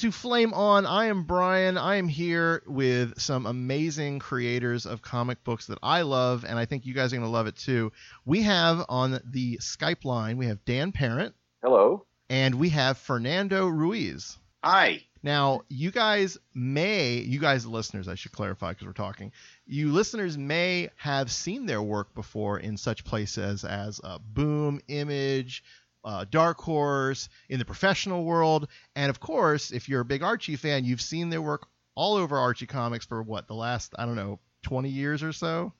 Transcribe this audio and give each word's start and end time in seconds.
to 0.00 0.10
Flame 0.10 0.54
On. 0.54 0.86
I 0.86 1.06
am 1.06 1.24
Brian. 1.24 1.76
I 1.76 1.96
am 1.96 2.08
here 2.08 2.62
with 2.66 3.20
some 3.20 3.44
amazing 3.44 4.18
creators 4.18 4.86
of 4.86 5.02
comic 5.02 5.44
books 5.44 5.66
that 5.66 5.76
I 5.82 6.00
love, 6.02 6.46
and 6.48 6.58
I 6.58 6.64
think 6.64 6.86
you 6.86 6.94
guys 6.94 7.12
are 7.12 7.16
going 7.16 7.28
to 7.28 7.30
love 7.30 7.46
it 7.46 7.56
too. 7.56 7.92
We 8.24 8.40
have 8.42 8.82
on 8.88 9.20
the 9.26 9.58
Skype 9.58 10.06
line, 10.06 10.38
we 10.38 10.46
have 10.46 10.64
Dan 10.64 10.92
Parent. 10.92 11.34
Hello. 11.62 12.06
And 12.30 12.54
we 12.54 12.70
have 12.70 12.96
Fernando 12.96 13.66
Ruiz. 13.66 14.38
Hi. 14.64 15.02
Now, 15.22 15.62
you 15.68 15.90
guys 15.90 16.38
may, 16.54 17.18
you 17.18 17.38
guys 17.38 17.66
listeners, 17.66 18.08
I 18.08 18.14
should 18.14 18.32
clarify 18.32 18.70
because 18.70 18.86
we're 18.86 18.94
talking, 18.94 19.32
you 19.66 19.92
listeners 19.92 20.38
may 20.38 20.88
have 20.96 21.30
seen 21.30 21.66
their 21.66 21.82
work 21.82 22.14
before 22.14 22.58
in 22.58 22.78
such 22.78 23.04
places 23.04 23.64
as 23.64 24.00
uh, 24.02 24.16
Boom, 24.18 24.80
Image, 24.88 25.62
uh, 26.04 26.24
Dark 26.30 26.58
Horse, 26.60 27.28
in 27.48 27.58
the 27.58 27.64
professional 27.64 28.24
world, 28.24 28.68
and 28.96 29.10
of 29.10 29.20
course, 29.20 29.70
if 29.70 29.88
you're 29.88 30.00
a 30.00 30.04
big 30.04 30.22
Archie 30.22 30.56
fan, 30.56 30.84
you've 30.84 31.00
seen 31.00 31.30
their 31.30 31.42
work 31.42 31.66
all 31.94 32.16
over 32.16 32.38
Archie 32.38 32.66
Comics 32.66 33.06
for 33.06 33.22
what 33.22 33.46
the 33.46 33.54
last 33.54 33.94
I 33.98 34.06
don't 34.06 34.16
know 34.16 34.38
20 34.62 34.88
years 34.88 35.22
or 35.22 35.32
so. 35.32 35.72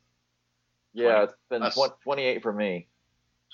Yeah, 0.93 1.25
it's 1.25 1.35
been 1.49 1.63
Us. 1.63 1.79
28 2.03 2.43
for 2.43 2.53
me. 2.53 2.89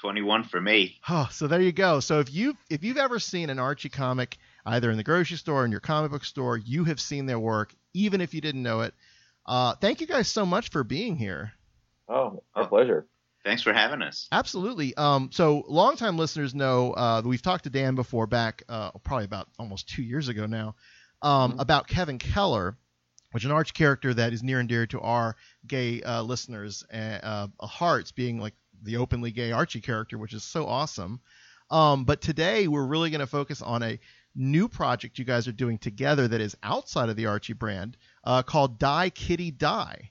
21 0.01 0.45
for 0.45 0.61
me. 0.61 1.01
Oh, 1.09 1.29
so 1.31 1.47
there 1.47 1.61
you 1.61 1.73
go. 1.73 2.01
So 2.01 2.21
if 2.21 2.33
you 2.33 2.57
if 2.69 2.85
you've 2.85 2.97
ever 2.97 3.19
seen 3.19 3.51
an 3.51 3.59
Archie 3.59 3.89
comic 3.89 4.37
either 4.65 4.91
in 4.91 4.97
the 4.97 5.03
grocery 5.03 5.37
store 5.37 5.63
or 5.63 5.65
in 5.65 5.71
your 5.71 5.81
comic 5.81 6.11
book 6.11 6.25
store, 6.25 6.57
you 6.57 6.85
have 6.85 7.01
seen 7.01 7.27
their 7.27 7.39
work, 7.39 7.75
even 7.95 8.21
if 8.21 8.35
you 8.35 8.41
didn't 8.41 8.63
know 8.63 8.81
it. 8.81 8.95
Uh, 9.47 9.75
thank 9.77 10.01
you 10.01 10.07
guys 10.07 10.29
so 10.29 10.45
much 10.45 10.71
for 10.71 10.85
being 10.85 11.17
here. 11.17 11.53
Oh, 12.09 12.43
our 12.55 12.67
pleasure. 12.67 13.07
Thanks 13.47 13.63
for 13.63 13.73
having 13.73 14.03
us. 14.03 14.27
Absolutely. 14.33 14.93
Um, 14.97 15.31
so, 15.33 15.65
longtime 15.69 16.19
listeners 16.19 16.53
know 16.53 16.93
uh, 16.95 17.23
we've 17.25 17.41
talked 17.41 17.63
to 17.63 17.71
Dan 17.71 17.95
before, 17.95 18.27
back 18.27 18.65
uh, 18.69 18.91
probably 19.05 19.25
about 19.25 19.47
almost 19.57 19.89
two 19.89 20.03
years 20.03 20.27
ago 20.27 20.47
now, 20.47 20.75
um, 21.23 21.53
mm-hmm. 21.53 21.61
about 21.61 21.87
Kevin 21.87 22.19
Keller, 22.19 22.77
which 23.31 23.45
is 23.45 23.51
an 23.51 23.55
arch 23.55 23.73
character 23.73 24.13
that 24.13 24.33
is 24.33 24.43
near 24.43 24.59
and 24.59 24.69
dear 24.69 24.85
to 24.89 25.01
our 25.01 25.37
gay 25.65 26.03
uh, 26.03 26.23
listeners' 26.23 26.83
uh, 26.93 27.47
uh, 27.61 27.67
hearts, 27.67 28.11
being 28.11 28.41
like 28.41 28.55
the 28.83 28.97
openly 28.97 29.31
gay 29.31 29.53
Archie 29.53 29.81
character, 29.81 30.19
which 30.19 30.35
is 30.35 30.43
so 30.43 30.67
awesome. 30.67 31.21
Um, 31.71 32.05
but 32.05 32.21
today 32.21 32.67
we're 32.67 32.85
really 32.85 33.11
going 33.11 33.21
to 33.21 33.29
focus 33.29 33.63
on 33.63 33.85
a 33.85 34.01
new 34.35 34.67
project 34.67 35.21
you 35.21 35.25
guys 35.25 35.47
are 35.47 35.53
doing 35.53 35.79
together 35.79 36.27
that 36.27 36.41
is 36.41 36.57
outside 36.65 37.11
of 37.11 37.17
the 37.17 37.27
Archie 37.27 37.53
brand 37.53 37.97
uh, 38.25 38.43
called 38.43 38.81
Die 38.81 39.11
Kitty 39.11 39.53
Die. 39.53 40.11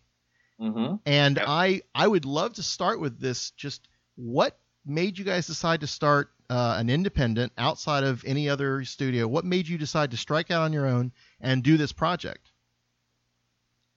Mm-hmm. 0.59 0.95
And 1.05 1.37
yep. 1.37 1.45
I 1.47 1.81
I 1.93 2.07
would 2.07 2.25
love 2.25 2.53
to 2.53 2.63
start 2.63 2.99
with 2.99 3.19
this. 3.19 3.51
Just 3.51 3.87
what 4.15 4.57
made 4.85 5.17
you 5.17 5.25
guys 5.25 5.47
decide 5.47 5.81
to 5.81 5.87
start 5.87 6.31
uh, 6.49 6.75
an 6.77 6.89
independent 6.89 7.51
outside 7.57 8.03
of 8.03 8.23
any 8.25 8.49
other 8.49 8.83
studio? 8.85 9.27
What 9.27 9.45
made 9.45 9.67
you 9.67 9.77
decide 9.77 10.11
to 10.11 10.17
strike 10.17 10.51
out 10.51 10.61
on 10.63 10.73
your 10.73 10.85
own 10.85 11.11
and 11.41 11.63
do 11.63 11.77
this 11.77 11.91
project? 11.91 12.51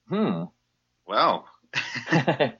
Hmm. 0.09 0.45
Well, 1.07 1.47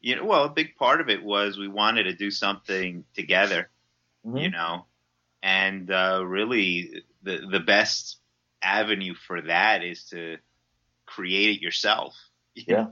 you 0.00 0.16
know, 0.16 0.24
well, 0.24 0.44
a 0.44 0.50
big 0.50 0.76
part 0.76 1.00
of 1.00 1.08
it 1.08 1.22
was 1.22 1.58
we 1.58 1.68
wanted 1.68 2.04
to 2.04 2.14
do 2.14 2.30
something 2.30 3.04
together, 3.14 3.68
mm-hmm. 4.24 4.36
you 4.36 4.50
know, 4.50 4.86
and 5.42 5.90
uh, 5.90 6.22
really 6.24 7.02
the 7.22 7.46
the 7.50 7.60
best 7.60 8.18
avenue 8.62 9.14
for 9.14 9.42
that 9.42 9.84
is 9.84 10.04
to 10.04 10.36
create 11.04 11.56
it 11.56 11.62
yourself 11.62 12.14
yeah. 12.66 12.86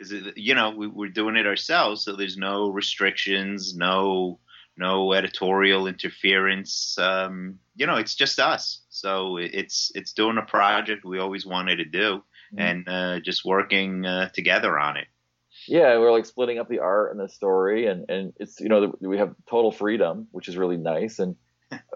Is 0.00 0.12
it, 0.12 0.36
you 0.36 0.54
know, 0.54 0.70
we, 0.70 0.86
we're 0.86 1.08
doing 1.08 1.36
it 1.36 1.46
ourselves, 1.46 2.04
so 2.04 2.16
there's 2.16 2.36
no 2.36 2.68
restrictions, 2.68 3.76
no 3.76 4.40
no 4.76 5.12
editorial 5.12 5.86
interference. 5.86 6.96
Um, 6.98 7.58
you 7.76 7.86
know, 7.86 7.96
it's 7.96 8.14
just 8.14 8.40
us. 8.40 8.80
So 8.88 9.36
it's 9.36 9.92
it's 9.94 10.12
doing 10.12 10.38
a 10.38 10.42
project 10.42 11.04
we 11.04 11.18
always 11.18 11.44
wanted 11.44 11.76
to 11.76 11.84
do, 11.84 12.22
mm-hmm. 12.54 12.58
and 12.58 12.88
uh, 12.88 13.20
just 13.20 13.44
working 13.44 14.06
uh, 14.06 14.30
together 14.30 14.78
on 14.78 14.96
it. 14.96 15.06
Yeah, 15.68 15.98
we're 15.98 16.10
like 16.10 16.26
splitting 16.26 16.58
up 16.58 16.68
the 16.68 16.80
art 16.80 17.12
and 17.12 17.20
the 17.20 17.28
story, 17.28 17.86
and 17.86 18.08
and 18.08 18.32
it's 18.38 18.58
you 18.60 18.68
know 18.68 18.94
we 19.00 19.18
have 19.18 19.34
total 19.48 19.70
freedom, 19.70 20.26
which 20.32 20.48
is 20.48 20.56
really 20.56 20.78
nice, 20.78 21.18
and 21.18 21.36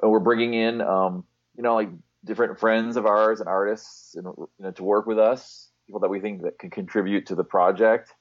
we're 0.02 0.20
bringing 0.20 0.54
in 0.54 0.80
um, 0.80 1.24
you 1.56 1.62
know 1.62 1.74
like 1.74 1.88
different 2.24 2.60
friends 2.60 2.96
of 2.96 3.06
ours 3.06 3.40
and 3.40 3.48
artists, 3.48 4.14
and, 4.14 4.26
you 4.36 4.48
know, 4.58 4.70
to 4.72 4.84
work 4.84 5.06
with 5.06 5.18
us 5.18 5.70
people 5.86 6.00
that 6.00 6.08
we 6.08 6.20
think 6.20 6.42
that 6.42 6.58
can 6.58 6.70
contribute 6.70 7.26
to 7.26 7.34
the 7.34 7.44
project. 7.44 8.12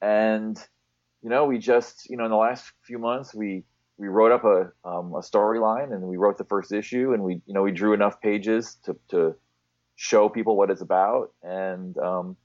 And 0.00 0.58
you 1.22 1.30
know, 1.30 1.44
we 1.44 1.58
just 1.58 2.08
you 2.10 2.16
know 2.16 2.24
in 2.24 2.30
the 2.30 2.36
last 2.36 2.72
few 2.82 2.98
months 2.98 3.34
we 3.34 3.64
we 3.98 4.08
wrote 4.08 4.32
up 4.32 4.44
a 4.44 4.72
um, 4.88 5.14
a 5.14 5.20
storyline 5.20 5.92
and 5.92 6.02
we 6.02 6.16
wrote 6.16 6.38
the 6.38 6.44
first 6.44 6.72
issue 6.72 7.12
and 7.12 7.22
we 7.22 7.40
you 7.46 7.54
know 7.54 7.62
we 7.62 7.72
drew 7.72 7.92
enough 7.92 8.20
pages 8.20 8.76
to 8.84 8.96
to 9.08 9.34
show 9.94 10.28
people 10.28 10.56
what 10.56 10.70
it's 10.70 10.80
about 10.80 11.32
and 11.42 11.96
um, 11.98 12.36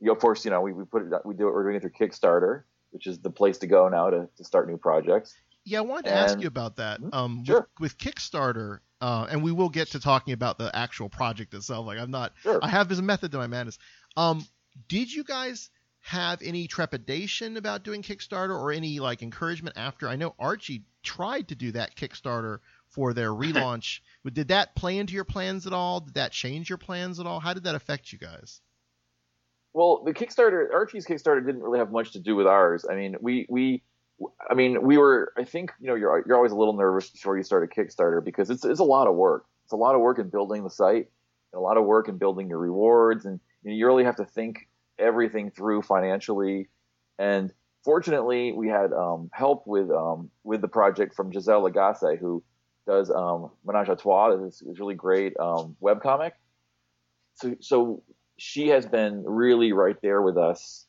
you 0.00 0.08
know, 0.08 0.12
of 0.12 0.18
course 0.18 0.44
you 0.44 0.50
know 0.50 0.60
we, 0.60 0.72
we 0.72 0.84
put 0.84 1.02
it 1.02 1.12
we 1.24 1.34
do 1.34 1.48
it 1.48 1.52
we're 1.52 1.62
doing 1.62 1.76
it 1.76 1.80
through 1.80 1.92
Kickstarter 1.92 2.64
which 2.90 3.06
is 3.06 3.18
the 3.18 3.30
place 3.30 3.58
to 3.58 3.66
go 3.66 3.88
now 3.88 4.10
to, 4.10 4.28
to 4.36 4.44
start 4.44 4.68
new 4.68 4.76
projects. 4.76 5.34
Yeah, 5.64 5.78
I 5.78 5.82
wanted 5.82 6.06
to 6.06 6.10
and, 6.12 6.30
ask 6.30 6.40
you 6.40 6.46
about 6.46 6.76
that. 6.76 7.00
Mm-hmm. 7.00 7.14
Um, 7.14 7.44
sure. 7.44 7.68
with, 7.78 7.94
with 7.94 7.98
Kickstarter, 7.98 8.78
uh, 9.00 9.26
and 9.30 9.42
we 9.42 9.52
will 9.52 9.68
get 9.68 9.88
to 9.88 10.00
talking 10.00 10.34
about 10.34 10.58
the 10.58 10.74
actual 10.74 11.08
project 11.08 11.54
itself. 11.54 11.86
Like 11.86 11.98
I'm 11.98 12.10
not, 12.10 12.32
sure. 12.42 12.58
I 12.62 12.68
have 12.68 12.88
this 12.88 13.00
method 13.00 13.32
to 13.32 13.38
my 13.38 13.46
madness. 13.46 13.78
Um, 14.16 14.46
did 14.88 15.12
you 15.12 15.24
guys 15.24 15.70
have 16.00 16.40
any 16.42 16.66
trepidation 16.66 17.56
about 17.56 17.82
doing 17.82 18.02
Kickstarter 18.02 18.58
or 18.58 18.72
any 18.72 19.00
like 19.00 19.22
encouragement 19.22 19.76
after? 19.76 20.08
I 20.08 20.16
know 20.16 20.34
Archie 20.38 20.84
tried 21.02 21.48
to 21.48 21.54
do 21.54 21.72
that 21.72 21.96
Kickstarter 21.96 22.58
for 22.88 23.12
their 23.12 23.30
relaunch. 23.34 24.00
Did 24.32 24.48
that 24.48 24.74
play 24.74 24.98
into 24.98 25.14
your 25.14 25.24
plans 25.24 25.66
at 25.66 25.72
all? 25.72 26.00
Did 26.00 26.14
that 26.14 26.32
change 26.32 26.68
your 26.68 26.78
plans 26.78 27.20
at 27.20 27.26
all? 27.26 27.40
How 27.40 27.54
did 27.54 27.64
that 27.64 27.74
affect 27.74 28.12
you 28.12 28.18
guys? 28.18 28.60
Well, 29.74 30.02
the 30.04 30.12
Kickstarter, 30.12 30.72
Archie's 30.72 31.06
Kickstarter 31.06 31.44
didn't 31.44 31.62
really 31.62 31.78
have 31.78 31.92
much 31.92 32.12
to 32.12 32.18
do 32.18 32.34
with 32.34 32.46
ours. 32.46 32.84
I 32.90 32.94
mean, 32.94 33.16
we 33.20 33.46
we, 33.48 33.82
I 34.50 34.54
mean, 34.54 34.82
we 34.82 34.98
were. 34.98 35.32
I 35.36 35.44
think 35.44 35.72
you 35.80 35.86
know, 35.86 35.94
you're 35.94 36.24
you're 36.26 36.36
always 36.36 36.52
a 36.52 36.56
little 36.56 36.74
nervous 36.74 37.10
before 37.10 37.36
you 37.36 37.42
start 37.42 37.64
a 37.64 37.80
Kickstarter 37.80 38.24
because 38.24 38.50
it's 38.50 38.64
it's 38.64 38.80
a 38.80 38.84
lot 38.84 39.06
of 39.06 39.14
work. 39.14 39.46
It's 39.64 39.72
a 39.72 39.76
lot 39.76 39.94
of 39.94 40.00
work 40.00 40.18
in 40.18 40.28
building 40.28 40.64
the 40.64 40.70
site, 40.70 41.08
and 41.52 41.58
a 41.58 41.60
lot 41.60 41.76
of 41.76 41.84
work 41.84 42.08
in 42.08 42.18
building 42.18 42.48
your 42.48 42.58
rewards, 42.58 43.26
and 43.26 43.38
you, 43.62 43.70
know, 43.70 43.76
you 43.76 43.86
really 43.86 44.04
have 44.04 44.16
to 44.16 44.24
think 44.24 44.68
everything 44.98 45.50
through 45.50 45.82
financially. 45.82 46.68
And 47.18 47.52
fortunately, 47.84 48.52
we 48.52 48.68
had 48.68 48.92
um, 48.92 49.30
help 49.32 49.66
with 49.66 49.90
um, 49.90 50.30
with 50.42 50.62
the 50.62 50.68
project 50.68 51.14
from 51.14 51.32
Giselle 51.32 51.62
Lagacé, 51.62 52.18
who 52.18 52.42
does 52.86 53.10
um, 53.10 53.50
Menage 53.64 53.88
a 53.88 53.96
Trois. 53.96 54.36
This 54.36 54.62
is 54.62 54.80
really 54.80 54.94
great 54.94 55.38
um, 55.38 55.76
webcomic. 55.80 56.32
So, 57.34 57.54
so 57.60 58.02
she 58.36 58.68
has 58.68 58.86
been 58.86 59.22
really 59.24 59.72
right 59.72 59.96
there 60.02 60.22
with 60.22 60.36
us, 60.36 60.86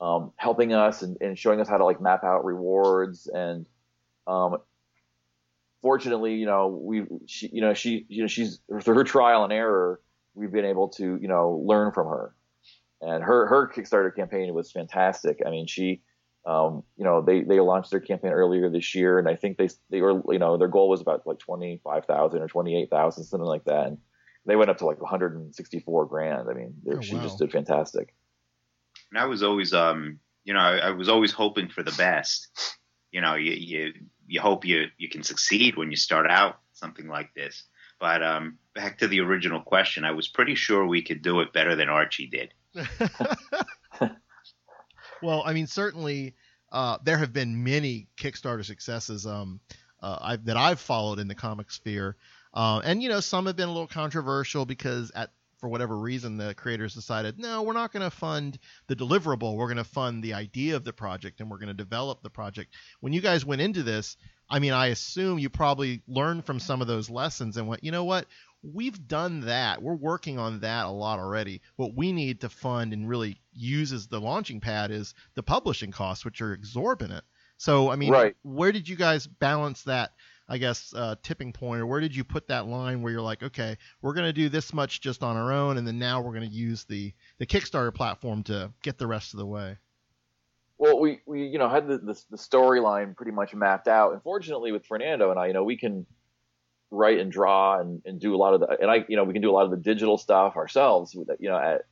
um, 0.00 0.32
helping 0.36 0.72
us 0.72 1.02
and, 1.02 1.16
and, 1.20 1.38
showing 1.38 1.60
us 1.60 1.68
how 1.68 1.76
to 1.76 1.84
like 1.84 2.00
map 2.00 2.24
out 2.24 2.44
rewards. 2.44 3.26
And 3.26 3.66
um, 4.26 4.58
fortunately, 5.82 6.34
you 6.36 6.46
know, 6.46 6.68
we, 6.68 7.04
she, 7.26 7.50
you 7.52 7.60
know, 7.60 7.74
she, 7.74 8.06
you 8.08 8.22
know, 8.22 8.26
she's 8.26 8.60
through 8.82 8.94
her 8.94 9.04
trial 9.04 9.44
and 9.44 9.52
error, 9.52 10.00
we've 10.34 10.52
been 10.52 10.64
able 10.64 10.88
to, 10.88 11.18
you 11.20 11.28
know, 11.28 11.62
learn 11.66 11.92
from 11.92 12.06
her. 12.06 12.34
And 13.02 13.24
her 13.24 13.46
her 13.46 13.68
Kickstarter 13.68 14.14
campaign 14.14 14.52
was 14.52 14.70
fantastic. 14.70 15.40
I 15.46 15.50
mean, 15.50 15.66
she, 15.66 16.02
um, 16.46 16.82
you 16.96 17.04
know, 17.04 17.22
they 17.22 17.42
they 17.42 17.58
launched 17.58 17.90
their 17.90 18.00
campaign 18.00 18.32
earlier 18.32 18.68
this 18.68 18.94
year, 18.94 19.18
and 19.18 19.26
I 19.26 19.36
think 19.36 19.56
they 19.56 19.70
they 19.88 20.02
were, 20.02 20.20
you 20.30 20.38
know, 20.38 20.58
their 20.58 20.68
goal 20.68 20.90
was 20.90 21.00
about 21.00 21.26
like 21.26 21.38
twenty 21.38 21.80
five 21.82 22.04
thousand 22.04 22.42
or 22.42 22.48
twenty 22.48 22.78
eight 22.78 22.90
thousand, 22.90 23.24
something 23.24 23.46
like 23.46 23.64
that. 23.64 23.86
And 23.86 23.98
they 24.46 24.56
went 24.56 24.70
up 24.70 24.78
to 24.78 24.86
like 24.86 25.00
164 25.00 26.06
grand. 26.06 26.48
I 26.48 26.54
mean, 26.54 26.74
oh, 26.90 27.00
she 27.00 27.14
wow. 27.14 27.22
just 27.22 27.38
did 27.38 27.52
fantastic. 27.52 28.14
And 29.10 29.18
I 29.18 29.26
was 29.26 29.42
always, 29.42 29.74
um, 29.74 30.20
you 30.44 30.54
know, 30.54 30.60
I, 30.60 30.76
I, 30.78 30.90
was 30.90 31.08
always 31.08 31.32
hoping 31.32 31.68
for 31.68 31.82
the 31.82 31.92
best. 31.92 32.48
You 33.10 33.20
know, 33.20 33.34
you 33.34 33.52
you 33.52 33.92
you 34.26 34.40
hope 34.40 34.64
you 34.64 34.86
you 34.98 35.08
can 35.08 35.22
succeed 35.22 35.76
when 35.76 35.90
you 35.90 35.96
start 35.96 36.30
out 36.30 36.60
something 36.72 37.08
like 37.08 37.34
this. 37.34 37.64
But 37.98 38.22
um, 38.22 38.58
back 38.74 38.98
to 38.98 39.08
the 39.08 39.20
original 39.20 39.60
question, 39.60 40.04
I 40.04 40.12
was 40.12 40.28
pretty 40.28 40.54
sure 40.54 40.86
we 40.86 41.02
could 41.02 41.22
do 41.22 41.40
it 41.40 41.52
better 41.52 41.76
than 41.76 41.88
Archie 41.88 42.28
did. 42.28 42.54
well, 45.22 45.42
I 45.44 45.52
mean, 45.52 45.66
certainly 45.66 46.34
uh, 46.72 46.96
there 47.04 47.18
have 47.18 47.32
been 47.32 47.62
many 47.62 48.08
Kickstarter 48.16 48.64
successes 48.64 49.26
um, 49.26 49.60
uh, 50.00 50.18
I've, 50.20 50.44
that 50.46 50.56
I've 50.56 50.80
followed 50.80 51.18
in 51.18 51.28
the 51.28 51.34
comic 51.34 51.70
sphere. 51.70 52.16
Uh, 52.54 52.80
and 52.84 53.02
you 53.02 53.08
know, 53.08 53.20
some 53.20 53.46
have 53.46 53.56
been 53.56 53.68
a 53.68 53.72
little 53.72 53.86
controversial 53.86 54.64
because 54.64 55.12
at 55.14 55.30
for 55.60 55.68
whatever 55.68 55.96
reason 55.96 56.36
the 56.36 56.54
creators 56.54 56.94
decided, 56.94 57.38
no, 57.38 57.62
we're 57.62 57.74
not 57.74 57.92
going 57.92 58.02
to 58.02 58.10
fund 58.10 58.58
the 58.86 58.96
deliverable. 58.96 59.56
We're 59.56 59.66
going 59.66 59.76
to 59.76 59.84
fund 59.84 60.24
the 60.24 60.34
idea 60.34 60.74
of 60.74 60.84
the 60.84 60.92
project 60.92 61.40
and 61.40 61.50
we're 61.50 61.58
going 61.58 61.68
to 61.68 61.74
develop 61.74 62.22
the 62.22 62.30
project. 62.30 62.74
When 63.00 63.12
you 63.12 63.20
guys 63.20 63.44
went 63.44 63.60
into 63.60 63.82
this, 63.82 64.16
I 64.48 64.58
mean, 64.58 64.72
I 64.72 64.86
assume 64.86 65.38
you 65.38 65.50
probably 65.50 66.02
learned 66.08 66.44
from 66.44 66.58
some 66.58 66.80
of 66.80 66.88
those 66.88 67.10
lessons 67.10 67.56
and 67.56 67.68
went, 67.68 67.84
you 67.84 67.92
know 67.92 68.04
what? 68.04 68.26
We've 68.62 69.06
done 69.06 69.40
that. 69.42 69.80
We're 69.82 69.94
working 69.94 70.38
on 70.38 70.60
that 70.60 70.86
a 70.86 70.90
lot 70.90 71.18
already. 71.18 71.62
What 71.76 71.94
we 71.94 72.12
need 72.12 72.40
to 72.40 72.48
fund 72.48 72.92
and 72.92 73.08
really 73.08 73.40
use 73.52 73.92
as 73.92 74.08
the 74.08 74.20
launching 74.20 74.60
pad 74.60 74.90
is 74.90 75.14
the 75.34 75.42
publishing 75.42 75.92
costs, 75.92 76.24
which 76.24 76.42
are 76.42 76.52
exorbitant. 76.52 77.24
So, 77.58 77.90
I 77.90 77.96
mean, 77.96 78.10
right. 78.10 78.34
where 78.42 78.72
did 78.72 78.88
you 78.88 78.96
guys 78.96 79.26
balance 79.26 79.82
that 79.82 80.12
I 80.50 80.58
guess, 80.58 80.92
uh, 80.96 81.14
tipping 81.22 81.52
point, 81.52 81.80
or 81.80 81.86
where 81.86 82.00
did 82.00 82.14
you 82.14 82.24
put 82.24 82.48
that 82.48 82.66
line 82.66 83.02
where 83.02 83.12
you're 83.12 83.22
like, 83.22 83.44
okay, 83.44 83.78
we're 84.02 84.14
going 84.14 84.26
to 84.26 84.32
do 84.32 84.48
this 84.48 84.74
much 84.74 85.00
just 85.00 85.22
on 85.22 85.36
our 85.36 85.52
own, 85.52 85.78
and 85.78 85.86
then 85.86 85.96
now 85.96 86.20
we're 86.20 86.34
going 86.34 86.48
to 86.48 86.54
use 86.54 86.82
the 86.84 87.14
the 87.38 87.46
Kickstarter 87.46 87.94
platform 87.94 88.42
to 88.44 88.72
get 88.82 88.98
the 88.98 89.06
rest 89.06 89.32
of 89.32 89.38
the 89.38 89.46
way? 89.46 89.78
Well, 90.76 90.98
we, 90.98 91.20
we 91.24 91.46
you 91.46 91.58
know 91.58 91.68
had 91.68 91.86
the 91.86 91.98
the, 91.98 92.20
the 92.30 92.36
storyline 92.36 93.14
pretty 93.14 93.32
much 93.32 93.54
mapped 93.54 93.86
out. 93.86 94.12
Unfortunately, 94.12 94.72
with 94.72 94.84
Fernando 94.86 95.30
and 95.30 95.38
I, 95.38 95.46
you 95.46 95.52
know, 95.52 95.62
we 95.62 95.76
can 95.76 96.04
write 96.90 97.20
and 97.20 97.30
draw 97.30 97.78
and, 97.78 98.02
and 98.04 98.20
do 98.20 98.34
a 98.34 98.38
lot 98.38 98.54
of 98.54 98.60
the 98.60 98.76
and 98.80 98.90
I 98.90 99.04
you 99.08 99.16
know 99.16 99.24
we 99.24 99.32
can 99.32 99.42
do 99.42 99.50
a 99.50 99.52
lot 99.52 99.66
of 99.66 99.70
the 99.70 99.76
digital 99.76 100.18
stuff 100.18 100.56
ourselves. 100.56 101.14
You 101.14 101.48
know, 101.48 101.58
at, 101.58 101.82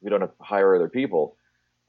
we 0.00 0.08
don't 0.08 0.20
have 0.22 0.36
to 0.36 0.42
hire 0.42 0.76
other 0.76 0.88
people. 0.88 1.36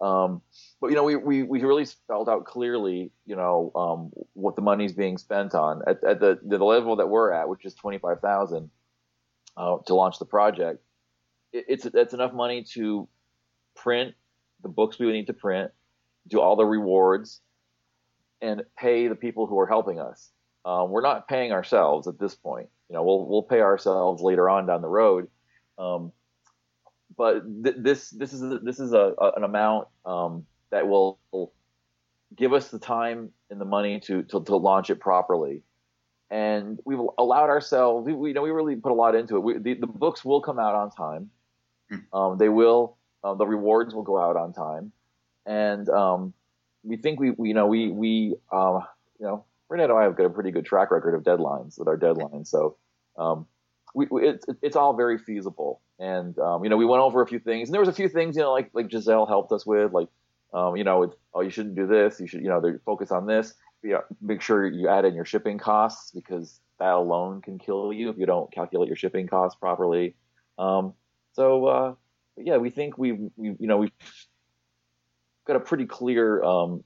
Um, 0.02 0.42
but 0.80 0.88
you 0.88 0.96
know, 0.96 1.04
we, 1.04 1.16
we, 1.16 1.44
we 1.44 1.62
really 1.62 1.86
spelled 1.86 2.30
out 2.30 2.46
clearly, 2.46 3.12
you 3.26 3.36
know, 3.36 3.72
um, 3.76 4.12
what 4.34 4.56
the 4.56 4.62
money's 4.62 4.94
being 4.94 5.18
spent 5.18 5.54
on 5.54 5.82
at, 5.88 6.04
at 6.04 6.20
the 6.20 6.40
the 6.42 6.58
level 6.64 6.96
that 6.98 7.08
we're 7.08 7.34
at, 7.34 7.50
which 7.50 7.66
is 7.66 7.74
twenty 7.74 7.98
five 7.98 8.22
thousand 8.22 8.70
uh, 9.58 9.78
to 9.88 9.94
launch 9.94 10.20
the 10.20 10.26
project. 10.26 10.82
It, 11.52 11.66
it's 11.68 11.86
it's 11.86 12.14
enough 12.14 12.34
money 12.34 12.64
to 12.76 13.10
print 13.76 14.16
the 14.64 14.70
books 14.70 15.00
we 15.00 15.06
would 15.06 15.14
need 15.14 15.28
to 15.28 15.34
print, 15.34 15.72
do 16.28 16.40
all 16.40 16.56
the 16.56 16.66
rewards, 16.66 17.42
and 18.42 18.64
pay 18.78 19.08
the 19.08 19.16
people 19.16 19.48
who 19.48 19.60
are 19.60 19.68
helping 19.68 20.00
us. 20.00 20.30
Um, 20.64 20.92
we're 20.92 21.02
not 21.02 21.28
paying 21.28 21.52
ourselves 21.52 22.08
at 22.08 22.20
this 22.20 22.36
point. 22.36 22.70
You 22.90 22.96
know, 22.96 23.04
we'll 23.04 23.26
we'll 23.26 23.44
pay 23.44 23.60
ourselves 23.60 24.22
later 24.22 24.50
on 24.50 24.66
down 24.66 24.82
the 24.82 24.88
road. 24.88 25.28
Um, 25.78 26.14
but 27.20 27.44
th- 27.66 27.76
this 27.78 28.12
this 28.12 28.32
is 28.32 28.62
this 28.64 28.80
is 28.80 28.94
a, 28.94 29.14
a 29.20 29.32
an 29.36 29.44
amount 29.44 29.90
um, 30.06 30.46
that 30.72 30.88
will 30.88 31.20
give 32.34 32.54
us 32.54 32.70
the 32.70 32.80
time 32.80 33.30
and 33.50 33.60
the 33.60 33.66
money 33.66 34.00
to 34.00 34.24
to, 34.24 34.42
to 34.42 34.56
launch 34.56 34.90
it 34.90 35.02
properly. 35.02 35.62
And 36.32 36.80
we've 36.86 37.02
allowed 37.18 37.50
ourselves. 37.50 38.06
We, 38.06 38.14
we 38.14 38.30
you 38.30 38.34
know 38.34 38.42
we 38.42 38.52
really 38.52 38.78
put 38.78 38.94
a 38.94 38.96
lot 38.96 39.16
into 39.16 39.36
it. 39.36 39.40
We, 39.42 39.58
the, 39.58 39.74
the 39.74 39.88
books 39.88 40.24
will 40.24 40.40
come 40.40 40.60
out 40.60 40.76
on 40.76 40.92
time. 40.92 41.30
Hmm. 41.92 42.18
Um, 42.18 42.38
they 42.38 42.48
will. 42.48 42.96
Uh, 43.22 43.34
the 43.34 43.46
rewards 43.46 43.94
will 43.94 44.04
go 44.04 44.18
out 44.18 44.38
on 44.38 44.54
time, 44.54 44.94
and 45.46 45.90
um, 45.90 46.34
we 46.84 46.96
think 46.96 47.20
we, 47.20 47.32
we 47.32 47.50
you 47.50 47.54
know 47.54 47.68
we 47.68 47.90
we 47.90 48.36
uh, 48.50 48.80
you 49.20 49.26
know 49.26 49.44
Renee 49.68 49.84
and 49.84 49.92
I 49.92 50.04
have 50.04 50.16
got 50.16 50.26
a 50.26 50.30
pretty 50.30 50.52
good 50.52 50.66
track 50.66 50.90
record 50.90 51.16
of 51.16 51.24
deadlines 51.24 51.78
with 51.78 51.90
our 51.90 51.98
deadlines. 51.98 52.48
So 52.48 52.78
um, 53.18 53.46
we, 53.94 54.08
it's 54.62 54.76
all 54.76 54.94
very 54.94 55.18
feasible. 55.18 55.82
And 56.00 56.38
um, 56.40 56.64
you 56.64 56.70
know, 56.70 56.78
we 56.78 56.86
went 56.86 57.02
over 57.02 57.22
a 57.22 57.28
few 57.28 57.40
things, 57.40 57.70
and 57.70 57.74
there 57.74 57.82
was 57.82 57.90
a 57.90 57.94
few 57.94 58.10
things, 58.10 58.36
you 58.36 58.42
know, 58.42 58.52
like 58.52 58.70
like 58.74 58.90
Giselle 58.90 59.26
helped 59.26 59.52
us 59.52 59.66
with, 59.66 59.92
like 59.92 60.08
um, 60.54 60.76
you 60.76 60.84
know, 60.84 61.14
oh, 61.34 61.42
you 61.42 61.50
shouldn't 61.50 61.76
do 61.76 61.88
this. 61.88 62.20
You 62.20 62.28
should, 62.28 62.42
you 62.42 62.48
know, 62.48 62.62
focus 62.86 63.12
on 63.12 63.26
this. 63.26 63.54
You 63.84 63.92
know, 63.92 64.02
make 64.22 64.42
sure 64.42 64.66
you 64.66 64.88
add 64.90 65.06
in 65.06 65.14
your 65.14 65.26
shipping 65.26 65.58
costs 65.58 66.12
because 66.12 66.60
that 66.80 66.94
alone 66.94 67.42
can 67.42 67.60
kill 67.60 67.94
you 67.94 68.10
if 68.10 68.18
you 68.18 68.26
don't 68.26 68.52
calculate 68.52 68.88
your 68.88 68.96
shipping 68.96 69.28
costs 69.28 69.58
properly. 69.60 70.16
Um, 70.58 70.94
so 71.34 71.66
uh, 71.66 71.94
yeah, 72.38 72.58
we 72.58 72.70
think 72.70 72.98
we 72.98 73.14
we 73.36 73.56
you 73.60 73.68
know 73.68 73.78
we've 73.78 73.92
got 75.46 75.56
a 75.56 75.60
pretty 75.60 75.86
clear 75.86 76.44
um, 76.44 76.84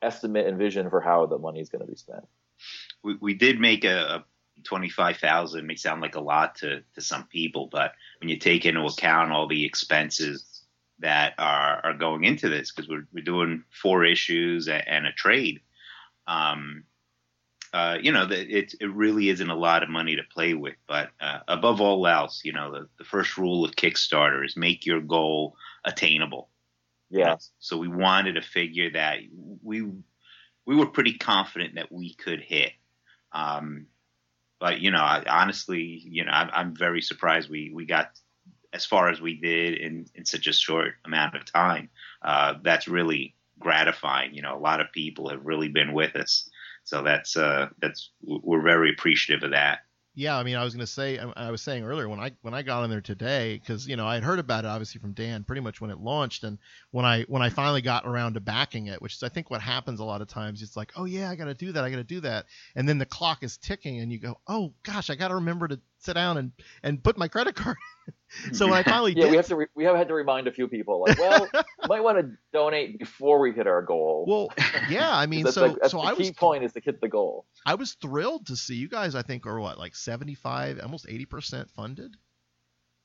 estimate 0.00 0.46
and 0.46 0.58
vision 0.58 0.90
for 0.90 1.00
how 1.00 1.26
the 1.26 1.38
money 1.38 1.60
is 1.60 1.68
going 1.68 1.84
to 1.84 1.90
be 1.90 1.96
spent. 1.96 2.24
We, 3.02 3.16
we 3.20 3.34
did 3.34 3.60
make 3.60 3.84
a, 3.84 4.24
25,000 4.64 5.66
may 5.66 5.76
sound 5.76 6.00
like 6.00 6.14
a 6.14 6.20
lot 6.20 6.56
to, 6.56 6.82
to 6.94 7.00
some 7.00 7.24
people, 7.24 7.68
but 7.70 7.92
when 8.20 8.28
you 8.28 8.38
take 8.38 8.64
into 8.64 8.84
account 8.84 9.32
all 9.32 9.48
the 9.48 9.64
expenses 9.64 10.62
that 11.00 11.34
are, 11.38 11.80
are 11.84 11.94
going 11.94 12.24
into 12.24 12.48
this, 12.48 12.70
because 12.70 12.88
we're, 12.88 13.06
we're 13.12 13.24
doing 13.24 13.64
four 13.70 14.04
issues 14.04 14.68
and, 14.68 15.06
a 15.06 15.12
trade, 15.12 15.60
um, 16.26 16.84
uh, 17.72 17.96
you 18.00 18.12
know, 18.12 18.26
it, 18.30 18.74
it 18.80 18.92
really 18.92 19.30
isn't 19.30 19.50
a 19.50 19.56
lot 19.56 19.82
of 19.82 19.88
money 19.88 20.16
to 20.16 20.22
play 20.22 20.54
with. 20.54 20.76
But 20.86 21.10
uh, 21.20 21.38
above 21.48 21.80
all 21.80 22.06
else, 22.06 22.42
you 22.44 22.52
know, 22.52 22.70
the, 22.70 22.88
the 22.98 23.04
first 23.04 23.38
rule 23.38 23.64
of 23.64 23.72
Kickstarter 23.72 24.44
is 24.44 24.56
make 24.56 24.84
your 24.84 25.00
goal 25.00 25.56
attainable. 25.84 26.48
Yeah. 27.10 27.36
So 27.58 27.78
we 27.78 27.88
wanted 27.88 28.36
a 28.36 28.42
figure 28.42 28.90
that 28.92 29.18
we 29.62 29.86
we 30.64 30.76
were 30.76 30.86
pretty 30.86 31.14
confident 31.18 31.74
that 31.74 31.90
we 31.90 32.14
could 32.14 32.40
hit. 32.40 32.72
Um, 33.32 33.86
but 34.62 34.80
you 34.80 34.92
know, 34.92 35.02
I, 35.02 35.24
honestly, 35.28 36.00
you 36.04 36.24
know, 36.24 36.30
I'm, 36.30 36.48
I'm 36.52 36.76
very 36.76 37.02
surprised 37.02 37.50
we 37.50 37.72
we 37.74 37.84
got 37.84 38.12
as 38.72 38.86
far 38.86 39.08
as 39.08 39.20
we 39.20 39.34
did 39.34 39.74
in 39.74 40.06
in 40.14 40.24
such 40.24 40.46
a 40.46 40.52
short 40.52 40.94
amount 41.04 41.34
of 41.34 41.44
time. 41.44 41.90
Uh, 42.22 42.54
that's 42.62 42.86
really 42.86 43.34
gratifying. 43.58 44.34
You 44.34 44.42
know, 44.42 44.56
a 44.56 44.62
lot 44.62 44.80
of 44.80 44.92
people 44.92 45.30
have 45.30 45.44
really 45.44 45.66
been 45.66 45.92
with 45.92 46.14
us, 46.14 46.48
so 46.84 47.02
that's 47.02 47.36
uh, 47.36 47.70
that's 47.80 48.10
we're 48.22 48.62
very 48.62 48.90
appreciative 48.90 49.42
of 49.42 49.50
that 49.50 49.80
yeah, 50.14 50.36
I 50.36 50.42
mean, 50.42 50.56
I 50.56 50.64
was 50.64 50.74
going 50.74 50.84
to 50.84 50.92
say, 50.92 51.18
I 51.18 51.50
was 51.50 51.62
saying 51.62 51.84
earlier 51.84 52.06
when 52.08 52.20
I 52.20 52.32
when 52.42 52.52
I 52.52 52.62
got 52.62 52.82
on 52.82 52.90
there 52.90 53.00
today, 53.00 53.58
because 53.58 53.88
you 53.88 53.96
know 53.96 54.06
I 54.06 54.14
had 54.14 54.22
heard 54.22 54.38
about 54.38 54.64
it 54.64 54.68
obviously 54.68 55.00
from 55.00 55.12
Dan 55.12 55.42
pretty 55.42 55.62
much 55.62 55.80
when 55.80 55.90
it 55.90 55.98
launched, 55.98 56.44
and 56.44 56.58
when 56.90 57.06
I 57.06 57.22
when 57.28 57.40
I 57.40 57.48
finally 57.48 57.80
got 57.80 58.06
around 58.06 58.34
to 58.34 58.40
backing 58.40 58.88
it, 58.88 59.00
which 59.00 59.14
is 59.14 59.22
I 59.22 59.30
think 59.30 59.50
what 59.50 59.62
happens 59.62 60.00
a 60.00 60.04
lot 60.04 60.20
of 60.20 60.28
times, 60.28 60.62
it's 60.62 60.76
like, 60.76 60.92
oh 60.96 61.06
yeah, 61.06 61.30
I 61.30 61.34
got 61.34 61.46
to 61.46 61.54
do 61.54 61.72
that, 61.72 61.82
I 61.82 61.90
got 61.90 61.96
to 61.96 62.04
do 62.04 62.20
that, 62.20 62.46
and 62.76 62.86
then 62.86 62.98
the 62.98 63.06
clock 63.06 63.42
is 63.42 63.56
ticking, 63.56 64.00
and 64.00 64.12
you 64.12 64.18
go, 64.18 64.38
oh 64.46 64.74
gosh, 64.82 65.08
I 65.08 65.14
got 65.14 65.28
to 65.28 65.36
remember 65.36 65.68
to 65.68 65.80
sit 66.02 66.14
down 66.14 66.36
and 66.36 66.52
and 66.82 67.02
put 67.02 67.16
my 67.16 67.28
credit 67.28 67.54
card. 67.54 67.76
so 68.52 68.66
when 68.66 68.76
I 68.76 68.82
finally 68.92 69.14
yeah, 69.16 69.24
did, 69.24 69.30
we 69.30 69.36
have 69.36 69.46
to 69.46 69.56
re- 69.56 69.66
we 69.74 69.84
have 69.84 69.96
had 69.96 70.08
to 70.08 70.14
remind 70.14 70.48
a 70.48 70.52
few 70.52 70.68
people 70.68 71.00
like, 71.00 71.18
well, 71.18 71.48
might 71.88 72.00
want 72.02 72.18
to 72.18 72.30
donate 72.52 72.98
before 72.98 73.40
we 73.40 73.52
hit 73.52 73.66
our 73.66 73.82
goal. 73.82 74.24
well, 74.28 74.52
yeah, 74.88 75.16
I 75.16 75.26
mean, 75.26 75.44
that's 75.44 75.54
so 75.54 75.76
the, 75.80 75.88
so 75.88 75.98
the 75.98 76.02
I 76.04 76.14
key 76.14 76.18
was 76.18 76.30
point 76.32 76.64
is 76.64 76.72
to 76.72 76.80
hit 76.80 77.00
the 77.00 77.08
goal. 77.08 77.46
I 77.64 77.74
was 77.74 77.94
thrilled 77.94 78.46
to 78.48 78.56
see 78.56 78.74
you 78.74 78.88
guys. 78.88 79.14
I 79.14 79.22
think 79.22 79.46
are 79.46 79.60
what 79.60 79.78
like 79.78 79.94
seventy 79.94 80.34
five, 80.34 80.80
almost 80.82 81.06
eighty 81.08 81.24
percent 81.24 81.70
funded. 81.70 82.16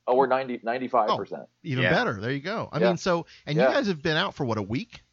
Oh, 0.09 0.15
we're 0.15 0.27
95 0.27 1.17
percent 1.17 1.41
oh, 1.43 1.49
Even 1.63 1.83
Yeah. 1.83 1.89
better. 1.89 2.13
There 2.21 2.31
you 2.31 2.39
go. 2.39 2.69
I 2.71 2.79
Yeah. 2.79 2.87
mean, 2.87 2.97
so 2.97 3.25
and 3.45 3.57
Yeah. 3.57 3.67
you 3.67 3.73
guys 3.75 3.87
have 3.87 4.01
been 4.01 4.15
out 4.15 4.35
for 4.35 4.45
what 4.45 4.57
a 4.57 4.61
week 4.61 5.03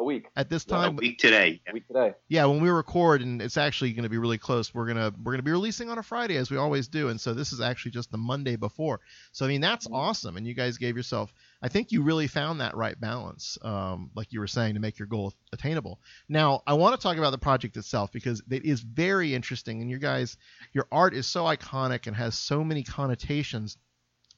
a 0.00 0.04
week. 0.04 0.26
at 0.36 0.48
this 0.48 0.64
Yeah, 0.66 0.76
A 0.76 0.78
time. 0.86 0.96
week 0.96 1.18
today. 1.18 1.60
A 1.68 1.72
week 1.72 1.86
today. 1.86 2.14
Yeah, 2.28 2.46
when 2.46 2.60
we 2.60 2.70
record, 2.70 3.20
and 3.22 3.40
it's 3.40 3.56
actually 3.56 3.92
going 3.92 4.02
to 4.04 4.08
be 4.08 4.18
really 4.18 4.38
close. 4.38 4.74
We're 4.74 4.86
gonna 4.86 5.12
we're 5.22 5.32
gonna 5.32 5.42
be 5.42 5.50
releasing 5.50 5.90
on 5.90 5.98
a 5.98 6.02
Friday 6.02 6.36
as 6.36 6.50
we 6.50 6.56
always 6.56 6.88
do, 6.88 7.08
and 7.08 7.20
so 7.20 7.34
this 7.34 7.52
is 7.52 7.60
actually 7.60 7.92
just 7.92 8.10
the 8.10 8.18
Monday 8.18 8.56
before. 8.56 9.00
So 9.32 9.44
I 9.44 9.48
mean 9.48 9.60
that's 9.60 9.86
Mm-hmm. 9.86 9.94
awesome, 9.94 10.36
and 10.36 10.46
you 10.46 10.54
guys 10.54 10.78
gave 10.78 10.96
yourself. 10.96 11.32
I 11.62 11.68
think 11.68 11.92
you 11.92 12.02
really 12.02 12.26
found 12.26 12.60
that 12.60 12.74
right 12.76 12.98
balance, 12.98 13.58
um, 13.62 14.10
like 14.16 14.32
you 14.32 14.40
were 14.40 14.46
saying, 14.46 14.74
to 14.74 14.80
make 14.80 14.98
your 14.98 15.06
goal 15.06 15.34
attainable. 15.52 16.00
Now 16.28 16.62
I 16.66 16.72
want 16.74 16.98
to 16.98 17.02
talk 17.02 17.18
about 17.18 17.30
the 17.30 17.38
project 17.38 17.76
itself 17.76 18.10
because 18.10 18.42
it 18.50 18.64
is 18.64 18.80
very 18.80 19.34
interesting, 19.34 19.80
and 19.82 19.90
you 19.90 19.98
guys, 19.98 20.36
your 20.72 20.86
art 20.90 21.12
is 21.14 21.26
so 21.26 21.44
iconic 21.44 22.06
and 22.06 22.16
has 22.16 22.34
so 22.34 22.64
many 22.64 22.82
connotations. 22.82 23.76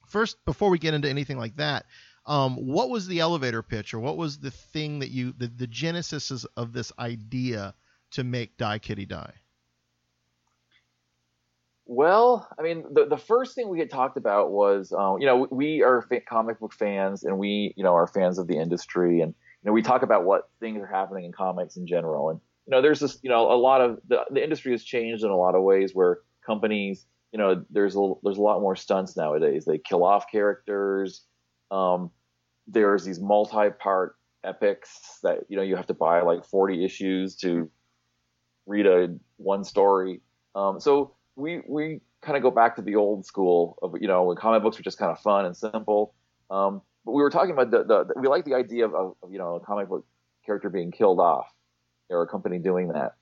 First, 0.08 0.44
before 0.44 0.68
we 0.70 0.78
get 0.78 0.92
into 0.94 1.08
anything 1.08 1.38
like 1.38 1.56
that, 1.56 1.86
um, 2.26 2.56
what 2.56 2.90
was 2.90 3.06
the 3.06 3.20
elevator 3.20 3.62
pitch, 3.62 3.94
or 3.94 3.98
what 3.98 4.16
was 4.16 4.38
the 4.38 4.50
thing 4.50 5.00
that 5.00 5.10
you, 5.10 5.32
the, 5.36 5.48
the 5.48 5.66
genesis 5.66 6.44
of 6.56 6.72
this 6.72 6.92
idea 6.98 7.74
to 8.12 8.24
make 8.24 8.56
Die 8.56 8.78
Kitty 8.78 9.06
Die? 9.06 9.32
Well, 11.84 12.48
I 12.58 12.62
mean, 12.62 12.84
the 12.92 13.06
the 13.06 13.18
first 13.18 13.54
thing 13.54 13.68
we 13.68 13.80
had 13.80 13.90
talked 13.90 14.16
about 14.16 14.50
was, 14.50 14.92
um, 14.92 15.20
you 15.20 15.26
know, 15.26 15.48
we 15.50 15.82
are 15.82 16.06
comic 16.28 16.60
book 16.60 16.72
fans, 16.72 17.24
and 17.24 17.38
we, 17.38 17.74
you 17.76 17.82
know, 17.82 17.94
are 17.94 18.06
fans 18.06 18.38
of 18.38 18.46
the 18.46 18.56
industry, 18.56 19.20
and 19.20 19.34
you 19.34 19.68
know, 19.68 19.72
we 19.72 19.82
talk 19.82 20.02
about 20.02 20.24
what 20.24 20.48
things 20.60 20.80
are 20.80 20.86
happening 20.86 21.24
in 21.24 21.32
comics 21.32 21.76
in 21.76 21.86
general, 21.86 22.30
and 22.30 22.40
you 22.66 22.70
know, 22.70 22.80
there's 22.80 23.00
this, 23.00 23.18
you 23.22 23.30
know, 23.30 23.50
a 23.50 23.58
lot 23.58 23.80
of 23.80 23.98
the 24.06 24.24
the 24.30 24.42
industry 24.42 24.72
has 24.72 24.84
changed 24.84 25.24
in 25.24 25.30
a 25.30 25.36
lot 25.36 25.54
of 25.56 25.62
ways 25.62 25.90
where 25.92 26.20
companies, 26.46 27.04
you 27.32 27.38
know, 27.38 27.64
there's 27.68 27.96
a 27.96 28.12
there's 28.22 28.38
a 28.38 28.42
lot 28.42 28.60
more 28.60 28.76
stunts 28.76 29.16
nowadays. 29.16 29.64
They 29.64 29.78
kill 29.78 30.04
off 30.04 30.30
characters. 30.30 31.22
Um, 31.72 32.10
there's 32.68 33.04
these 33.04 33.18
multi-part 33.18 34.16
epics 34.44 35.18
that 35.22 35.40
you 35.48 35.56
know 35.56 35.62
you 35.62 35.76
have 35.76 35.86
to 35.86 35.94
buy 35.94 36.20
like 36.22 36.44
40 36.44 36.84
issues 36.84 37.36
to 37.36 37.70
read 38.66 38.86
a 38.86 39.08
one 39.38 39.64
story. 39.64 40.20
Um, 40.54 40.78
so 40.78 41.14
we 41.34 41.62
we 41.66 42.00
kind 42.20 42.36
of 42.36 42.42
go 42.42 42.50
back 42.50 42.76
to 42.76 42.82
the 42.82 42.96
old 42.96 43.26
school 43.26 43.78
of 43.82 43.94
you 44.00 44.06
know 44.06 44.24
when 44.24 44.36
comic 44.36 44.62
books 44.62 44.78
were 44.78 44.84
just 44.84 44.98
kind 44.98 45.10
of 45.10 45.18
fun 45.20 45.46
and 45.46 45.56
simple. 45.56 46.14
Um, 46.50 46.82
but 47.04 47.12
we 47.12 47.22
were 47.22 47.30
talking 47.30 47.50
about 47.50 47.70
the, 47.70 47.78
the, 47.78 48.04
the 48.04 48.20
we 48.20 48.28
like 48.28 48.44
the 48.44 48.54
idea 48.54 48.84
of, 48.86 48.94
of 48.94 49.14
you 49.30 49.38
know 49.38 49.56
a 49.56 49.60
comic 49.60 49.88
book 49.88 50.06
character 50.44 50.68
being 50.68 50.90
killed 50.90 51.18
off 51.18 51.46
or 52.10 52.22
a 52.22 52.26
company 52.26 52.58
doing 52.58 52.88
that. 52.88 53.14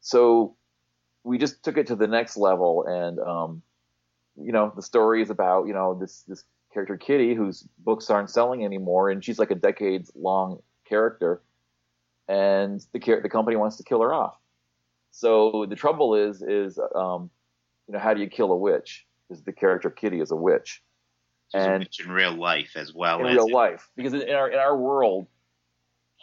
So 0.00 0.56
we 1.24 1.36
just 1.36 1.62
took 1.62 1.76
it 1.76 1.88
to 1.88 1.96
the 1.96 2.06
next 2.06 2.36
level 2.36 2.84
and 2.86 3.18
um, 3.20 3.62
you 4.36 4.52
know 4.52 4.72
the 4.74 4.82
story 4.82 5.22
is 5.22 5.30
about 5.30 5.66
you 5.66 5.74
know 5.74 5.96
this 6.00 6.24
this 6.26 6.44
character 6.72 6.96
Kitty 6.96 7.34
whose 7.34 7.66
books 7.78 8.10
aren't 8.10 8.30
selling 8.30 8.64
anymore 8.64 9.10
and 9.10 9.24
she's 9.24 9.38
like 9.38 9.50
a 9.50 9.56
decades 9.56 10.10
long 10.14 10.60
character 10.88 11.42
and 12.28 12.80
the 12.92 13.20
the 13.22 13.28
company 13.28 13.56
wants 13.56 13.76
to 13.76 13.82
kill 13.82 14.00
her 14.00 14.14
off. 14.14 14.36
So 15.10 15.66
the 15.68 15.74
trouble 15.74 16.14
is, 16.14 16.42
is 16.42 16.78
um, 16.94 17.30
you 17.88 17.94
know, 17.94 17.98
how 17.98 18.14
do 18.14 18.20
you 18.20 18.28
kill 18.28 18.52
a 18.52 18.56
witch? 18.56 19.04
Is 19.30 19.42
the 19.42 19.52
character 19.52 19.90
Kitty 19.90 20.20
is 20.20 20.30
a 20.30 20.36
witch, 20.36 20.82
She's 21.52 21.64
a 21.64 21.78
witch 21.78 22.00
in 22.00 22.10
real 22.10 22.32
life 22.32 22.72
as 22.76 22.94
well 22.94 23.20
in 23.20 23.26
as 23.26 23.34
real 23.34 23.46
in- 23.46 23.52
life, 23.52 23.90
because 23.96 24.14
in 24.14 24.30
our 24.30 24.48
in 24.48 24.58
our 24.58 24.76
world, 24.76 25.26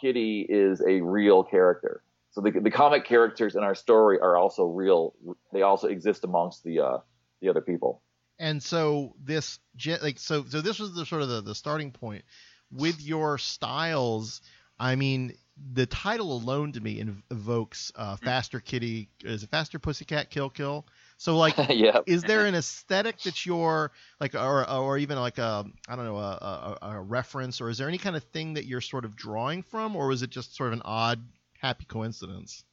Kitty 0.00 0.46
is 0.48 0.80
a 0.80 1.02
real 1.02 1.44
character. 1.44 2.02
So 2.30 2.40
the 2.40 2.50
the 2.50 2.70
comic 2.70 3.04
characters 3.04 3.54
in 3.54 3.62
our 3.62 3.74
story 3.74 4.18
are 4.20 4.36
also 4.36 4.64
real. 4.64 5.14
They 5.52 5.62
also 5.62 5.88
exist 5.88 6.24
amongst 6.24 6.64
the 6.64 6.80
uh, 6.80 6.98
the 7.42 7.50
other 7.50 7.60
people. 7.60 8.02
And 8.38 8.62
so 8.62 9.14
this, 9.22 9.58
like, 10.00 10.18
so 10.18 10.44
so 10.44 10.60
this 10.60 10.78
was 10.78 10.94
the 10.94 11.04
sort 11.04 11.22
of 11.22 11.28
the, 11.28 11.40
the 11.40 11.54
starting 11.54 11.90
point 11.90 12.24
with 12.70 13.00
your 13.00 13.38
styles. 13.38 14.40
I 14.78 14.94
mean, 14.94 15.34
the 15.72 15.86
title 15.86 16.32
alone 16.32 16.72
to 16.72 16.80
me 16.80 17.00
inv- 17.02 17.22
evokes 17.30 17.92
uh, 17.96 18.16
faster 18.16 18.60
kitty. 18.60 19.08
Is 19.24 19.42
it 19.42 19.50
faster 19.50 19.78
pussycat 19.78 20.30
kill 20.30 20.50
kill? 20.50 20.86
So 21.16 21.36
like, 21.36 21.54
yeah. 21.68 22.00
is 22.06 22.22
there 22.22 22.46
an 22.46 22.54
aesthetic 22.54 23.18
that 23.22 23.44
you're 23.44 23.90
like, 24.20 24.34
or 24.34 24.68
or 24.70 24.98
even 24.98 25.18
like 25.18 25.38
a 25.38 25.64
I 25.88 25.96
don't 25.96 26.04
know 26.04 26.18
a, 26.18 26.76
a, 26.80 26.90
a 26.90 27.00
reference, 27.00 27.60
or 27.60 27.70
is 27.70 27.78
there 27.78 27.88
any 27.88 27.98
kind 27.98 28.16
of 28.16 28.22
thing 28.24 28.54
that 28.54 28.66
you're 28.66 28.80
sort 28.80 29.04
of 29.04 29.16
drawing 29.16 29.62
from, 29.62 29.96
or 29.96 30.12
is 30.12 30.22
it 30.22 30.30
just 30.30 30.54
sort 30.54 30.68
of 30.68 30.74
an 30.74 30.82
odd 30.84 31.20
happy 31.58 31.84
coincidence? 31.86 32.64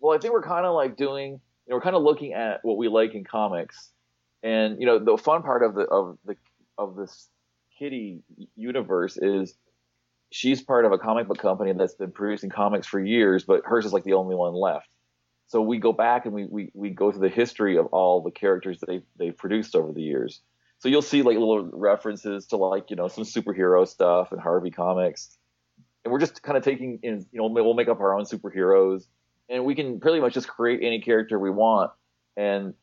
Well, 0.00 0.16
I 0.16 0.20
think 0.20 0.34
we're 0.34 0.42
kind 0.42 0.66
of 0.66 0.74
like 0.74 0.96
doing, 0.96 1.32
you 1.32 1.40
know, 1.70 1.76
we're 1.76 1.80
kind 1.80 1.96
of 1.96 2.02
looking 2.02 2.34
at 2.34 2.60
what 2.62 2.76
we 2.76 2.88
like 2.88 3.14
in 3.14 3.24
comics, 3.24 3.90
and 4.44 4.78
you 4.78 4.86
know, 4.86 4.98
the 4.98 5.16
fun 5.16 5.42
part 5.42 5.64
of 5.64 5.74
the 5.74 5.82
of 5.86 6.18
the 6.24 6.36
of 6.78 6.94
this 6.94 7.28
Kitty 7.78 8.22
universe 8.54 9.16
is 9.16 9.56
she's 10.30 10.62
part 10.62 10.84
of 10.84 10.92
a 10.92 10.98
comic 10.98 11.26
book 11.26 11.38
company 11.38 11.72
that's 11.72 11.94
been 11.94 12.12
producing 12.12 12.50
comics 12.50 12.86
for 12.86 13.02
years, 13.02 13.42
but 13.44 13.62
hers 13.64 13.84
is 13.84 13.92
like 13.92 14.04
the 14.04 14.12
only 14.12 14.36
one 14.36 14.54
left. 14.54 14.88
So 15.46 15.60
we 15.60 15.78
go 15.78 15.92
back 15.92 16.24
and 16.24 16.34
we, 16.34 16.46
we, 16.46 16.70
we 16.74 16.90
go 16.90 17.10
through 17.10 17.20
the 17.20 17.28
history 17.28 17.76
of 17.78 17.86
all 17.86 18.20
the 18.20 18.30
characters 18.30 18.80
that 18.80 18.86
they 18.86 19.02
they've 19.16 19.36
produced 19.36 19.74
over 19.74 19.92
the 19.92 20.02
years. 20.02 20.40
So 20.78 20.88
you'll 20.88 21.02
see 21.02 21.22
like 21.22 21.38
little 21.38 21.70
references 21.72 22.46
to 22.48 22.56
like 22.56 22.90
you 22.90 22.96
know 22.96 23.08
some 23.08 23.24
superhero 23.24 23.88
stuff 23.88 24.30
and 24.30 24.40
Harvey 24.40 24.70
comics, 24.70 25.36
and 26.04 26.12
we're 26.12 26.20
just 26.20 26.42
kind 26.42 26.58
of 26.58 26.62
taking 26.62 27.00
in 27.02 27.26
you 27.32 27.40
know 27.40 27.46
we'll 27.46 27.74
make 27.74 27.88
up 27.88 28.00
our 28.00 28.14
own 28.14 28.24
superheroes, 28.24 29.06
and 29.48 29.64
we 29.64 29.74
can 29.74 30.00
pretty 30.00 30.20
much 30.20 30.34
just 30.34 30.48
create 30.48 30.80
any 30.82 31.00
character 31.00 31.38
we 31.38 31.50
want, 31.50 31.90
and 32.36 32.74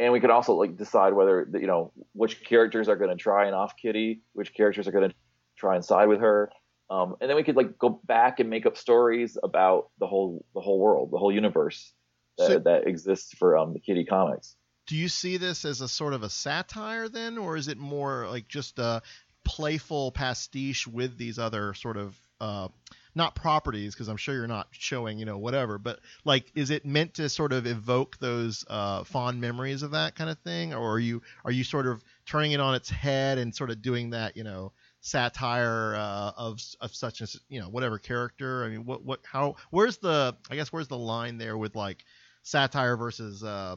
and 0.00 0.12
we 0.12 0.18
could 0.18 0.30
also 0.30 0.54
like 0.54 0.76
decide 0.76 1.12
whether 1.12 1.46
you 1.52 1.66
know 1.66 1.92
which 2.12 2.42
characters 2.42 2.88
are 2.88 2.96
going 2.96 3.10
to 3.10 3.22
try 3.22 3.46
and 3.46 3.54
off 3.54 3.74
Kitty, 3.76 4.22
which 4.32 4.54
characters 4.54 4.88
are 4.88 4.92
going 4.92 5.10
to 5.10 5.14
try 5.56 5.76
and 5.76 5.84
side 5.84 6.08
with 6.08 6.20
her, 6.20 6.50
um, 6.88 7.16
and 7.20 7.28
then 7.28 7.36
we 7.36 7.44
could 7.44 7.56
like 7.56 7.78
go 7.78 8.00
back 8.04 8.40
and 8.40 8.48
make 8.48 8.66
up 8.66 8.76
stories 8.76 9.36
about 9.42 9.90
the 9.98 10.06
whole 10.06 10.44
the 10.54 10.60
whole 10.60 10.80
world, 10.80 11.10
the 11.12 11.18
whole 11.18 11.32
universe 11.32 11.92
that, 12.38 12.46
So- 12.48 12.58
that 12.60 12.88
exists 12.88 13.34
for 13.36 13.56
um, 13.56 13.74
the 13.74 13.80
Kitty 13.80 14.04
comics. 14.04 14.56
Do 14.86 14.96
you 14.96 15.08
see 15.08 15.36
this 15.36 15.64
as 15.64 15.82
a 15.82 15.86
sort 15.88 16.14
of 16.14 16.24
a 16.24 16.30
satire 16.30 17.08
then, 17.08 17.38
or 17.38 17.56
is 17.56 17.68
it 17.68 17.78
more 17.78 18.26
like 18.28 18.48
just 18.48 18.80
a 18.80 19.02
playful 19.44 20.10
pastiche 20.10 20.86
with 20.86 21.16
these 21.16 21.38
other 21.38 21.74
sort 21.74 21.96
of 21.96 22.16
uh, 22.40 22.68
not 23.14 23.34
properties? 23.34 23.94
Because 23.94 24.08
I'm 24.08 24.16
sure 24.16 24.34
you're 24.34 24.46
not 24.46 24.68
showing, 24.70 25.18
you 25.18 25.24
know, 25.24 25.38
whatever. 25.38 25.78
But 25.78 26.00
like, 26.24 26.50
is 26.54 26.70
it 26.70 26.84
meant 26.84 27.14
to 27.14 27.28
sort 27.28 27.52
of 27.52 27.66
evoke 27.66 28.18
those 28.18 28.64
uh, 28.68 29.04
fond 29.04 29.40
memories 29.40 29.82
of 29.82 29.92
that 29.92 30.14
kind 30.14 30.30
of 30.30 30.38
thing, 30.38 30.74
or 30.74 30.92
are 30.92 30.98
you 30.98 31.22
are 31.44 31.52
you 31.52 31.64
sort 31.64 31.86
of 31.86 32.02
turning 32.26 32.52
it 32.52 32.60
on 32.60 32.74
its 32.74 32.90
head 32.90 33.38
and 33.38 33.54
sort 33.54 33.70
of 33.70 33.82
doing 33.82 34.10
that, 34.10 34.36
you 34.36 34.44
know? 34.44 34.72
satire 35.02 35.94
uh, 35.94 36.30
of 36.36 36.60
of 36.82 36.94
such 36.94 37.22
as 37.22 37.40
you 37.48 37.58
know 37.58 37.70
whatever 37.70 37.96
character 37.96 38.66
i 38.66 38.68
mean 38.68 38.84
what 38.84 39.02
what 39.02 39.20
how 39.24 39.56
where's 39.70 39.96
the 39.96 40.36
i 40.50 40.54
guess 40.54 40.74
where's 40.74 40.88
the 40.88 40.98
line 40.98 41.38
there 41.38 41.56
with 41.56 41.74
like 41.74 42.04
satire 42.42 42.98
versus 42.98 43.42
uh 43.42 43.74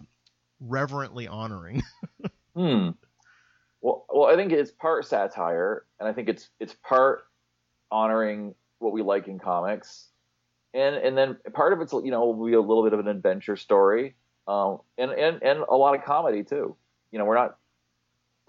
reverently 0.67 1.27
honoring. 1.27 1.83
Hmm. 2.55 2.89
Well, 3.81 4.05
well, 4.13 4.29
I 4.29 4.35
think 4.35 4.51
it's 4.51 4.69
part 4.69 5.05
satire, 5.05 5.87
and 5.99 6.07
I 6.07 6.13
think 6.13 6.29
it's 6.29 6.51
it's 6.59 6.75
part 6.83 7.23
honoring 7.89 8.53
what 8.83 8.93
we 8.93 9.01
like 9.01 9.27
in 9.27 9.39
comics, 9.39 10.07
and 10.73 10.95
and 10.95 11.17
then 11.17 11.37
part 11.53 11.73
of 11.73 11.81
it's 11.81 11.93
you 11.93 12.11
know 12.11 12.25
will 12.25 12.45
be 12.45 12.53
a 12.53 12.61
little 12.61 12.83
bit 12.83 12.93
of 12.93 12.99
an 12.99 13.07
adventure 13.07 13.55
story, 13.55 14.15
um, 14.47 14.79
and 14.97 15.11
and 15.11 15.41
and 15.41 15.59
a 15.59 15.75
lot 15.75 15.95
of 15.95 16.03
comedy 16.03 16.43
too. 16.43 16.75
You 17.11 17.19
know, 17.19 17.25
we're 17.25 17.35
not 17.35 17.57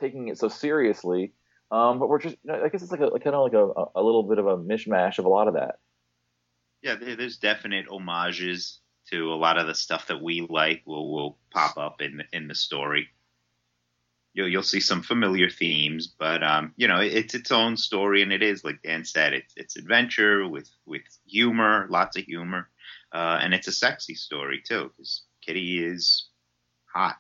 taking 0.01 0.29
it 0.29 0.39
so 0.39 0.49
seriously, 0.49 1.33
um, 1.71 1.99
but 1.99 2.09
we're 2.09 2.21
just 2.21 2.37
you 2.45 2.53
know, 2.53 2.63
I 2.63 2.69
guess 2.69 2.83
it's 2.83 2.93
like 2.93 3.01
a 3.01 3.11
kind 3.19 3.35
of 3.35 3.43
like 3.43 3.53
a, 3.53 3.99
a 3.99 4.03
little 4.03 4.23
bit 4.23 4.39
of 4.39 4.47
a 4.47 4.57
mishmash 4.57 5.19
of 5.19 5.25
a 5.25 5.29
lot 5.29 5.49
of 5.49 5.55
that. 5.55 5.79
Yeah, 6.83 6.97
there's 6.97 7.39
definite 7.39 7.87
homages 7.89 8.81
to 9.11 9.33
a 9.33 9.37
lot 9.37 9.59
of 9.59 9.67
the 9.67 9.75
stuff 9.75 10.07
that 10.09 10.23
we 10.23 10.47
like 10.49 10.83
will 10.87 11.13
will 11.13 11.39
pop 11.51 11.79
up 11.79 12.01
in 12.01 12.23
in 12.33 12.49
the 12.49 12.55
story. 12.55 13.09
You'll 14.35 14.49
you'll 14.49 14.63
see 14.65 14.81
some 14.81 15.03
familiar 15.03 15.49
themes, 15.49 16.09
but 16.09 16.43
um, 16.43 16.73
you 16.77 16.89
know, 16.89 17.01
it's 17.01 17.35
its 17.35 17.53
own 17.53 17.77
story, 17.77 18.21
and 18.23 18.33
it 18.33 18.43
is 18.43 18.65
like 18.65 18.83
Dan 18.83 19.05
said, 19.05 19.33
it's 19.33 19.55
it's 19.57 19.77
adventure 19.77 20.47
with 20.49 20.69
with 20.87 21.03
humor, 21.25 21.87
lots 21.89 22.17
of 22.17 22.25
humor, 22.25 22.69
uh, 23.13 23.39
and 23.41 23.55
it's 23.55 23.69
a 23.69 23.73
sexy 23.73 24.17
story 24.17 24.61
too, 24.67 24.91
because 24.97 25.23
Kitty 25.41 25.85
is 25.85 26.29
hot. 26.93 27.17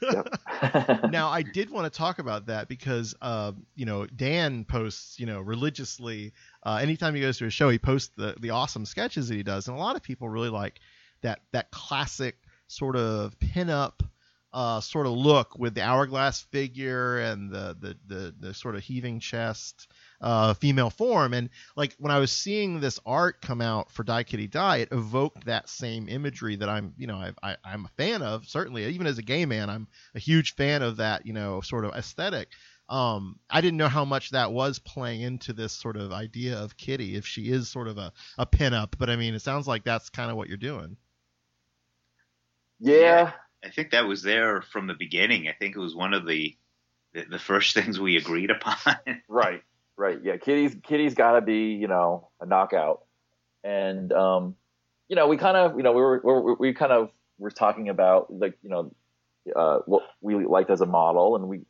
now 1.10 1.28
I 1.28 1.42
did 1.42 1.70
want 1.70 1.92
to 1.92 1.96
talk 1.96 2.18
about 2.18 2.46
that 2.46 2.68
because 2.68 3.14
uh, 3.22 3.52
you 3.76 3.86
know 3.86 4.06
Dan 4.06 4.64
posts 4.64 5.18
you 5.18 5.26
know 5.26 5.40
religiously 5.40 6.32
uh, 6.64 6.78
anytime 6.82 7.14
he 7.14 7.20
goes 7.20 7.38
to 7.38 7.46
a 7.46 7.50
show 7.50 7.68
he 7.68 7.78
posts 7.78 8.10
the 8.16 8.34
the 8.40 8.50
awesome 8.50 8.84
sketches 8.84 9.28
that 9.28 9.34
he 9.34 9.42
does 9.42 9.68
and 9.68 9.76
a 9.76 9.80
lot 9.80 9.96
of 9.96 10.02
people 10.02 10.28
really 10.28 10.50
like 10.50 10.80
that 11.22 11.40
that 11.52 11.70
classic 11.70 12.36
sort 12.68 12.96
of 12.96 13.38
pinup 13.38 14.00
uh, 14.52 14.80
sort 14.80 15.06
of 15.06 15.12
look 15.12 15.58
with 15.58 15.74
the 15.74 15.82
hourglass 15.82 16.40
figure 16.40 17.18
and 17.18 17.50
the 17.50 17.76
the 17.78 17.96
the, 18.06 18.34
the 18.40 18.54
sort 18.54 18.74
of 18.74 18.82
heaving 18.82 19.20
chest 19.20 19.88
uh, 20.20 20.54
female 20.54 20.90
form. 20.90 21.34
And 21.34 21.50
like 21.76 21.94
when 21.98 22.10
I 22.10 22.18
was 22.18 22.32
seeing 22.32 22.80
this 22.80 22.98
art 23.04 23.40
come 23.40 23.60
out 23.60 23.90
for 23.92 24.02
Die 24.02 24.22
Kitty 24.24 24.46
Die, 24.46 24.76
it 24.78 24.88
evoked 24.92 25.44
that 25.46 25.68
same 25.68 26.08
imagery 26.08 26.56
that 26.56 26.68
I'm, 26.68 26.94
you 26.96 27.06
know, 27.06 27.16
I, 27.16 27.32
I, 27.42 27.56
I'm 27.64 27.84
a 27.84 27.90
fan 27.96 28.22
of. 28.22 28.46
Certainly, 28.46 28.86
even 28.86 29.06
as 29.06 29.18
a 29.18 29.22
gay 29.22 29.44
man, 29.44 29.70
I'm 29.70 29.86
a 30.14 30.18
huge 30.18 30.54
fan 30.54 30.82
of 30.82 30.96
that, 30.96 31.26
you 31.26 31.32
know, 31.32 31.60
sort 31.60 31.84
of 31.84 31.92
aesthetic. 31.94 32.48
Um, 32.88 33.38
I 33.50 33.60
didn't 33.60 33.76
know 33.76 33.88
how 33.88 34.06
much 34.06 34.30
that 34.30 34.50
was 34.50 34.78
playing 34.78 35.20
into 35.20 35.52
this 35.52 35.74
sort 35.74 35.98
of 35.98 36.10
idea 36.10 36.56
of 36.56 36.76
Kitty, 36.76 37.16
if 37.16 37.26
she 37.26 37.50
is 37.50 37.68
sort 37.68 37.86
of 37.86 37.98
a, 37.98 38.12
a 38.38 38.46
pinup. 38.46 38.94
But 38.98 39.10
I 39.10 39.16
mean, 39.16 39.34
it 39.34 39.42
sounds 39.42 39.68
like 39.68 39.84
that's 39.84 40.08
kind 40.08 40.30
of 40.30 40.38
what 40.38 40.48
you're 40.48 40.56
doing. 40.56 40.96
Yeah. 42.80 43.32
I 43.68 43.70
think 43.70 43.90
that 43.90 44.06
was 44.06 44.22
there 44.22 44.62
from 44.62 44.86
the 44.86 44.94
beginning. 44.94 45.46
I 45.46 45.52
think 45.52 45.76
it 45.76 45.78
was 45.78 45.94
one 45.94 46.14
of 46.14 46.26
the 46.26 46.56
the, 47.12 47.24
the 47.30 47.38
first 47.38 47.74
things 47.74 48.00
we 48.00 48.16
agreed 48.16 48.50
upon. 48.50 48.76
right. 49.28 49.62
Right. 49.96 50.18
Yeah. 50.22 50.36
Kitty's 50.36 50.76
Kitty's 50.82 51.14
got 51.14 51.32
to 51.32 51.40
be 51.40 51.72
you 51.72 51.88
know 51.88 52.28
a 52.40 52.46
knockout, 52.46 53.04
and 53.62 54.12
um, 54.12 54.54
you 55.08 55.16
know 55.16 55.26
we 55.28 55.36
kind 55.36 55.56
of 55.56 55.76
you 55.76 55.82
know 55.82 55.92
we 55.92 56.00
were, 56.00 56.20
we 56.44 56.68
we 56.68 56.72
kind 56.72 56.92
of 56.92 57.10
were 57.38 57.50
talking 57.50 57.88
about 57.88 58.32
like 58.32 58.56
you 58.62 58.70
know 58.70 58.94
uh, 59.54 59.78
what 59.86 60.04
we 60.20 60.46
liked 60.46 60.70
as 60.70 60.80
a 60.80 60.86
model, 60.86 61.36
and 61.36 61.48
we 61.48 61.58
you 61.58 61.64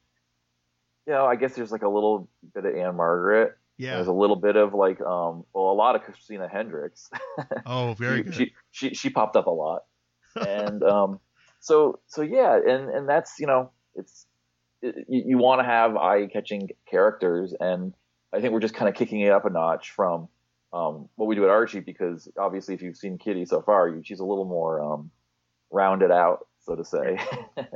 know 1.15 1.25
I 1.25 1.37
guess 1.37 1.55
there's 1.55 1.73
like 1.73 1.83
a 1.83 1.89
little 1.89 2.29
bit 2.55 2.65
of 2.65 2.75
Ann-Margret. 2.75 3.57
Yeah. 3.79 3.95
There's 3.95 4.09
a 4.09 4.13
little 4.13 4.37
bit 4.37 4.57
of 4.57 4.75
like 4.75 5.01
um 5.01 5.45
well 5.55 5.71
a 5.71 5.73
lot 5.73 5.97
of 5.97 6.03
Christina 6.03 6.49
Hendricks. 6.49 7.09
Oh, 7.65 7.95
very 7.95 8.19
she, 8.19 8.23
good. 8.25 8.35
She, 8.35 8.53
she 8.71 8.95
she 8.95 9.11
popped 9.11 9.37
up 9.37 9.47
a 9.47 9.51
lot, 9.51 9.85
and 10.37 10.83
um 10.83 11.21
so 11.61 12.01
so 12.07 12.23
yeah, 12.23 12.57
and 12.57 12.91
and 12.91 13.09
that's 13.09 13.39
you 13.39 13.47
know 13.47 13.71
it's 13.95 14.27
it, 14.83 15.07
you, 15.09 15.23
you 15.27 15.39
want 15.39 15.61
to 15.61 15.65
have 15.65 15.97
eye 15.97 16.27
catching 16.27 16.71
characters, 16.91 17.55
and 17.59 17.95
I 18.33 18.41
think 18.41 18.53
we're 18.53 18.61
just 18.61 18.75
kind 18.75 18.89
of 18.89 18.95
kicking 18.95 19.21
it 19.21 19.33
up 19.33 19.45
a 19.45 19.51
notch 19.51 19.91
from 19.91 20.29
um, 20.73 21.09
what 21.17 21.27
we 21.27 21.35
do 21.35 21.45
at 21.45 21.51
Archie 21.51 21.81
because 21.81 22.29
obviously 22.39 22.75
if 22.75 22.83
you've 22.83 22.97
seen 22.97 23.19
Kitty 23.19 23.45
so 23.47 23.63
far, 23.63 23.89
you, 23.89 24.03
she's 24.05 24.21
a 24.21 24.25
little 24.25 24.45
more 24.45 24.81
um, 24.81 25.11
rounded 25.71 26.11
out, 26.11 26.47
so 26.61 26.75
to 26.75 26.85
say. 26.85 27.19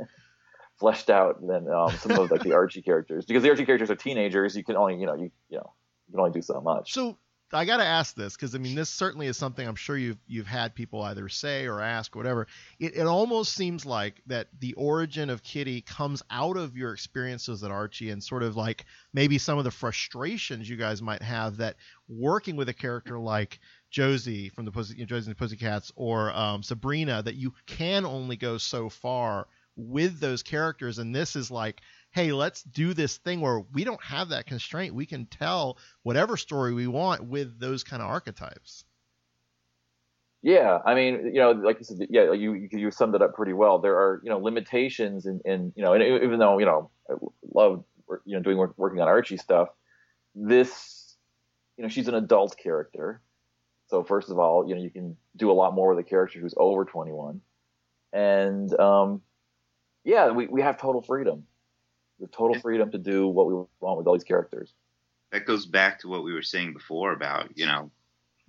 fleshed 0.79 1.09
out 1.09 1.45
than 1.45 1.69
um, 1.69 1.91
some 1.97 2.11
of 2.11 2.31
like 2.31 2.41
the 2.41 2.53
Archie 2.53 2.81
characters 2.81 3.25
because 3.25 3.43
the 3.43 3.49
Archie 3.49 3.65
characters 3.65 3.89
are 3.89 3.95
teenagers. 3.95 4.55
You 4.55 4.63
can 4.63 4.75
only 4.75 4.95
you 4.95 5.05
know 5.05 5.15
you 5.15 5.31
you 5.49 5.57
know 5.57 5.71
you 6.07 6.11
can 6.11 6.19
only 6.19 6.31
do 6.31 6.41
so 6.41 6.59
much. 6.61 6.93
So 6.93 7.17
I 7.53 7.65
got 7.65 7.77
to 7.77 7.85
ask 7.85 8.15
this 8.15 8.35
because 8.35 8.55
I 8.55 8.57
mean 8.57 8.75
this 8.75 8.89
certainly 8.89 9.27
is 9.27 9.37
something 9.37 9.67
I'm 9.67 9.75
sure 9.75 9.97
you've 9.97 10.17
you've 10.27 10.47
had 10.47 10.75
people 10.75 11.01
either 11.03 11.29
say 11.29 11.67
or 11.67 11.81
ask 11.81 12.15
or 12.15 12.19
whatever. 12.19 12.47
It, 12.79 12.95
it 12.97 13.05
almost 13.05 13.53
seems 13.53 13.85
like 13.85 14.21
that 14.27 14.47
the 14.59 14.73
origin 14.73 15.29
of 15.29 15.43
Kitty 15.43 15.81
comes 15.81 16.23
out 16.29 16.57
of 16.57 16.75
your 16.75 16.93
experiences 16.93 17.63
at 17.63 17.71
Archie 17.71 18.09
and 18.09 18.23
sort 18.23 18.43
of 18.43 18.55
like 18.55 18.85
maybe 19.13 19.37
some 19.37 19.57
of 19.57 19.63
the 19.63 19.71
frustrations 19.71 20.69
you 20.69 20.77
guys 20.77 21.01
might 21.01 21.21
have 21.21 21.57
that 21.57 21.75
working 22.07 22.55
with 22.55 22.69
a 22.69 22.73
character 22.73 23.19
like 23.19 23.59
Josie 23.91 24.49
from 24.49 24.65
the 24.65 24.71
Pussy, 24.71 24.95
you 24.95 25.01
know, 25.01 25.05
Josie 25.05 25.29
and 25.29 25.35
the 25.35 25.39
Pussycats 25.39 25.91
or 25.95 26.31
um, 26.33 26.63
Sabrina 26.63 27.21
that 27.21 27.35
you 27.35 27.53
can 27.67 28.05
only 28.05 28.35
go 28.35 28.57
so 28.57 28.89
far 28.89 29.47
with 29.75 30.19
those 30.19 30.43
characters 30.43 30.99
and 30.99 31.15
this 31.15 31.35
is 31.35 31.49
like 31.49 31.81
hey, 32.13 32.31
let's 32.31 32.61
do 32.61 32.93
this 32.93 33.17
thing 33.17 33.41
where 33.41 33.61
we 33.73 33.83
don't 33.83 34.01
have 34.03 34.29
that 34.29 34.45
constraint. 34.45 34.93
We 34.93 35.07
can 35.07 35.25
tell 35.25 35.77
whatever 36.03 36.37
story 36.37 36.73
we 36.73 36.87
want 36.87 37.25
with 37.25 37.59
those 37.59 37.83
kind 37.83 38.01
of 38.01 38.09
archetypes. 38.09 38.85
Yeah, 40.43 40.79
I 40.85 40.93
mean, 40.93 41.31
you 41.33 41.39
know, 41.39 41.51
like 41.51 41.79
you 41.79 41.85
said, 41.85 42.07
yeah, 42.09 42.33
you 42.33 42.67
you 42.71 42.91
summed 42.91 43.15
it 43.15 43.21
up 43.21 43.33
pretty 43.33 43.53
well. 43.53 43.79
There 43.79 43.95
are 43.95 44.21
you 44.23 44.29
know 44.29 44.37
limitations, 44.37 45.25
and 45.25 45.41
in, 45.45 45.73
you 45.75 45.83
know, 45.83 45.93
and 45.93 46.03
even 46.03 46.37
though 46.37 46.59
you 46.59 46.65
know 46.65 46.91
I 47.09 47.13
love 47.53 47.83
you 48.25 48.35
know 48.35 48.43
doing 48.43 48.57
work, 48.57 48.73
working 48.77 48.99
on 48.99 49.07
Archie 49.07 49.37
stuff, 49.37 49.69
this 50.35 51.15
you 51.77 51.83
know 51.83 51.89
she's 51.89 52.09
an 52.09 52.15
adult 52.15 52.57
character. 52.57 53.21
So 53.87 54.03
first 54.03 54.29
of 54.29 54.37
all, 54.37 54.67
you 54.67 54.75
know, 54.75 54.81
you 54.81 54.89
can 54.89 55.15
do 55.35 55.49
a 55.49 55.53
lot 55.53 55.73
more 55.73 55.95
with 55.95 56.05
a 56.05 56.07
character 56.07 56.39
who's 56.39 56.53
over 56.57 56.83
21, 56.83 57.39
and 58.11 58.79
um, 58.79 59.21
yeah, 60.03 60.29
we 60.31 60.47
we 60.47 60.61
have 60.61 60.77
total 60.77 61.01
freedom. 61.01 61.45
We 62.23 62.27
have 62.27 62.31
total 62.31 62.61
freedom 62.61 62.89
to 62.91 62.97
do 62.97 63.27
what 63.27 63.47
we 63.47 63.53
want 63.81 63.97
with 63.97 64.07
all 64.07 64.13
these 64.13 64.23
characters. 64.23 64.71
That 65.33 65.45
goes 65.45 65.65
back 65.65 65.99
to 65.99 66.07
what 66.07 66.23
we 66.23 66.31
were 66.31 66.41
saying 66.41 66.71
before 66.71 67.11
about 67.11 67.57
you 67.57 67.65
know 67.65 67.91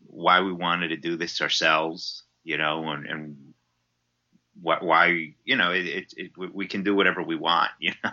why 0.06 0.42
we 0.42 0.52
wanted 0.52 0.88
to 0.88 0.96
do 0.96 1.16
this 1.16 1.40
ourselves, 1.40 2.22
you 2.44 2.56
know, 2.56 2.88
and, 2.90 3.04
and 3.04 3.54
what, 4.60 4.84
why, 4.84 5.34
you 5.44 5.56
know, 5.56 5.72
it, 5.72 5.86
it, 5.86 6.14
it, 6.16 6.54
we 6.54 6.68
can 6.68 6.84
do 6.84 6.94
whatever 6.94 7.20
we 7.20 7.34
want, 7.34 7.70
you 7.80 7.92
know. 8.04 8.10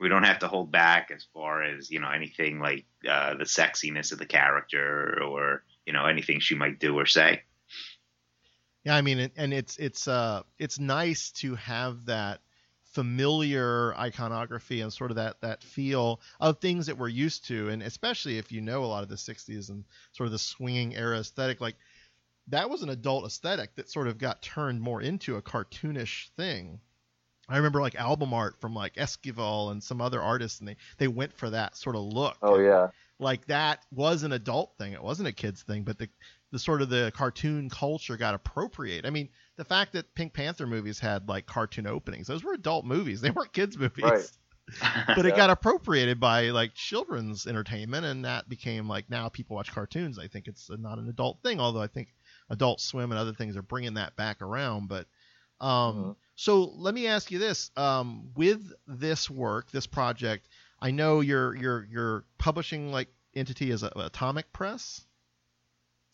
we 0.00 0.08
don't 0.08 0.22
have 0.22 0.38
to 0.38 0.48
hold 0.48 0.70
back 0.70 1.10
as 1.14 1.26
far 1.34 1.62
as, 1.62 1.90
you 1.90 2.00
know, 2.00 2.08
anything 2.08 2.58
like 2.58 2.86
uh, 3.06 3.34
the 3.34 3.44
sexiness 3.44 4.12
of 4.12 4.18
the 4.18 4.24
character 4.24 5.22
or, 5.22 5.62
you 5.84 5.92
know, 5.92 6.06
anything 6.06 6.40
she 6.40 6.54
might 6.54 6.78
do 6.78 6.98
or 6.98 7.04
say. 7.04 7.42
Yeah, 8.84 8.96
I 8.96 9.02
mean, 9.02 9.32
and 9.36 9.52
it's 9.52 9.76
it's 9.78 10.06
uh 10.06 10.44
it's 10.60 10.78
nice 10.78 11.32
to 11.32 11.56
have 11.56 12.06
that 12.06 12.40
familiar 12.96 13.94
iconography 13.98 14.80
and 14.80 14.90
sort 14.90 15.10
of 15.10 15.16
that 15.16 15.38
that 15.42 15.62
feel 15.62 16.18
of 16.40 16.58
things 16.58 16.86
that 16.86 16.96
we're 16.96 17.08
used 17.08 17.46
to 17.46 17.68
and 17.68 17.82
especially 17.82 18.38
if 18.38 18.50
you 18.50 18.62
know 18.62 18.82
a 18.82 18.86
lot 18.86 19.02
of 19.02 19.10
the 19.10 19.16
60s 19.16 19.68
and 19.68 19.84
sort 20.12 20.26
of 20.26 20.32
the 20.32 20.38
swinging 20.38 20.96
era 20.96 21.18
aesthetic 21.18 21.60
like 21.60 21.76
that 22.48 22.70
was 22.70 22.82
an 22.82 22.88
adult 22.88 23.26
aesthetic 23.26 23.74
that 23.74 23.90
sort 23.90 24.08
of 24.08 24.16
got 24.16 24.40
turned 24.40 24.80
more 24.80 25.02
into 25.02 25.36
a 25.36 25.42
cartoonish 25.42 26.30
thing 26.38 26.80
I 27.50 27.58
remember 27.58 27.82
like 27.82 27.96
album 27.96 28.32
art 28.32 28.58
from 28.62 28.74
like 28.74 28.94
Esquivel 28.94 29.70
and 29.70 29.80
some 29.80 30.00
other 30.00 30.20
artists, 30.20 30.58
and 30.58 30.68
they 30.68 30.76
they 30.98 31.06
went 31.06 31.32
for 31.32 31.48
that 31.50 31.76
sort 31.76 31.94
of 31.94 32.02
look. 32.02 32.36
Oh 32.42 32.58
yeah, 32.58 32.88
like 33.20 33.46
that 33.46 33.84
was 33.92 34.24
an 34.24 34.32
adult 34.32 34.72
thing. 34.78 34.94
It 34.94 35.02
wasn't 35.02 35.28
a 35.28 35.32
kids 35.32 35.62
thing, 35.62 35.84
but 35.84 35.96
the 35.96 36.08
the 36.50 36.58
sort 36.58 36.82
of 36.82 36.88
the 36.88 37.12
cartoon 37.14 37.68
culture 37.70 38.16
got 38.16 38.34
appropriated. 38.34 39.06
I 39.06 39.10
mean, 39.10 39.28
the 39.56 39.64
fact 39.64 39.92
that 39.94 40.14
Pink 40.14 40.32
Panther 40.34 40.66
movies 40.66 40.98
had 40.98 41.28
like 41.28 41.46
cartoon 41.46 41.86
openings, 41.86 42.26
those 42.26 42.44
were 42.44 42.52
adult 42.52 42.84
movies. 42.84 43.20
They 43.26 43.30
weren't 43.30 43.52
kids 43.52 43.76
movies. 43.78 44.04
Right. 44.04 44.30
but 45.06 45.24
it 45.24 45.30
Yeah. 45.30 45.36
got 45.36 45.50
appropriated 45.50 46.18
by 46.18 46.50
like 46.50 46.74
children's 46.74 47.46
entertainment, 47.46 48.04
and 48.04 48.24
that 48.24 48.48
became 48.48 48.88
like 48.88 49.08
now 49.08 49.28
people 49.28 49.54
watch 49.56 49.72
cartoons. 49.72 50.18
I 50.18 50.26
think 50.26 50.48
it's 50.48 50.68
not 50.70 50.98
an 50.98 51.08
adult 51.08 51.38
thing, 51.42 51.60
although 51.60 51.82
I 51.82 51.86
think 51.86 52.08
Adult 52.50 52.80
Swim 52.80 53.12
and 53.12 53.18
other 53.18 53.32
things 53.32 53.56
are 53.56 53.62
bringing 53.62 53.94
that 53.94 54.16
back 54.16 54.42
around. 54.42 54.88
But 54.88 55.06
um, 55.60 56.16
so 56.34 56.64
let 56.64 56.94
me 56.94 57.06
ask 57.06 57.30
you 57.30 57.38
this: 57.38 57.70
um, 57.76 58.30
with 58.34 58.72
this 58.88 59.30
work, 59.30 59.70
this 59.70 59.86
project, 59.86 60.48
I 60.80 60.90
know 60.90 61.20
your 61.20 61.54
your 61.54 61.84
your 61.84 62.24
publishing 62.38 62.90
like 62.90 63.08
entity 63.34 63.70
is 63.70 63.84
a, 63.84 63.92
Atomic 63.96 64.52
Press. 64.52 65.02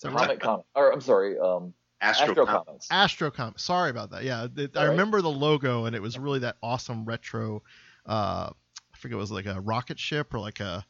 Atomic 0.01 0.19
right? 0.19 0.27
Comic 0.29 0.41
Com- 0.41 0.63
or 0.75 0.93
I'm 0.93 1.01
sorry, 1.01 1.39
um, 1.39 1.73
Astro 2.03 2.31
Astro 2.31 2.47
Com- 2.47 2.65
Comics. 2.67 2.89
Astrocom. 2.89 3.59
Sorry 3.61 3.91
about 3.91 4.11
that. 4.11 4.25
Yeah, 4.25 4.49
it, 4.57 4.77
I 4.77 4.81
All 4.81 4.85
right. 4.87 4.91
remember 4.91 5.23
the 5.23 5.31
logo, 5.31 5.85
and 5.87 5.95
it 5.97 6.03
was 6.03 6.19
really 6.19 6.41
that 6.41 6.57
awesome 6.63 7.05
retro. 7.05 7.63
Uh, 8.07 8.51
I 8.51 8.97
forget 8.97 9.15
it 9.15 9.21
was 9.21 9.31
like 9.33 9.47
a 9.47 9.61
rocket 9.61 9.99
ship 9.99 10.35
or 10.35 10.39
like 10.41 10.61
a 10.61 10.85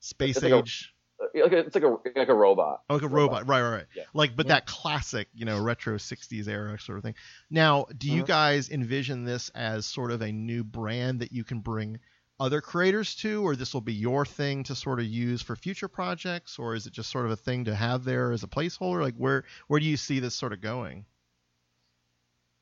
space 0.00 0.36
It's 0.36 0.44
like 0.44 0.52
a- 0.52 0.58
age. 0.58 0.94
Uh, 1.20 1.42
like 1.42 1.52
a- 1.52 1.58
it's 1.58 1.74
like 1.74 1.84
a 1.84 1.96
like 2.16 2.28
a 2.28 2.34
robot. 2.34 2.82
Oh, 2.88 2.94
like 2.94 3.02
a 3.02 3.08
robot. 3.08 3.48
Right, 3.48 3.62
right, 3.62 3.70
right. 3.70 3.86
Yeah. 3.96 4.04
Like, 4.14 4.36
but 4.36 4.46
Yeah. 4.46 4.54
that 4.54 4.66
classic, 4.66 5.28
you 5.34 5.44
know, 5.46 5.60
retro 5.60 5.96
'60s 5.96 6.46
era 6.46 6.78
sort 6.78 6.98
of 6.98 7.02
thing. 7.04 7.14
Now, 7.50 7.86
do 7.96 8.08
you 8.08 8.22
Mhm. 8.22 8.26
guys 8.26 8.70
envision 8.70 9.24
this 9.24 9.48
as 9.54 9.84
sort 9.86 10.12
of 10.12 10.22
a 10.22 10.30
new 10.30 10.62
brand 10.62 11.20
that 11.20 11.32
you 11.32 11.42
can 11.44 11.58
bring 11.60 11.98
other 12.40 12.60
creators 12.60 13.14
to, 13.16 13.42
or 13.42 13.56
this 13.56 13.74
will 13.74 13.80
be 13.80 13.92
your 13.92 14.24
thing 14.24 14.62
to 14.64 14.74
sort 14.74 15.00
of 15.00 15.06
use 15.06 15.42
for 15.42 15.56
future 15.56 15.88
projects, 15.88 16.58
or 16.58 16.74
is 16.74 16.86
it 16.86 16.92
just 16.92 17.10
sort 17.10 17.26
of 17.26 17.32
a 17.32 17.36
thing 17.36 17.64
to 17.64 17.74
have 17.74 18.04
there 18.04 18.32
as 18.32 18.42
a 18.42 18.46
placeholder? 18.46 19.02
Like, 19.02 19.16
where 19.16 19.44
where 19.66 19.80
do 19.80 19.86
you 19.86 19.96
see 19.96 20.20
this 20.20 20.34
sort 20.34 20.52
of 20.52 20.60
going? 20.60 21.04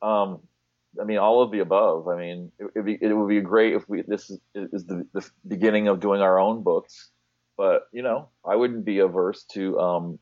Um, 0.02 0.40
I 1.00 1.04
mean, 1.04 1.18
all 1.18 1.42
of 1.42 1.50
the 1.50 1.60
above. 1.60 2.08
I 2.08 2.16
mean, 2.16 2.52
it, 2.58 2.84
be, 2.84 2.98
it 3.00 3.12
would 3.12 3.28
be 3.28 3.40
great 3.40 3.74
if 3.74 3.88
we 3.88 4.02
this 4.02 4.30
is, 4.30 4.40
is 4.54 4.86
the, 4.86 5.06
the 5.12 5.28
beginning 5.46 5.88
of 5.88 6.00
doing 6.00 6.20
our 6.20 6.38
own 6.38 6.62
books. 6.62 7.10
But 7.56 7.88
you 7.92 8.02
know, 8.02 8.28
I 8.44 8.56
wouldn't 8.56 8.84
be 8.84 8.98
averse 9.00 9.44
to 9.52 9.78
um, 9.78 10.18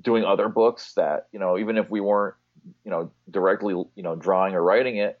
doing 0.00 0.24
other 0.24 0.48
books 0.48 0.94
that 0.94 1.28
you 1.32 1.38
know, 1.38 1.58
even 1.58 1.76
if 1.76 1.88
we 1.90 2.00
weren't 2.00 2.34
you 2.84 2.90
know 2.90 3.10
directly 3.30 3.74
you 3.74 4.02
know 4.02 4.16
drawing 4.16 4.54
or 4.54 4.62
writing 4.62 4.96
it. 4.96 5.20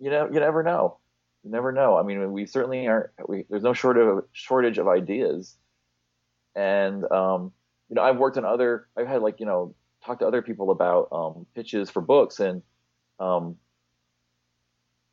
you 0.00 0.10
know, 0.10 0.28
you 0.32 0.40
never 0.40 0.62
know. 0.62 0.98
You 1.44 1.50
never 1.50 1.72
know. 1.72 1.96
I 1.96 2.02
mean, 2.02 2.32
we 2.32 2.46
certainly 2.46 2.86
aren't. 2.86 3.10
We, 3.28 3.44
there's 3.48 3.62
no 3.62 3.72
shortage 3.72 4.06
of 4.06 4.24
shortage 4.32 4.78
of 4.78 4.88
ideas, 4.88 5.56
and 6.54 7.04
um, 7.10 7.52
you 7.88 7.96
know, 7.96 8.02
I've 8.02 8.18
worked 8.18 8.36
on 8.36 8.44
other. 8.44 8.88
I've 8.96 9.06
had 9.06 9.22
like 9.22 9.40
you 9.40 9.46
know, 9.46 9.74
talked 10.04 10.20
to 10.20 10.26
other 10.26 10.42
people 10.42 10.70
about 10.70 11.08
um, 11.12 11.46
pitches 11.54 11.90
for 11.90 12.00
books, 12.00 12.40
and 12.40 12.62
um, 13.20 13.56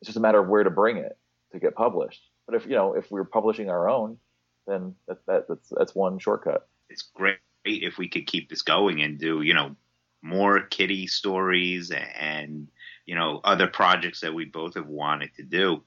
it's 0.00 0.08
just 0.08 0.18
a 0.18 0.20
matter 0.20 0.40
of 0.40 0.48
where 0.48 0.64
to 0.64 0.70
bring 0.70 0.96
it 0.98 1.16
to 1.52 1.58
get 1.58 1.74
published. 1.74 2.22
But 2.46 2.56
if 2.56 2.66
you 2.66 2.72
know, 2.72 2.94
if 2.94 3.10
we're 3.10 3.24
publishing 3.24 3.70
our 3.70 3.88
own, 3.88 4.18
then 4.66 4.94
that, 5.06 5.24
that 5.26 5.48
that's 5.48 5.72
that's 5.76 5.94
one 5.94 6.18
shortcut. 6.18 6.68
It's 6.90 7.02
great 7.14 7.38
if 7.64 7.98
we 7.98 8.08
could 8.08 8.26
keep 8.26 8.48
this 8.48 8.62
going 8.62 9.02
and 9.02 9.18
do 9.18 9.42
you 9.42 9.54
know 9.54 9.76
more 10.22 10.60
kitty 10.60 11.06
stories 11.06 11.90
and 11.90 12.68
you 13.08 13.14
know 13.14 13.40
other 13.42 13.66
projects 13.66 14.20
that 14.20 14.34
we 14.34 14.44
both 14.44 14.74
have 14.74 14.86
wanted 14.86 15.34
to 15.36 15.42
do. 15.42 15.82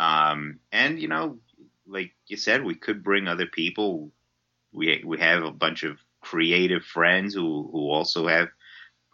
Um, 0.00 0.58
and 0.72 1.00
you 1.00 1.06
know 1.06 1.38
like 1.86 2.12
you 2.26 2.36
said 2.36 2.64
we 2.64 2.74
could 2.74 3.04
bring 3.04 3.28
other 3.28 3.46
people. 3.46 4.10
We 4.72 5.02
we 5.06 5.18
have 5.20 5.44
a 5.44 5.52
bunch 5.52 5.84
of 5.84 5.96
creative 6.20 6.84
friends 6.84 7.34
who 7.34 7.68
who 7.70 7.90
also 7.90 8.26
have 8.26 8.48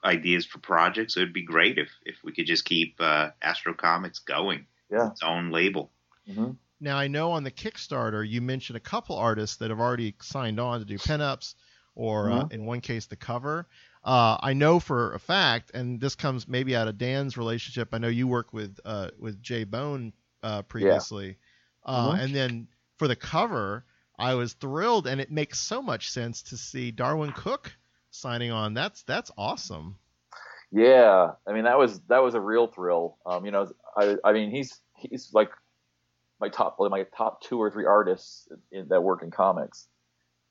ideas 0.03 0.47
for 0.47 0.61
projects. 0.61 1.17
It'd 1.17 1.35
be 1.35 1.45
great 1.45 1.77
if 1.79 1.91
if 2.07 2.17
we 2.25 2.33
could 2.33 2.47
just 2.47 2.65
keep 2.65 2.97
uh, 2.99 3.31
astro 3.43 3.75
comics 3.75 4.19
going. 4.21 4.67
Yeah. 4.91 5.11
Its 5.11 5.23
own 5.23 5.51
label. 5.51 5.91
Mm-hmm. 6.29 6.53
now 6.79 6.97
i 6.97 7.09
know 7.09 7.33
on 7.33 7.43
the 7.43 7.51
kickstarter 7.51 8.25
you 8.27 8.41
mentioned 8.41 8.77
a 8.77 8.81
couple 8.81 9.17
artists 9.17 9.57
that 9.57 9.71
have 9.71 9.81
already 9.81 10.15
signed 10.23 10.61
on 10.61 10.79
to 10.79 10.85
do 10.85 10.97
pinups 10.97 11.57
or 11.97 12.29
mm-hmm. 12.29 12.39
uh, 12.39 12.49
in 12.53 12.65
one 12.65 12.81
case 12.81 13.07
the 13.07 13.17
cover 13.17 13.67
uh, 14.05 14.37
I 14.41 14.53
know 14.53 14.81
for 14.81 15.15
a 15.15 15.19
fact, 15.19 15.71
and 15.75 16.01
this 16.01 16.15
comes 16.15 16.49
maybe 16.49 16.75
out 16.75 16.89
of 16.89 16.99
Dan's 16.99 17.37
relationship. 17.37 17.91
I 17.93 17.99
know 17.99 18.09
you 18.09 18.27
worked 18.27 18.53
with 18.53 18.79
uh, 18.85 19.11
with 19.19 19.41
Jay 19.43 19.65
Bone 19.65 20.13
uh, 20.43 20.63
previously, 20.63 21.27
yeah. 21.27 21.93
Uh, 21.93 22.13
mm-hmm. 22.13 22.21
and 22.21 22.35
then 22.35 22.69
for 22.99 23.07
the 23.07 23.17
cover, 23.17 23.85
I 24.19 24.35
was 24.35 24.55
thrilled, 24.55 25.07
and 25.07 25.21
it 25.21 25.31
makes 25.31 25.61
so 25.61 25.81
much 25.83 26.11
sense 26.11 26.43
to 26.45 26.57
see 26.57 26.91
Darwyn 26.91 27.33
Cooke 27.35 27.73
signing 28.11 28.51
on. 28.51 28.75
That's 28.75 29.03
that's 29.05 29.31
awesome. 29.39 29.97
Yeah, 30.73 31.33
I 31.47 31.53
mean 31.53 31.65
that 31.65 31.79
was 31.79 32.01
that 32.09 32.23
was 32.23 32.35
a 32.35 32.41
real 32.41 32.67
thrill. 32.67 33.19
Um, 33.25 33.45
you 33.45 33.51
know, 33.51 33.71
I 33.97 34.17
I 34.25 34.33
mean 34.33 34.51
he's 34.51 34.81
he's 34.97 35.33
like 35.33 35.51
my 36.41 36.49
top 36.49 36.77
my 36.81 37.05
top 37.17 37.41
two 37.43 37.61
or 37.61 37.71
three 37.71 37.85
artists 37.85 38.49
in, 38.73 38.89
that 38.89 39.03
work 39.03 39.23
in 39.23 39.31
comics, 39.31 39.87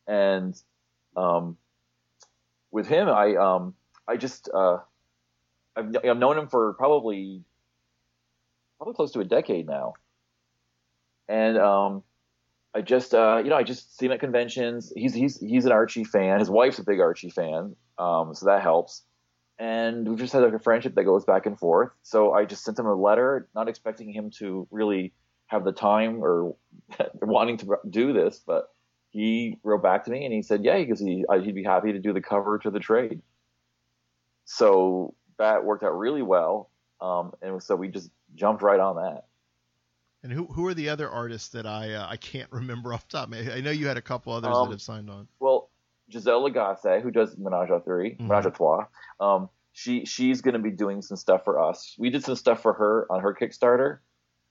and 0.07 0.55
um, 1.17 1.57
with 2.71 2.87
him, 2.87 3.09
I 3.09 3.35
um, 3.35 3.73
I 4.07 4.17
just 4.17 4.49
uh, 4.53 4.77
I've, 5.75 5.95
I've 6.03 6.17
known 6.17 6.37
him 6.37 6.47
for 6.47 6.73
probably 6.73 7.43
probably 8.77 8.93
close 8.95 9.11
to 9.11 9.19
a 9.19 9.25
decade 9.25 9.67
now, 9.67 9.93
and 11.27 11.57
um, 11.57 12.03
I 12.73 12.81
just 12.81 13.13
uh, 13.13 13.41
you 13.43 13.49
know 13.49 13.57
I 13.57 13.63
just 13.63 13.97
see 13.97 14.05
him 14.05 14.11
at 14.13 14.19
conventions. 14.19 14.91
He's 14.95 15.13
he's 15.13 15.39
he's 15.39 15.65
an 15.65 15.71
Archie 15.71 16.03
fan. 16.03 16.39
His 16.39 16.49
wife's 16.49 16.79
a 16.79 16.83
big 16.83 16.99
Archie 16.99 17.29
fan, 17.29 17.75
um, 17.97 18.33
so 18.33 18.45
that 18.47 18.61
helps. 18.61 19.03
And 19.59 20.07
we've 20.07 20.17
just 20.17 20.33
had 20.33 20.41
like 20.41 20.53
a 20.53 20.59
friendship 20.59 20.95
that 20.95 21.03
goes 21.03 21.23
back 21.23 21.45
and 21.45 21.59
forth. 21.59 21.91
So 22.01 22.33
I 22.33 22.45
just 22.45 22.63
sent 22.63 22.79
him 22.79 22.87
a 22.87 22.95
letter, 22.95 23.47
not 23.53 23.69
expecting 23.69 24.11
him 24.11 24.31
to 24.39 24.67
really 24.71 25.13
have 25.47 25.63
the 25.63 25.71
time 25.71 26.23
or 26.23 26.55
wanting 27.21 27.57
to 27.57 27.77
do 27.87 28.11
this, 28.11 28.39
but 28.39 28.69
he 29.11 29.59
wrote 29.63 29.83
back 29.83 30.05
to 30.05 30.11
me 30.11 30.25
and 30.25 30.33
he 30.33 30.41
said, 30.41 30.63
yeah, 30.63 30.77
because 30.77 30.99
he, 30.99 31.25
he'd 31.43 31.55
be 31.55 31.63
happy 31.63 31.91
to 31.91 31.99
do 31.99 32.13
the 32.13 32.21
cover 32.21 32.57
to 32.59 32.71
the 32.71 32.79
trade. 32.79 33.21
So 34.45 35.13
that 35.37 35.63
worked 35.63 35.83
out 35.83 35.97
really 35.97 36.21
well. 36.21 36.69
Um, 37.01 37.33
and 37.41 37.61
so 37.61 37.75
we 37.75 37.89
just 37.89 38.09
jumped 38.35 38.61
right 38.61 38.79
on 38.79 38.95
that. 38.95 39.25
And 40.23 40.31
who 40.31 40.45
who 40.45 40.67
are 40.67 40.73
the 40.73 40.89
other 40.89 41.09
artists 41.09 41.49
that 41.49 41.65
I 41.65 41.93
uh, 41.93 42.07
I 42.07 42.15
can't 42.15 42.49
remember 42.51 42.93
off 42.93 43.07
the 43.07 43.17
top? 43.17 43.33
I 43.33 43.59
know 43.61 43.71
you 43.71 43.87
had 43.87 43.97
a 43.97 44.01
couple 44.01 44.33
others 44.33 44.55
um, 44.55 44.67
that 44.67 44.75
have 44.75 44.81
signed 44.81 45.09
on. 45.09 45.27
Well, 45.39 45.69
Giselle 46.11 46.49
Lagacé, 46.49 47.01
who 47.01 47.11
does 47.11 47.37
Menage 47.37 47.69
a 47.69 47.79
3, 47.79 48.11
mm-hmm. 48.11 48.27
Menage 48.27 48.45
a 48.45 48.51
Trois, 48.51 48.85
um, 49.19 49.49
she 49.73 50.05
she's 50.05 50.41
going 50.41 50.53
to 50.53 50.59
be 50.59 50.69
doing 50.69 51.01
some 51.01 51.17
stuff 51.17 51.43
for 51.43 51.59
us. 51.59 51.95
We 51.97 52.09
did 52.09 52.23
some 52.23 52.35
stuff 52.35 52.61
for 52.61 52.73
her 52.73 53.07
on 53.09 53.21
her 53.21 53.33
Kickstarter, 53.33 53.99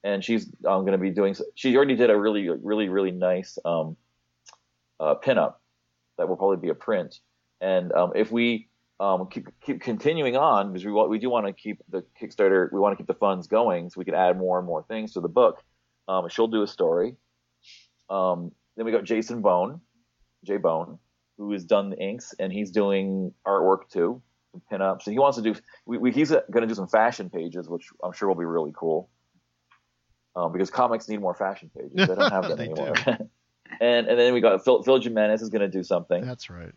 and 0.03 0.25
she's 0.25 0.46
um, 0.66 0.81
going 0.83 0.92
to 0.92 0.99
be 0.99 1.11
doing. 1.11 1.37
She 1.55 1.77
already 1.77 1.94
did 1.94 2.11
a 2.11 2.18
really 2.18 2.49
really 2.49 2.88
really 2.88 3.12
nice 3.12 3.59
um, 3.64 3.96
uh, 5.00 5.14
pinup 5.16 5.54
that 6.18 6.28
will 6.28 6.36
probably 6.36 6.58
be 6.58 6.68
a 6.68 6.74
print. 6.74 7.18
And 7.60 7.92
um, 7.92 8.12
if 8.14 8.30
we 8.30 8.68
um, 9.00 9.28
keep 9.28 9.48
keep 9.64 9.80
continuing 9.80 10.36
on, 10.36 10.72
because 10.72 10.84
we 10.84 10.92
want, 10.92 11.10
we 11.10 11.18
do 11.18 11.30
want 11.30 11.46
to 11.46 11.52
keep 11.52 11.82
the 11.88 12.04
Kickstarter, 12.20 12.70
we 12.72 12.78
want 12.78 12.92
to 12.92 12.96
keep 12.96 13.06
the 13.06 13.14
funds 13.14 13.46
going, 13.46 13.88
so 13.88 13.98
we 13.98 14.04
can 14.04 14.14
add 14.14 14.38
more 14.38 14.58
and 14.58 14.66
more 14.66 14.84
things 14.84 15.14
to 15.14 15.20
the 15.20 15.28
book. 15.28 15.62
Um, 16.06 16.28
she'll 16.28 16.48
do 16.48 16.62
a 16.62 16.66
story. 16.66 17.16
Um, 18.10 18.52
then 18.76 18.84
we 18.84 18.92
got 18.92 19.04
Jason 19.04 19.40
Bone, 19.40 19.80
Jay 20.44 20.58
Bone, 20.58 20.98
who 21.38 21.52
has 21.52 21.64
done 21.64 21.90
the 21.90 21.98
inks, 21.98 22.34
and 22.38 22.52
he's 22.52 22.70
doing 22.70 23.32
artwork 23.46 23.88
too, 23.90 24.20
some 24.52 24.62
pinups. 24.70 25.06
And 25.06 25.14
he 25.14 25.18
wants 25.18 25.38
to 25.38 25.42
do. 25.42 25.54
We, 25.86 25.98
we, 25.98 26.12
he's 26.12 26.30
going 26.30 26.62
to 26.62 26.66
do 26.66 26.74
some 26.74 26.88
fashion 26.88 27.30
pages, 27.30 27.68
which 27.68 27.88
I'm 28.04 28.12
sure 28.12 28.28
will 28.28 28.34
be 28.34 28.44
really 28.44 28.72
cool. 28.76 29.08
Um, 30.36 30.52
because 30.52 30.70
comics 30.70 31.08
need 31.08 31.20
more 31.20 31.34
fashion 31.34 31.70
pages. 31.76 32.08
They 32.08 32.14
don't 32.14 32.30
have 32.30 32.48
them 32.48 32.60
anymore. 32.60 32.94
and 33.81 34.07
and 34.07 34.19
then 34.19 34.35
we 34.35 34.40
got 34.40 34.64
Phil, 34.64 34.83
Phil 34.83 35.01
Jimenez 35.01 35.43
is 35.43 35.49
going 35.49 35.62
to 35.62 35.69
do 35.69 35.83
something. 35.83 36.25
That's 36.25 36.51
right. 36.51 36.73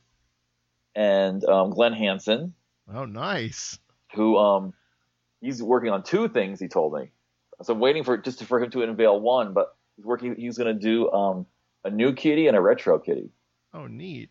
And 0.95 1.43
um, 1.45 1.71
Glenn 1.71 1.93
Hanson. 1.93 2.53
Oh, 2.93 3.05
nice. 3.05 3.77
Who 4.15 4.37
um, 4.37 4.73
he's 5.41 5.61
working 5.61 5.91
on 5.91 6.03
two 6.03 6.27
things. 6.29 6.59
He 6.59 6.67
told 6.67 6.93
me. 6.93 7.11
So 7.61 7.73
I'm 7.73 7.79
waiting 7.79 8.03
for 8.03 8.17
just 8.17 8.43
for 8.43 8.61
him 8.61 8.71
to 8.71 8.83
unveil 8.83 9.19
one, 9.19 9.53
but 9.53 9.75
he's 9.95 10.05
working. 10.05 10.35
He's 10.35 10.57
going 10.57 10.73
to 10.73 10.79
do 10.79 11.11
um, 11.11 11.45
a 11.83 11.89
new 11.89 12.13
kitty 12.13 12.47
and 12.47 12.57
a 12.57 12.61
retro 12.61 12.99
kitty. 12.99 13.29
Oh, 13.73 13.87
neat. 13.87 14.29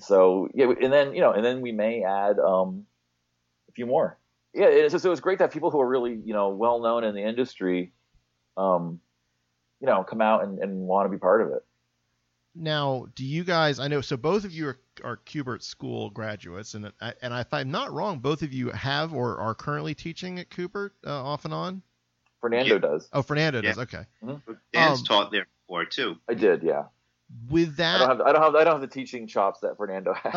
So 0.00 0.48
yeah, 0.54 0.72
and 0.82 0.92
then 0.92 1.14
you 1.14 1.20
know, 1.20 1.32
and 1.32 1.44
then 1.44 1.60
we 1.60 1.72
may 1.72 2.02
add 2.02 2.38
um, 2.38 2.86
a 3.68 3.72
few 3.72 3.86
more. 3.86 4.18
Yeah, 4.52 4.66
it's 4.66 4.92
just, 4.92 5.04
it 5.04 5.08
was 5.08 5.20
great 5.20 5.38
to 5.38 5.44
have 5.44 5.52
people 5.52 5.70
who 5.70 5.80
are 5.80 5.88
really 5.88 6.18
you 6.24 6.32
know 6.32 6.48
well 6.48 6.80
known 6.80 7.04
in 7.04 7.14
the 7.14 7.22
industry, 7.22 7.92
um, 8.56 9.00
you 9.80 9.86
know, 9.86 10.02
come 10.02 10.20
out 10.20 10.44
and, 10.44 10.58
and 10.58 10.80
want 10.80 11.06
to 11.06 11.10
be 11.10 11.18
part 11.18 11.42
of 11.42 11.52
it. 11.52 11.64
Now, 12.58 13.06
do 13.14 13.24
you 13.24 13.44
guys? 13.44 13.78
I 13.78 13.88
know. 13.88 14.00
So 14.00 14.16
both 14.16 14.44
of 14.44 14.52
you 14.52 14.68
are, 14.68 14.78
are 15.04 15.16
Kubert 15.18 15.62
School 15.62 16.08
graduates, 16.10 16.74
and 16.74 16.90
and 17.00 17.34
if 17.34 17.52
I'm 17.52 17.70
not 17.70 17.92
wrong, 17.92 18.18
both 18.18 18.42
of 18.42 18.52
you 18.52 18.70
have 18.70 19.12
or 19.12 19.38
are 19.38 19.54
currently 19.54 19.94
teaching 19.94 20.38
at 20.38 20.48
Kubert 20.48 20.90
uh, 21.06 21.22
off 21.22 21.44
and 21.44 21.52
on. 21.52 21.82
Fernando 22.40 22.74
yeah. 22.74 22.80
does. 22.80 23.08
Oh, 23.12 23.22
Fernando 23.22 23.60
yeah. 23.60 23.70
does. 23.70 23.78
Okay. 23.80 24.06
Mm-hmm. 24.22 24.52
Dan's 24.72 25.00
um, 25.00 25.04
taught 25.04 25.30
there 25.30 25.46
before 25.66 25.84
too. 25.84 26.16
I 26.28 26.34
did, 26.34 26.62
yeah. 26.62 26.84
With 27.50 27.76
that, 27.76 27.96
I 27.96 28.06
don't 28.06 28.08
have 28.08 28.20
I 28.20 28.32
don't 28.32 28.42
have 28.42 28.54
I 28.54 28.64
don't 28.64 28.72
have 28.74 28.80
the 28.80 28.86
teaching 28.86 29.26
chops 29.26 29.60
that 29.60 29.76
Fernando 29.76 30.14
has. 30.14 30.34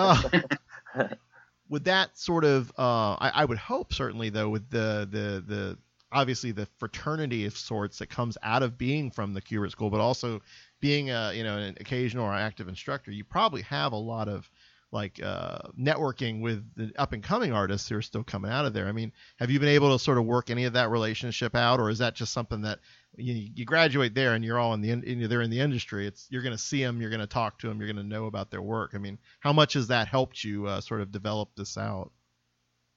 Uh, 0.96 1.08
with 1.70 1.86
that 1.86 2.18
sort 2.18 2.44
of, 2.44 2.72
uh, 2.78 3.14
I, 3.14 3.32
I 3.36 3.46
would 3.46 3.60
hope 3.60 3.94
certainly 3.94 4.30
though, 4.30 4.50
with 4.50 4.70
the 4.70 5.08
the 5.10 5.44
the 5.46 5.78
obviously 6.12 6.52
the 6.52 6.68
fraternity 6.78 7.46
of 7.46 7.58
sorts 7.58 8.00
that 8.00 8.10
comes 8.10 8.38
out 8.44 8.64
of 8.64 8.78
being 8.78 9.12
from 9.12 9.34
the 9.34 9.42
Kubert 9.42 9.72
School, 9.72 9.90
but 9.90 10.00
also 10.00 10.42
being 10.80 11.10
a 11.10 11.34
you 11.34 11.44
know 11.44 11.58
an 11.58 11.78
occasional 11.80 12.26
or 12.26 12.34
active 12.34 12.68
instructor, 12.68 13.12
you 13.12 13.24
probably 13.24 13.62
have 13.64 13.92
a 13.92 13.98
lot 13.98 14.28
of 14.28 14.50
like 14.92 15.22
uh, 15.22 15.60
networking 15.80 16.42
with 16.42 16.66
the 16.76 16.92
up 16.98 17.14
and 17.14 17.24
coming 17.24 17.54
artists 17.54 17.88
who 17.88 17.96
are 17.96 18.02
still 18.02 18.24
coming 18.24 18.52
out 18.52 18.66
of 18.66 18.74
there. 18.74 18.88
I 18.88 18.92
mean, 18.92 19.12
have 19.38 19.52
you 19.52 19.60
been 19.60 19.70
able 19.70 19.96
to 19.96 20.04
sort 20.04 20.18
of 20.18 20.26
work 20.26 20.50
any 20.50 20.66
of 20.66 20.74
that 20.74 20.90
relationship 20.90 21.56
out, 21.56 21.80
or 21.80 21.90
is 21.90 22.00
that 22.00 22.16
just 22.16 22.34
something 22.34 22.62
that 22.62 22.80
you, 23.16 23.50
you 23.54 23.66
graduate 23.66 24.16
there 24.16 24.34
and 24.34 24.44
you're 24.44 24.58
all 24.58 24.74
in 24.74 24.82
the 24.82 24.92
in, 24.92 25.30
they're 25.30 25.42
in 25.42 25.52
the 25.52 25.60
industry? 25.60 26.08
It's 26.08 26.26
you're 26.30 26.42
going 26.42 26.56
to 26.56 26.62
see 26.62 26.84
them, 26.84 27.02
you're 27.02 27.12
going 27.12 27.20
to 27.20 27.28
talk 27.28 27.60
to 27.60 27.68
them, 27.68 27.80
you're 27.80 27.92
going 27.92 28.04
to 28.04 28.16
know 28.16 28.26
about 28.26 28.50
their 28.50 28.62
work. 28.62 28.92
I 28.96 28.98
mean, 28.98 29.20
how 29.40 29.54
much 29.54 29.74
has 29.74 29.88
that 29.88 30.08
helped 30.08 30.44
you 30.44 30.66
uh, 30.66 30.82
sort 30.82 31.02
of 31.02 31.12
develop 31.12 31.50
this 31.56 31.78
out? 31.78 32.12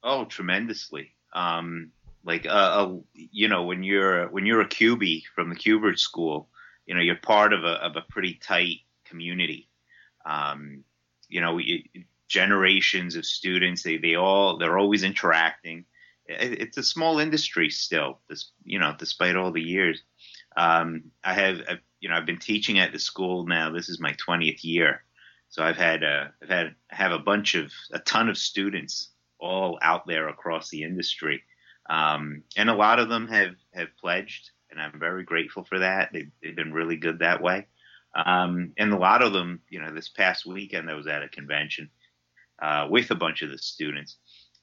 Oh, 0.02 0.24
tremendously. 0.24 1.14
Um, 1.34 1.92
like, 2.24 2.46
uh, 2.46 2.48
uh, 2.48 2.94
you 3.14 3.48
know, 3.48 3.64
when 3.64 3.82
you're 3.82 4.28
when 4.28 4.46
you're 4.46 4.60
a 4.60 4.68
cubie 4.68 5.22
from 5.34 5.48
the 5.50 5.56
Kubert 5.56 5.98
School, 5.98 6.48
you 6.86 6.94
know, 6.94 7.00
you're 7.00 7.16
part 7.16 7.52
of 7.52 7.64
a 7.64 7.74
of 7.84 7.96
a 7.96 8.04
pretty 8.08 8.34
tight 8.34 8.80
community. 9.04 9.68
Um, 10.24 10.84
you 11.28 11.40
know, 11.40 11.58
generations 12.32 13.14
of 13.14 13.26
students. 13.26 13.82
They 13.82 13.98
they 13.98 14.14
all 14.14 14.58
they're 14.58 14.78
always 14.78 15.04
interacting. 15.04 15.84
It's 16.26 16.78
a 16.78 16.82
small 16.82 17.18
industry 17.18 17.68
still, 17.68 18.20
this 18.28 18.50
you 18.64 18.78
know, 18.78 18.94
despite 18.98 19.36
all 19.36 19.52
the 19.52 19.62
years. 19.62 20.02
Um, 20.56 21.04
I 21.22 21.34
have 21.34 21.60
I've, 21.68 21.80
you 22.00 22.08
know 22.08 22.16
I've 22.16 22.26
been 22.26 22.38
teaching 22.38 22.78
at 22.78 22.92
the 22.92 22.98
school 22.98 23.46
now. 23.46 23.70
This 23.70 23.88
is 23.88 24.00
my 24.00 24.14
twentieth 24.18 24.64
year, 24.64 25.04
so 25.50 25.62
I've 25.62 25.76
had 25.76 26.02
uh, 26.02 26.28
I've 26.42 26.48
had 26.48 26.74
I 26.90 26.96
have 26.96 27.12
a 27.12 27.18
bunch 27.18 27.54
of 27.54 27.70
a 27.92 27.98
ton 27.98 28.28
of 28.28 28.38
students 28.38 29.10
all 29.38 29.78
out 29.82 30.06
there 30.06 30.28
across 30.28 30.70
the 30.70 30.84
industry, 30.84 31.42
um, 31.88 32.42
and 32.56 32.70
a 32.70 32.74
lot 32.74 32.98
of 32.98 33.08
them 33.08 33.28
have 33.28 33.54
have 33.74 33.88
pledged, 34.00 34.50
and 34.70 34.80
I'm 34.80 34.98
very 34.98 35.24
grateful 35.24 35.64
for 35.64 35.80
that. 35.80 36.10
They've, 36.12 36.30
they've 36.42 36.56
been 36.56 36.72
really 36.72 36.96
good 36.96 37.18
that 37.18 37.42
way. 37.42 37.66
Um, 38.14 38.72
and 38.76 38.92
a 38.92 38.98
lot 38.98 39.22
of 39.22 39.32
them, 39.32 39.60
you 39.70 39.80
know, 39.80 39.92
this 39.92 40.08
past 40.08 40.44
weekend 40.46 40.90
I 40.90 40.94
was 40.94 41.06
at 41.06 41.22
a 41.22 41.28
convention 41.28 41.90
uh, 42.60 42.86
with 42.90 43.10
a 43.10 43.14
bunch 43.14 43.42
of 43.42 43.50
the 43.50 43.58
students, 43.58 44.16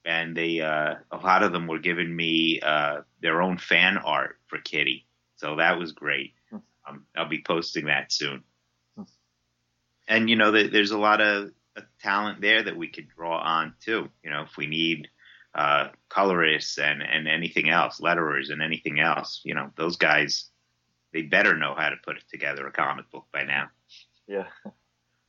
and 0.06 0.36
they 0.36 0.62
uh, 0.62 0.96
a 1.12 1.18
lot 1.18 1.44
of 1.44 1.52
them 1.52 1.68
were 1.68 1.80
giving 1.80 2.16
me 2.16 2.60
uh, 2.62 3.02
their 3.22 3.42
own 3.42 3.58
fan 3.58 3.98
art 3.98 4.38
for 4.48 4.60
Kitty, 4.60 5.06
so 5.36 5.56
that 5.58 5.78
was 5.80 5.92
great. 5.92 6.34
Um, 6.88 7.06
I'll 7.16 7.28
be 7.28 7.44
posting 7.46 7.86
that 7.86 8.12
soon. 8.12 8.44
And 10.08 10.30
you 10.30 10.36
know, 10.36 10.52
there's 10.52 10.92
a 10.92 10.98
lot 10.98 11.22
of 11.22 11.52
talent 12.02 12.42
there 12.42 12.64
that 12.64 12.76
we 12.76 12.88
could 12.88 13.08
draw 13.10 13.40
on 13.40 13.74
too. 13.80 14.10
You 14.24 14.32
know, 14.32 14.42
if 14.42 14.58
we 14.58 14.68
need 14.68 15.08
uh, 15.56 15.90
colorists 16.10 16.78
and 16.78 17.02
and 17.02 17.28
anything 17.28 17.70
else, 17.70 18.00
letterers 18.00 18.52
and 18.52 18.62
anything 18.62 19.00
else, 19.00 19.42
you 19.44 19.54
know, 19.54 19.72
those 19.76 19.98
guys 19.98 20.50
they 21.14 21.24
better 21.24 21.58
know 21.58 21.74
how 21.76 21.90
to 21.90 21.96
put 22.04 22.18
it 22.18 22.24
together 22.30 22.68
a 22.68 22.72
comic 22.72 23.10
book 23.12 23.26
by 23.34 23.44
now. 23.44 23.70
Yeah. 24.28 24.46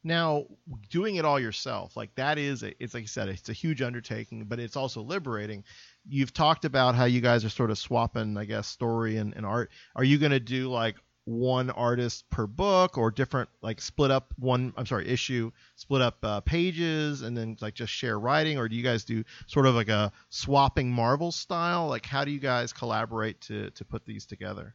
Now, 0.03 0.47
doing 0.89 1.17
it 1.17 1.25
all 1.25 1.39
yourself, 1.39 1.97
like 1.97 2.15
that 2.15 2.39
is, 2.39 2.63
a, 2.63 2.73
it's 2.83 2.95
like 2.95 3.03
I 3.03 3.07
said, 3.07 3.29
it's 3.29 3.51
a 3.51 3.55
huge 3.55 3.83
undertaking, 3.83 4.45
but 4.45 4.59
it's 4.59 4.77
also 4.77 5.03
liberating. 5.03 5.63
You've 6.09 6.33
talked 6.33 6.65
about 6.65 6.95
how 6.95 7.05
you 7.05 7.21
guys 7.21 7.45
are 7.45 7.51
sort 7.51 7.71
of 7.71 7.79
swapping, 7.79 8.37
I 8.39 8.47
guess, 8.47 8.67
story 8.67 9.19
and, 9.19 9.35
and 9.37 9.45
art. 9.45 9.71
Are 9.97 10.05
you 10.05 10.17
going 10.17 10.33
to 10.33 10.41
do 10.41 10.71
like 10.71 10.97
one 11.25 11.71
artist 11.71 12.29
per 12.31 12.47
book 12.47 12.99
or 12.99 13.11
different, 13.11 13.49
like 13.63 13.81
split 13.81 14.11
up 14.11 14.33
one, 14.39 14.73
I'm 14.77 14.87
sorry, 14.87 15.09
issue, 15.09 15.51
split 15.77 16.03
up 16.03 16.19
uh, 16.23 16.41
pages 16.41 17.23
and 17.23 17.37
then 17.37 17.57
like 17.61 17.75
just 17.75 17.93
share 17.93 18.19
writing? 18.19 18.59
Or 18.59 18.69
do 18.69 18.77
you 18.77 18.83
guys 18.83 19.05
do 19.05 19.25
sort 19.47 19.67
of 19.67 19.75
like 19.75 19.89
a 19.89 20.13
swapping 20.29 20.91
Marvel 20.91 21.33
style? 21.33 21.87
Like, 21.89 22.07
how 22.07 22.25
do 22.25 22.31
you 22.31 22.41
guys 22.41 22.73
collaborate 22.73 23.41
to, 23.43 23.71
to 23.71 23.85
put 23.85 24.05
these 24.05 24.27
together? 24.27 24.75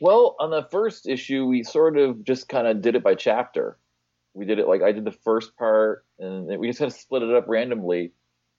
Well, 0.00 0.36
on 0.40 0.50
the 0.50 0.62
first 0.70 1.06
issue, 1.06 1.44
we 1.44 1.62
sort 1.62 1.98
of 1.98 2.24
just 2.24 2.48
kind 2.48 2.66
of 2.66 2.80
did 2.80 2.96
it 2.96 3.02
by 3.02 3.14
chapter. 3.14 3.78
We 4.32 4.46
did 4.46 4.58
it 4.58 4.66
like 4.66 4.82
I 4.82 4.92
did 4.92 5.04
the 5.04 5.12
first 5.12 5.56
part, 5.56 6.06
and 6.18 6.46
we 6.58 6.68
just 6.68 6.78
kind 6.78 6.90
of 6.90 6.96
split 6.96 7.22
it 7.22 7.34
up 7.34 7.44
randomly. 7.48 8.12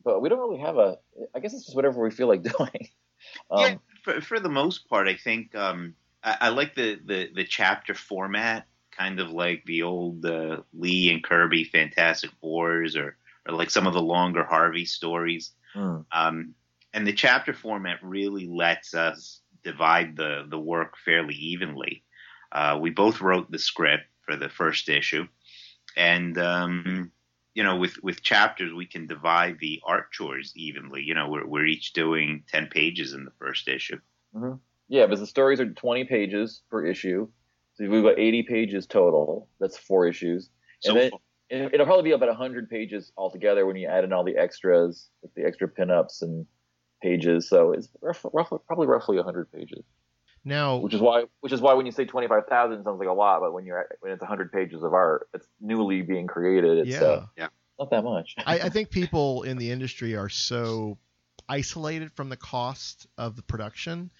But 0.03 0.21
we 0.21 0.29
don't 0.29 0.39
really 0.39 0.59
have 0.59 0.77
a. 0.77 0.97
I 1.33 1.39
guess 1.39 1.53
it's 1.53 1.65
just 1.65 1.75
whatever 1.75 2.01
we 2.03 2.11
feel 2.11 2.27
like 2.27 2.43
doing. 2.57 2.89
Um, 3.49 3.59
yeah, 3.59 3.75
for, 4.03 4.21
for 4.21 4.39
the 4.39 4.49
most 4.49 4.87
part, 4.87 5.07
I 5.07 5.15
think 5.15 5.55
um, 5.55 5.95
I, 6.23 6.37
I, 6.41 6.49
like 6.49 6.75
the, 6.75 6.99
the 7.03 7.29
the 7.33 7.43
chapter 7.43 7.93
format, 7.93 8.67
kind 8.91 9.19
of 9.19 9.31
like 9.31 9.63
the 9.65 9.83
old 9.83 10.25
uh, 10.25 10.61
Lee 10.73 11.11
and 11.11 11.23
Kirby 11.23 11.65
Fantastic 11.65 12.31
Fours, 12.41 12.95
or 12.95 13.17
or 13.47 13.55
like 13.55 13.69
some 13.69 13.87
of 13.87 13.93
the 13.93 14.01
longer 14.01 14.43
Harvey 14.43 14.85
stories. 14.85 15.51
Mm. 15.75 16.05
Um, 16.11 16.55
and 16.93 17.07
the 17.07 17.13
chapter 17.13 17.53
format 17.53 17.99
really 18.03 18.47
lets 18.47 18.93
us 18.93 19.41
divide 19.63 20.15
the 20.15 20.45
the 20.49 20.59
work 20.59 20.97
fairly 21.03 21.35
evenly. 21.35 22.03
Uh, 22.51 22.77
we 22.81 22.89
both 22.89 23.21
wrote 23.21 23.49
the 23.49 23.59
script 23.59 24.03
for 24.23 24.35
the 24.35 24.49
first 24.49 24.89
issue, 24.89 25.27
and 25.95 26.37
um, 26.37 27.11
you 27.53 27.63
know, 27.63 27.77
with 27.77 28.01
with 28.01 28.21
chapters, 28.21 28.73
we 28.73 28.85
can 28.85 29.07
divide 29.07 29.57
the 29.59 29.81
art 29.85 30.11
chores 30.11 30.53
evenly. 30.55 31.03
You 31.03 31.15
know, 31.15 31.29
we're 31.29 31.45
we're 31.45 31.65
each 31.65 31.93
doing 31.93 32.43
ten 32.47 32.67
pages 32.67 33.13
in 33.13 33.25
the 33.25 33.31
first 33.39 33.67
issue. 33.67 33.99
Mm-hmm. 34.35 34.55
Yeah, 34.91 35.05
because 35.05 35.21
the 35.21 35.27
stories 35.27 35.61
are 35.61 35.69
twenty 35.69 36.03
pages 36.03 36.63
per 36.69 36.85
issue, 36.85 37.29
so 37.75 37.87
we've 37.87 38.03
got 38.03 38.19
eighty 38.19 38.43
pages 38.43 38.85
total. 38.85 39.47
That's 39.57 39.77
four 39.77 40.05
issues, 40.05 40.49
and 40.83 40.93
so 40.93 40.93
then 40.95 41.11
it'll 41.71 41.85
probably 41.85 42.03
be 42.03 42.11
about 42.11 42.35
hundred 42.35 42.69
pages 42.69 43.13
altogether 43.15 43.65
when 43.65 43.77
you 43.77 43.87
add 43.87 44.03
in 44.03 44.11
all 44.11 44.25
the 44.25 44.35
extras, 44.35 45.07
like 45.23 45.33
the 45.33 45.45
extra 45.45 45.69
pinups 45.69 46.21
and 46.23 46.45
pages, 47.01 47.47
so 47.47 47.71
it's 47.71 47.87
roughly, 48.01 48.59
probably 48.67 48.85
roughly 48.85 49.15
100 49.15 49.49
pages. 49.53 49.81
Now, 50.43 50.75
which 50.77 50.93
is 50.93 50.99
why, 50.99 51.23
which 51.39 51.53
is 51.53 51.61
why 51.61 51.73
when 51.73 51.85
you 51.85 51.93
say 51.93 52.03
25,000 52.03 52.83
sounds 52.83 52.99
like 52.99 53.07
a 53.07 53.13
lot, 53.13 53.39
but 53.39 53.53
when 53.53 53.65
you're 53.65 53.79
at, 53.79 53.87
when 54.01 54.11
it's 54.11 54.21
100 54.21 54.51
pages 54.51 54.83
of 54.83 54.93
art, 54.93 55.29
it's 55.33 55.47
newly 55.61 56.01
being 56.01 56.27
created. 56.27 56.79
It's, 56.79 56.89
yeah, 56.89 57.03
uh, 57.03 57.25
yeah, 57.37 57.47
not 57.79 57.91
that 57.91 58.03
much. 58.03 58.35
I, 58.45 58.59
I 58.59 58.69
think 58.69 58.89
people 58.89 59.43
in 59.43 59.57
the 59.57 59.71
industry 59.71 60.17
are 60.17 60.29
so 60.29 60.97
isolated 61.47 62.11
from 62.11 62.27
the 62.27 62.37
cost 62.37 63.07
of 63.17 63.37
the 63.37 63.41
production 63.43 64.11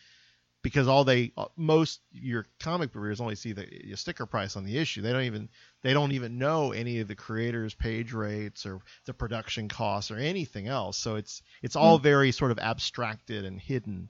because 0.64 0.88
all 0.88 1.04
they 1.04 1.32
uh, 1.38 1.46
most 1.56 2.02
your 2.12 2.46
comic 2.60 2.92
book 2.92 3.02
readers 3.02 3.22
only 3.22 3.36
see 3.36 3.54
the 3.54 3.68
sticker 3.96 4.26
price 4.26 4.56
on 4.56 4.64
the 4.64 4.78
issue. 4.78 5.02
They 5.02 5.12
don't 5.12 5.24
even 5.24 5.50
they 5.82 5.94
don't 5.94 6.12
even 6.12 6.38
know 6.38 6.72
any 6.72 7.00
of 7.00 7.08
the 7.08 7.16
creators' 7.16 7.74
page 7.74 8.14
rates 8.14 8.66
or 8.66 8.82
the 9.06 9.14
production 9.14 9.68
costs 9.68 10.12
or 10.12 10.18
anything 10.18 10.68
else. 10.68 10.98
So 10.98 11.16
it's 11.16 11.42
it's 11.62 11.76
all 11.76 12.00
mm. 12.00 12.04
very 12.04 12.32
sort 12.32 12.52
of 12.52 12.60
abstracted 12.60 13.46
and 13.46 13.60
hidden. 13.60 14.10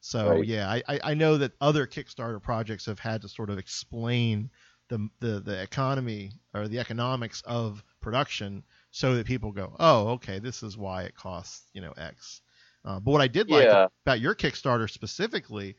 So 0.00 0.30
right. 0.30 0.44
yeah, 0.44 0.68
I, 0.88 1.00
I 1.04 1.14
know 1.14 1.38
that 1.38 1.52
other 1.60 1.86
Kickstarter 1.86 2.42
projects 2.42 2.86
have 2.86 2.98
had 2.98 3.22
to 3.22 3.28
sort 3.28 3.50
of 3.50 3.58
explain 3.58 4.50
the, 4.88 5.08
the 5.20 5.40
the 5.40 5.62
economy 5.62 6.32
or 6.52 6.66
the 6.66 6.80
economics 6.80 7.42
of 7.46 7.84
production 8.00 8.64
so 8.90 9.14
that 9.14 9.26
people 9.26 9.52
go, 9.52 9.76
oh, 9.78 10.08
okay, 10.08 10.40
this 10.40 10.64
is 10.64 10.76
why 10.76 11.04
it 11.04 11.14
costs 11.14 11.62
you 11.72 11.80
know 11.80 11.92
X. 11.96 12.40
Uh, 12.84 12.98
but 12.98 13.12
what 13.12 13.20
I 13.20 13.28
did 13.28 13.48
like 13.48 13.64
yeah. 13.64 13.86
about 14.04 14.20
your 14.20 14.34
Kickstarter 14.34 14.90
specifically, 14.90 15.76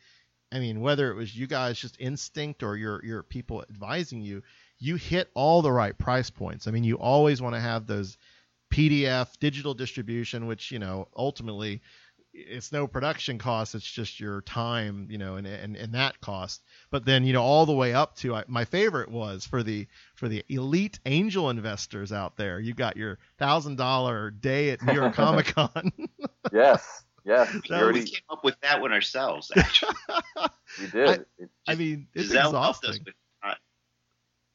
I 0.54 0.60
mean, 0.60 0.82
whether 0.82 1.10
it 1.10 1.16
was 1.16 1.36
you 1.36 1.48
guys 1.48 1.80
just 1.80 1.98
instinct 2.00 2.62
or 2.62 2.78
your 2.78 3.04
your 3.04 3.24
people 3.24 3.64
advising 3.68 4.22
you, 4.22 4.44
you 4.78 4.96
hit 4.98 5.32
all 5.34 5.64
the 5.64 5.72
right 5.72 5.98
price 5.98 6.30
points. 6.30 6.68
I 6.68 6.72
mean, 6.72 6.84
you 6.84 6.96
always 6.98 7.42
want 7.42 7.56
to 7.56 7.62
have 7.62 7.88
those 7.88 8.18
PDF 8.72 9.28
digital 9.40 9.74
distribution, 9.74 10.46
which 10.46 10.72
you 10.72 10.78
know 10.78 11.08
ultimately 11.16 11.82
it's 12.36 12.72
no 12.72 12.88
production 12.88 13.38
cost 13.38 13.76
it's 13.76 13.86
just 13.86 14.20
your 14.20 14.42
time 14.42 15.06
you 15.08 15.20
know 15.20 15.36
and, 15.36 15.48
and 15.48 15.76
and 15.76 15.94
that 15.94 16.22
cost. 16.22 16.62
But 16.92 17.04
then 17.04 17.24
you 17.24 17.34
know 17.34 17.44
all 17.44 17.66
the 17.66 17.74
way 17.74 17.96
up 17.96 18.16
to 18.18 18.44
my 18.48 18.66
favorite 18.66 19.10
was 19.10 19.46
for 19.46 19.64
the 19.64 19.88
for 20.14 20.28
the 20.28 20.44
elite 20.50 21.00
angel 21.08 21.50
investors 21.50 22.12
out 22.12 22.38
there. 22.38 22.60
You 22.60 22.76
got 22.76 22.96
your 22.96 23.18
thousand 23.40 23.78
dollar 23.78 24.30
day 24.30 24.70
at 24.70 24.84
new 24.84 24.94
york 24.94 25.14
comic 25.16 25.48
con 25.48 25.92
yes 26.52 27.04
yes 27.26 27.54
we 27.70 27.76
already 27.76 28.04
came 28.04 28.22
up 28.30 28.44
with 28.44 28.56
that 28.62 28.82
one 28.82 28.92
ourselves 28.92 29.52
actually 29.56 29.96
we 30.80 30.88
did 30.88 31.26
I, 31.68 31.72
I 31.72 31.76
mean 31.76 32.08
it's 32.14 32.28
Giselle 32.28 32.50
exhausting 32.50 33.06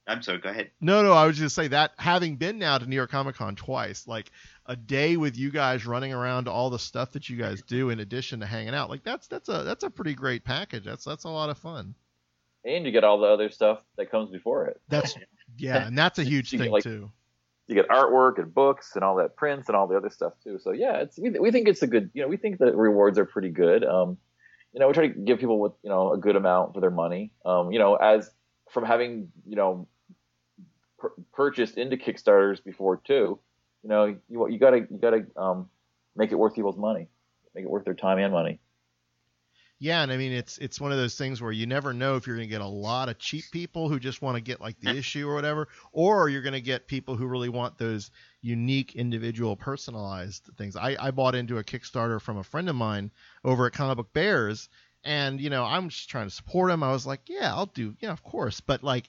I'm 0.09 0.23
sorry. 0.23 0.39
Go 0.39 0.49
ahead. 0.49 0.71
No, 0.81 1.03
no. 1.03 1.13
I 1.13 1.27
was 1.27 1.37
just 1.37 1.55
say 1.55 1.69
that 1.69 1.93
having 1.99 2.37
been 2.37 2.59
now 2.59 2.79
to 2.79 2.87
New 2.87 2.97
York 2.97 3.11
Comic 3.11 3.37
Con 3.37 3.55
twice, 3.55 4.09
like 4.09 4.31
a 4.65 4.75
day 4.75 5.19
with 5.19 5.37
you 5.37 5.51
guys 5.51 5.87
running 5.87 6.15
around 6.15 6.49
all 6.49 6.71
the 6.71 6.79
stuff 6.79 7.13
that 7.13 7.29
you 7.29 7.37
guys 7.37 7.61
do 7.63 7.91
in 7.91 8.01
addition 8.01 8.41
to 8.41 8.47
hanging 8.47 8.75
out, 8.75 8.89
like 8.89 9.05
that's 9.05 9.27
that's 9.27 9.51
a 9.51 9.63
that's 9.65 9.85
a 9.85 9.91
pretty 9.91 10.15
great 10.15 10.45
package. 10.45 10.85
That's 10.85 11.05
that's 11.05 11.25
a 11.25 11.29
lot 11.29 11.51
of 11.51 11.59
fun. 11.59 11.95
And 12.65 12.87
you 12.87 12.91
get 12.91 13.05
all 13.05 13.19
the 13.19 13.27
other 13.27 13.51
stuff 13.51 13.81
that 13.97 14.11
comes 14.11 14.31
before 14.31 14.67
it. 14.67 14.81
That's 14.89 15.15
yeah, 15.59 15.87
and 15.87 15.97
that's 15.97 16.19
a 16.19 16.25
huge 16.25 16.51
thing 16.51 16.71
like, 16.71 16.83
too. 16.83 17.11
You 17.69 17.75
get 17.75 17.89
artwork 17.89 18.39
and 18.39 18.53
books 18.53 18.93
and 18.95 19.05
all 19.05 19.17
that 19.17 19.37
prints 19.37 19.69
and 19.69 19.77
all 19.77 19.87
the 19.87 19.97
other 19.97 20.11
stuff 20.11 20.33
too. 20.43 20.59
So 20.59 20.73
yeah, 20.73 21.03
it's 21.03 21.19
we, 21.19 21.31
we 21.31 21.51
think 21.51 21.69
it's 21.69 21.83
a 21.83 21.87
good. 21.87 22.11
You 22.15 22.23
know, 22.23 22.29
we 22.29 22.37
think 22.37 22.59
the 22.59 22.75
rewards 22.75 23.19
are 23.19 23.27
pretty 23.27 23.51
good. 23.51 23.85
Um, 23.85 24.17
you 24.73 24.81
know, 24.81 24.89
we 24.89 24.95
try 24.95 25.09
to 25.09 25.15
give 25.15 25.39
people 25.39 25.61
with 25.61 25.73
you 25.83 25.91
know 25.91 26.13
a 26.13 26.19
good 26.19 26.35
amount 26.35 26.75
for 26.75 26.81
their 26.81 26.91
money. 26.91 27.31
Um, 27.45 27.71
you 27.71 27.79
know, 27.79 27.95
as 27.97 28.31
from 28.71 28.85
having 28.85 29.29
you 29.47 29.57
know 29.57 29.87
purchased 31.33 31.79
into 31.79 31.97
Kickstarters 31.97 32.63
before 32.63 32.97
too. 32.97 33.39
You 33.83 33.89
know, 33.89 34.17
you 34.29 34.49
you 34.49 34.59
gotta 34.59 34.79
you 34.79 34.99
gotta 35.01 35.27
um, 35.37 35.69
make 36.17 36.33
it 36.33 36.37
worth 36.37 36.55
people's 36.55 36.77
money, 36.77 37.09
make 37.55 37.65
it 37.65 37.71
worth 37.71 37.85
their 37.85 37.95
time 37.95 38.19
and 38.19 38.33
money. 38.33 38.61
Yeah, 39.81 40.03
and 40.03 40.11
I 40.11 40.17
mean 40.17 40.33
it's 40.33 40.59
it's 40.59 40.81
one 40.81 40.91
of 40.91 40.99
those 40.99 41.15
things 41.15 41.41
where 41.41 41.53
you 41.53 41.65
never 41.67 41.93
know 41.93 42.17
if 42.17 42.27
you're 42.27 42.35
going 42.35 42.49
to 42.49 42.53
get 42.53 42.61
a 42.61 42.67
lot 42.67 43.09
of 43.09 43.19
cheap 43.19 43.45
people 43.53 43.89
who 43.89 44.01
just 44.01 44.21
want 44.21 44.37
to 44.37 44.41
get 44.41 44.61
like 44.61 44.81
the 44.81 44.91
issue 44.97 45.29
or 45.29 45.35
whatever, 45.35 45.69
or 45.93 46.29
you're 46.29 46.43
going 46.43 46.53
to 46.53 46.61
get 46.61 46.89
people 46.89 47.15
who 47.15 47.27
really 47.27 47.49
want 47.49 47.79
those 47.79 48.11
unique, 48.43 48.97
individual, 48.97 49.55
personalized 49.55 50.51
things. 50.59 50.75
I, 50.75 50.97
I 50.99 51.13
bought 51.13 51.37
into 51.37 51.59
a 51.59 51.65
Kickstarter 51.65 52.21
from 52.21 52.39
a 52.39 52.45
friend 52.45 52.69
of 52.69 52.75
mine 52.75 53.13
over 53.45 53.67
at 53.67 53.73
Comic 53.73 53.99
Book 53.99 54.13
Bears, 54.13 54.69
and 55.05 55.41
you 55.41 55.49
know 55.49 55.65
I'm 55.65 55.91
just 55.91 56.11
trying 56.11 56.27
to 56.27 56.35
support 56.35 56.73
him. 56.73 56.83
I 56.83 56.91
was 56.91 57.07
like, 57.07 57.21
yeah, 57.29 57.55
I'll 57.55 57.67
do, 57.67 57.95
yeah, 58.01 58.11
of 58.11 58.25
course, 58.25 58.61
but 58.61 58.83
like 58.83 59.09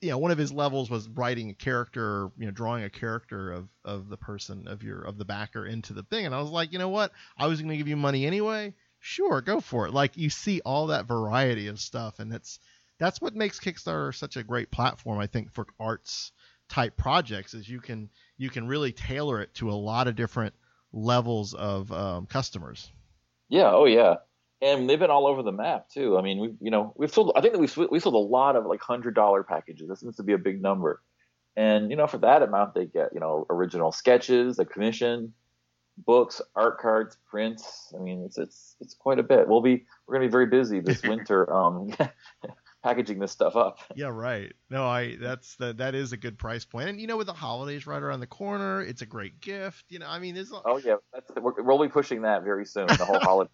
you 0.00 0.10
know 0.10 0.18
one 0.18 0.30
of 0.30 0.38
his 0.38 0.52
levels 0.52 0.88
was 0.88 1.08
writing 1.08 1.50
a 1.50 1.54
character 1.54 2.30
you 2.38 2.46
know 2.46 2.50
drawing 2.50 2.84
a 2.84 2.90
character 2.90 3.52
of 3.52 3.68
of 3.84 4.08
the 4.08 4.16
person 4.16 4.66
of 4.66 4.82
your 4.82 5.02
of 5.02 5.16
the 5.16 5.24
backer 5.24 5.64
into 5.64 5.92
the 5.92 6.02
thing 6.02 6.26
and 6.26 6.34
i 6.34 6.40
was 6.40 6.50
like 6.50 6.72
you 6.72 6.78
know 6.80 6.88
what 6.88 7.12
i 7.38 7.46
was 7.46 7.60
going 7.60 7.70
to 7.70 7.76
give 7.76 7.86
you 7.86 7.96
money 7.96 8.26
anyway 8.26 8.74
sure 9.06 9.40
go 9.40 9.60
for 9.60 9.86
it 9.86 9.94
like 9.94 10.16
you 10.16 10.28
see 10.28 10.60
all 10.64 10.88
that 10.88 11.06
variety 11.06 11.68
of 11.68 11.78
stuff 11.78 12.18
and 12.18 12.32
it's 12.32 12.58
that's 12.98 13.20
what 13.20 13.34
makes 13.34 13.60
kickstarter 13.60 14.14
such 14.14 14.36
a 14.36 14.42
great 14.42 14.70
platform 14.70 15.18
i 15.18 15.26
think 15.26 15.52
for 15.52 15.66
arts 15.78 16.32
type 16.68 16.96
projects 16.96 17.54
is 17.54 17.68
you 17.68 17.80
can 17.80 18.10
you 18.36 18.50
can 18.50 18.66
really 18.66 18.92
tailor 18.92 19.40
it 19.40 19.54
to 19.54 19.70
a 19.70 19.72
lot 19.72 20.08
of 20.08 20.16
different 20.16 20.54
levels 20.92 21.54
of 21.54 21.90
um, 21.92 22.26
customers 22.26 22.90
yeah 23.48 23.70
oh 23.72 23.84
yeah 23.84 24.16
and 24.62 24.88
they've 24.88 24.98
been 24.98 25.10
all 25.10 25.26
over 25.26 25.42
the 25.42 25.52
map 25.52 25.88
too. 25.90 26.16
I 26.16 26.22
mean, 26.22 26.38
we 26.38 26.54
you 26.60 26.70
know 26.70 26.94
we've 26.96 27.12
sold. 27.12 27.32
I 27.36 27.40
think 27.40 27.52
that 27.52 27.60
we've 27.60 27.76
we 27.90 28.00
sold 28.00 28.14
a 28.14 28.18
lot 28.18 28.56
of 28.56 28.64
like 28.66 28.80
hundred 28.80 29.14
dollar 29.14 29.42
packages. 29.42 29.88
That 29.88 29.98
seems 29.98 30.16
to 30.16 30.22
be 30.22 30.32
a 30.32 30.38
big 30.38 30.62
number, 30.62 31.02
and 31.56 31.90
you 31.90 31.96
know 31.96 32.06
for 32.06 32.18
that 32.18 32.42
amount 32.42 32.74
they 32.74 32.86
get 32.86 33.10
you 33.12 33.20
know 33.20 33.46
original 33.50 33.92
sketches, 33.92 34.58
a 34.58 34.64
commission, 34.64 35.34
books, 35.98 36.40
art 36.54 36.78
cards, 36.78 37.16
prints. 37.28 37.92
I 37.94 38.02
mean, 38.02 38.24
it's 38.24 38.38
it's 38.38 38.76
it's 38.80 38.94
quite 38.94 39.18
a 39.18 39.22
bit. 39.22 39.48
We'll 39.48 39.62
be 39.62 39.86
we're 40.06 40.14
gonna 40.14 40.26
be 40.26 40.32
very 40.32 40.46
busy 40.46 40.80
this 40.80 41.02
winter. 41.04 41.52
um, 41.52 41.92
packaging 42.86 43.18
this 43.18 43.32
stuff 43.32 43.56
up. 43.56 43.80
Yeah, 43.96 44.10
right. 44.12 44.52
No, 44.70 44.86
I 44.86 45.16
that's 45.16 45.56
the, 45.56 45.72
that 45.74 45.96
is 45.96 46.12
a 46.12 46.16
good 46.16 46.38
price 46.38 46.64
point, 46.64 46.88
and 46.88 47.00
you 47.00 47.08
know 47.08 47.16
with 47.16 47.26
the 47.26 47.32
holidays 47.32 47.86
right 47.86 48.02
around 48.02 48.20
the 48.20 48.28
corner, 48.28 48.80
it's 48.80 49.02
a 49.02 49.06
great 49.06 49.40
gift. 49.40 49.86
You 49.88 49.98
know, 49.98 50.06
I 50.08 50.20
mean, 50.20 50.34
there's. 50.34 50.52
Oh 50.52 50.76
yeah, 50.76 50.96
that's 51.12 51.30
we're, 51.40 51.60
we'll 51.62 51.82
be 51.82 51.88
pushing 51.88 52.22
that 52.22 52.44
very 52.44 52.64
soon. 52.64 52.86
The 52.86 53.04
whole 53.04 53.18
holiday. 53.20 53.50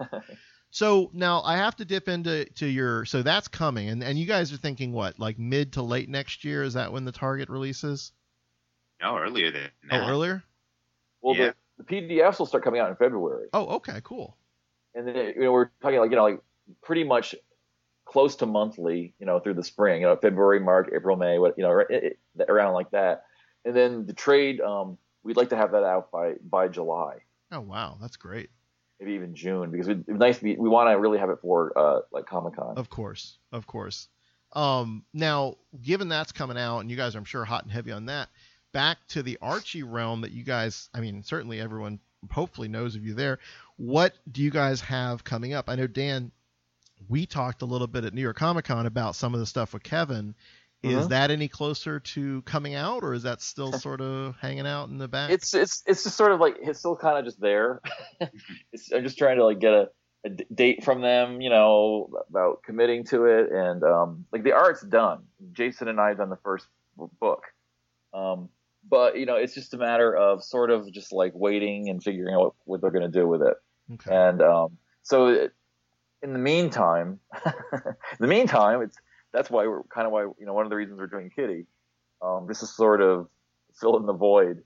so 0.70 1.10
now 1.14 1.42
I 1.42 1.56
have 1.56 1.76
to 1.76 1.84
dip 1.84 2.08
into 2.08 2.44
to 2.56 2.66
your 2.66 3.04
so 3.04 3.22
that's 3.22 3.48
coming 3.48 3.88
and 3.88 4.02
and 4.02 4.18
you 4.18 4.26
guys 4.26 4.52
are 4.52 4.56
thinking 4.56 4.92
what 4.92 5.18
like 5.18 5.38
mid 5.38 5.74
to 5.74 5.82
late 5.82 6.08
next 6.08 6.44
year 6.44 6.62
is 6.62 6.74
that 6.74 6.92
when 6.92 7.04
the 7.04 7.12
target 7.12 7.48
releases? 7.48 8.12
No, 9.00 9.16
earlier 9.16 9.50
than 9.50 9.70
that. 9.90 10.02
Oh, 10.02 10.08
earlier? 10.08 10.44
Well, 11.22 11.36
yeah. 11.36 11.52
the, 11.78 11.84
the 11.84 12.02
PDFs 12.18 12.38
will 12.38 12.46
start 12.46 12.64
coming 12.64 12.80
out 12.80 12.90
in 12.90 12.96
February. 12.96 13.48
Oh, 13.52 13.66
okay, 13.76 14.00
cool. 14.04 14.36
And 14.94 15.08
then 15.08 15.16
you 15.36 15.42
know 15.42 15.52
we're 15.52 15.70
talking 15.80 15.98
like 15.98 16.10
you 16.10 16.16
know 16.16 16.24
like 16.24 16.40
pretty 16.82 17.04
much 17.04 17.34
close 18.04 18.36
to 18.36 18.46
monthly, 18.46 19.14
you 19.18 19.26
know, 19.26 19.38
through 19.38 19.54
the 19.54 19.64
spring, 19.64 20.02
you 20.02 20.06
know, 20.06 20.16
February, 20.16 20.60
March, 20.60 20.88
April, 20.94 21.16
May, 21.16 21.38
what 21.38 21.54
you 21.56 21.64
know, 21.64 21.78
it, 21.78 21.88
it, 21.90 22.18
around 22.48 22.74
like 22.74 22.90
that. 22.90 23.24
And 23.64 23.74
then 23.74 24.06
the 24.06 24.12
trade, 24.12 24.60
um, 24.60 24.98
we'd 25.22 25.36
like 25.36 25.50
to 25.50 25.56
have 25.56 25.72
that 25.72 25.84
out 25.84 26.10
by 26.10 26.34
by 26.48 26.68
July. 26.68 27.18
Oh 27.50 27.60
wow, 27.60 27.96
that's 28.00 28.16
great 28.16 28.50
maybe 29.02 29.14
even 29.14 29.34
June 29.34 29.70
because 29.70 29.88
it's 29.88 30.08
nice 30.08 30.38
to 30.38 30.44
be, 30.44 30.56
we 30.56 30.68
want 30.68 30.88
to 30.88 30.98
really 30.98 31.18
have 31.18 31.30
it 31.30 31.38
for 31.42 31.76
uh, 31.76 32.00
like 32.12 32.26
Comic 32.26 32.54
Con. 32.56 32.74
Of 32.76 32.88
course, 32.88 33.38
of 33.50 33.66
course. 33.66 34.08
Um, 34.52 35.04
now, 35.12 35.56
given 35.82 36.08
that's 36.08 36.30
coming 36.30 36.58
out, 36.58 36.80
and 36.80 36.90
you 36.90 36.96
guys 36.96 37.14
are, 37.14 37.18
I'm 37.18 37.24
sure, 37.24 37.44
hot 37.44 37.64
and 37.64 37.72
heavy 37.72 37.90
on 37.90 38.06
that, 38.06 38.28
back 38.72 38.98
to 39.08 39.22
the 39.22 39.38
Archie 39.40 39.82
realm 39.82 40.22
that 40.22 40.32
you 40.32 40.44
guys, 40.44 40.88
I 40.94 41.00
mean, 41.00 41.22
certainly 41.22 41.60
everyone 41.60 42.00
hopefully 42.30 42.68
knows 42.68 42.96
of 42.96 43.04
you 43.04 43.14
there. 43.14 43.38
What 43.76 44.14
do 44.30 44.42
you 44.42 44.50
guys 44.50 44.80
have 44.82 45.24
coming 45.24 45.52
up? 45.52 45.68
I 45.68 45.76
know, 45.76 45.86
Dan, 45.86 46.30
we 47.08 47.26
talked 47.26 47.62
a 47.62 47.66
little 47.66 47.86
bit 47.86 48.04
at 48.04 48.14
New 48.14 48.20
York 48.20 48.36
Comic 48.36 48.66
Con 48.66 48.86
about 48.86 49.16
some 49.16 49.34
of 49.34 49.40
the 49.40 49.46
stuff 49.46 49.72
with 49.72 49.82
Kevin, 49.82 50.34
is 50.82 50.96
uh-huh. 50.96 51.06
that 51.08 51.30
any 51.30 51.48
closer 51.48 52.00
to 52.00 52.42
coming 52.42 52.74
out, 52.74 53.04
or 53.04 53.14
is 53.14 53.22
that 53.22 53.40
still 53.40 53.72
sort 53.78 54.00
of 54.00 54.36
hanging 54.40 54.66
out 54.66 54.88
in 54.88 54.98
the 54.98 55.08
back? 55.08 55.30
It's 55.30 55.54
it's 55.54 55.82
it's 55.86 56.04
just 56.04 56.16
sort 56.16 56.32
of 56.32 56.40
like 56.40 56.56
it's 56.60 56.78
still 56.78 56.96
kind 56.96 57.18
of 57.18 57.24
just 57.24 57.40
there. 57.40 57.80
I'm 58.20 59.04
just 59.04 59.18
trying 59.18 59.36
to 59.36 59.44
like 59.44 59.60
get 59.60 59.72
a, 59.72 59.88
a, 60.24 60.30
date 60.30 60.84
from 60.84 61.00
them, 61.00 61.40
you 61.40 61.50
know, 61.50 62.10
about 62.28 62.62
committing 62.64 63.04
to 63.06 63.26
it, 63.26 63.50
and 63.52 63.82
um, 63.84 64.24
like 64.32 64.42
the 64.42 64.52
art's 64.52 64.82
done. 64.82 65.24
Jason 65.52 65.88
and 65.88 66.00
I 66.00 66.08
have 66.08 66.18
done 66.18 66.30
the 66.30 66.36
first 66.36 66.66
book, 67.20 67.44
um, 68.12 68.48
but 68.92 69.18
you 69.18 69.24
know, 69.24 69.36
it's 69.36 69.54
just 69.54 69.72
a 69.72 69.78
matter 69.78 70.14
of 70.14 70.44
sort 70.44 70.70
of 70.70 70.92
just 70.92 71.14
like 71.14 71.32
waiting 71.34 71.88
and 71.88 72.04
figuring 72.04 72.34
out 72.34 72.40
what, 72.40 72.52
what 72.66 72.80
they're 72.82 72.90
going 72.90 73.10
to 73.10 73.18
do 73.20 73.26
with 73.26 73.40
it. 73.40 73.54
Okay. 73.94 74.14
And 74.14 74.42
um, 74.42 74.76
so, 75.02 75.28
it, 75.28 75.54
in 76.22 76.34
the 76.34 76.38
meantime, 76.38 77.18
in 77.46 77.52
the 78.20 78.26
meantime, 78.26 78.82
it's 78.82 78.98
that's 79.32 79.48
why 79.48 79.66
we're 79.66 79.82
kind 79.84 80.06
of 80.06 80.12
why 80.12 80.24
you 80.24 80.44
know 80.44 80.52
one 80.52 80.66
of 80.66 80.70
the 80.70 80.76
reasons 80.76 80.98
we're 80.98 81.06
doing 81.06 81.30
Kitty. 81.30 81.64
Um, 82.20 82.46
this 82.46 82.62
is 82.62 82.76
sort 82.76 83.00
of 83.00 83.28
fill 83.80 83.96
in 83.96 84.04
the 84.04 84.12
void. 84.12 84.62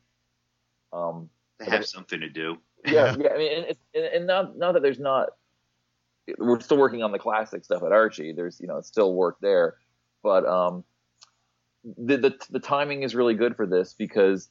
Um, 0.92 1.30
they 1.60 1.66
have 1.66 1.86
something 1.86 2.18
to 2.18 2.28
do. 2.28 2.58
yeah, 2.84 3.14
yeah. 3.16 3.28
I 3.32 3.38
mean, 3.38 3.52
and, 3.52 3.76
and, 3.94 4.04
and 4.06 4.26
not 4.26 4.58
not 4.58 4.72
that 4.72 4.82
there's 4.82 4.98
not. 4.98 5.28
We're 6.36 6.58
still 6.58 6.78
working 6.78 7.04
on 7.04 7.12
the 7.12 7.20
classic 7.20 7.64
stuff 7.64 7.84
at 7.84 7.92
Archie. 7.92 8.32
There's 8.32 8.58
you 8.60 8.66
know 8.66 8.78
it's 8.78 8.88
still 8.88 9.14
work 9.14 9.36
there, 9.40 9.76
but 10.24 10.44
um, 10.44 10.82
the 11.96 12.16
the 12.16 12.38
the 12.50 12.60
timing 12.60 13.02
is 13.02 13.14
really 13.14 13.34
good 13.34 13.56
for 13.56 13.66
this 13.66 13.94
because, 13.94 14.48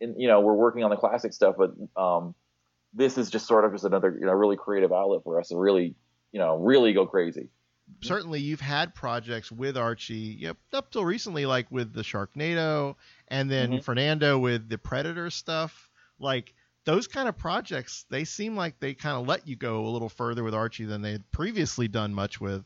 in, 0.00 0.18
you 0.18 0.28
know, 0.28 0.40
we're 0.40 0.54
working 0.54 0.84
on 0.84 0.90
the 0.90 0.96
classic 0.96 1.32
stuff, 1.32 1.56
but 1.56 1.74
um, 2.00 2.34
this 2.92 3.18
is 3.18 3.30
just 3.30 3.46
sort 3.46 3.64
of 3.64 3.72
just 3.72 3.84
another 3.84 4.16
you 4.18 4.26
know 4.26 4.32
really 4.32 4.56
creative 4.56 4.92
outlet 4.92 5.22
for 5.24 5.40
us 5.40 5.48
to 5.48 5.56
really 5.56 5.94
you 6.32 6.40
know 6.40 6.56
really 6.56 6.92
go 6.92 7.06
crazy 7.06 7.48
certainly 8.02 8.40
you've 8.40 8.60
had 8.60 8.94
projects 8.94 9.50
with 9.52 9.76
Archie 9.76 10.36
yep, 10.40 10.56
up 10.72 10.90
till 10.90 11.04
recently, 11.04 11.46
like 11.46 11.70
with 11.70 11.92
the 11.92 12.02
Sharknado, 12.02 12.96
and 13.28 13.50
then 13.50 13.70
mm-hmm. 13.70 13.80
Fernando 13.80 14.38
with 14.38 14.68
the 14.68 14.78
Predator 14.78 15.30
stuff. 15.30 15.90
Like 16.18 16.54
those 16.84 17.06
kind 17.06 17.28
of 17.28 17.36
projects, 17.36 18.06
they 18.10 18.24
seem 18.24 18.56
like 18.56 18.78
they 18.80 18.94
kind 18.94 19.16
of 19.16 19.26
let 19.26 19.46
you 19.46 19.56
go 19.56 19.86
a 19.86 19.90
little 19.90 20.08
further 20.08 20.44
with 20.44 20.54
Archie 20.54 20.84
than 20.84 21.02
they 21.02 21.12
had 21.12 21.30
previously 21.30 21.88
done 21.88 22.14
much 22.14 22.40
with. 22.40 22.64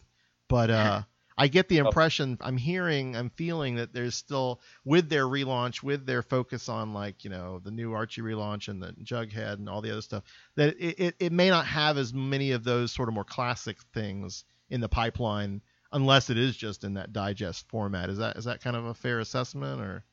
But 0.48 0.70
uh, 0.70 1.02
I 1.38 1.46
get 1.48 1.68
the 1.68 1.80
oh. 1.80 1.86
impression 1.86 2.36
I'm 2.40 2.56
hearing, 2.56 3.16
I'm 3.16 3.30
feeling 3.30 3.76
that 3.76 3.94
there's 3.94 4.16
still 4.16 4.60
with 4.84 5.08
their 5.08 5.24
relaunch, 5.24 5.82
with 5.82 6.04
their 6.04 6.22
focus 6.22 6.68
on 6.68 6.92
like 6.92 7.24
you 7.24 7.30
know 7.30 7.60
the 7.60 7.70
new 7.70 7.94
Archie 7.94 8.22
relaunch 8.22 8.68
and 8.68 8.82
the 8.82 8.92
Jughead 9.04 9.54
and 9.54 9.68
all 9.68 9.80
the 9.80 9.92
other 9.92 10.02
stuff, 10.02 10.24
that 10.56 10.76
it, 10.78 11.00
it, 11.00 11.14
it 11.20 11.32
may 11.32 11.48
not 11.48 11.66
have 11.66 11.96
as 11.96 12.12
many 12.12 12.50
of 12.50 12.64
those 12.64 12.92
sort 12.92 13.08
of 13.08 13.14
more 13.14 13.24
classic 13.24 13.78
things 13.94 14.44
in 14.68 14.80
the 14.80 14.88
pipeline 14.88 15.62
unless 15.92 16.28
it 16.28 16.36
is 16.36 16.56
just 16.56 16.84
in 16.84 16.94
that 16.94 17.12
digest 17.12 17.68
format. 17.68 18.10
Is 18.10 18.18
that 18.18 18.36
is 18.36 18.44
that 18.44 18.60
kind 18.60 18.76
of 18.76 18.86
a 18.86 18.94
fair 18.94 19.20
assessment 19.20 19.80
or? 19.80 20.04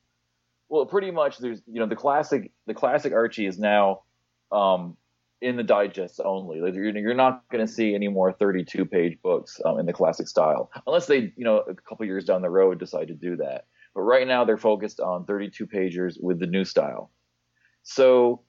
Well, 0.68 0.86
pretty 0.86 1.10
much. 1.10 1.38
There's 1.38 1.60
you 1.66 1.80
know 1.80 1.86
the 1.86 1.96
classic 1.96 2.52
the 2.66 2.74
classic 2.74 3.12
Archie 3.12 3.46
is 3.46 3.58
now 3.58 4.02
um, 4.52 4.96
in 5.40 5.56
the 5.56 5.62
digest 5.62 6.20
only. 6.24 6.58
You're, 6.58 6.96
you're 6.96 7.14
not 7.14 7.48
going 7.50 7.66
to 7.66 7.72
see 7.72 7.94
any 7.94 8.08
more 8.08 8.32
32 8.32 8.84
page 8.86 9.18
books 9.22 9.60
um, 9.64 9.78
in 9.78 9.86
the 9.86 9.92
classic 9.92 10.28
style 10.28 10.70
unless 10.86 11.06
they 11.06 11.32
you 11.36 11.44
know 11.44 11.58
a 11.58 11.74
couple 11.74 12.06
years 12.06 12.24
down 12.24 12.42
the 12.42 12.50
road 12.50 12.78
decide 12.78 13.08
to 13.08 13.14
do 13.14 13.36
that. 13.36 13.66
But 13.94 14.02
right 14.02 14.26
now 14.26 14.44
they're 14.44 14.58
focused 14.58 15.00
on 15.00 15.24
32 15.24 15.66
pagers 15.66 16.20
with 16.20 16.38
the 16.38 16.46
new 16.46 16.64
style. 16.64 17.10
So 17.82 18.42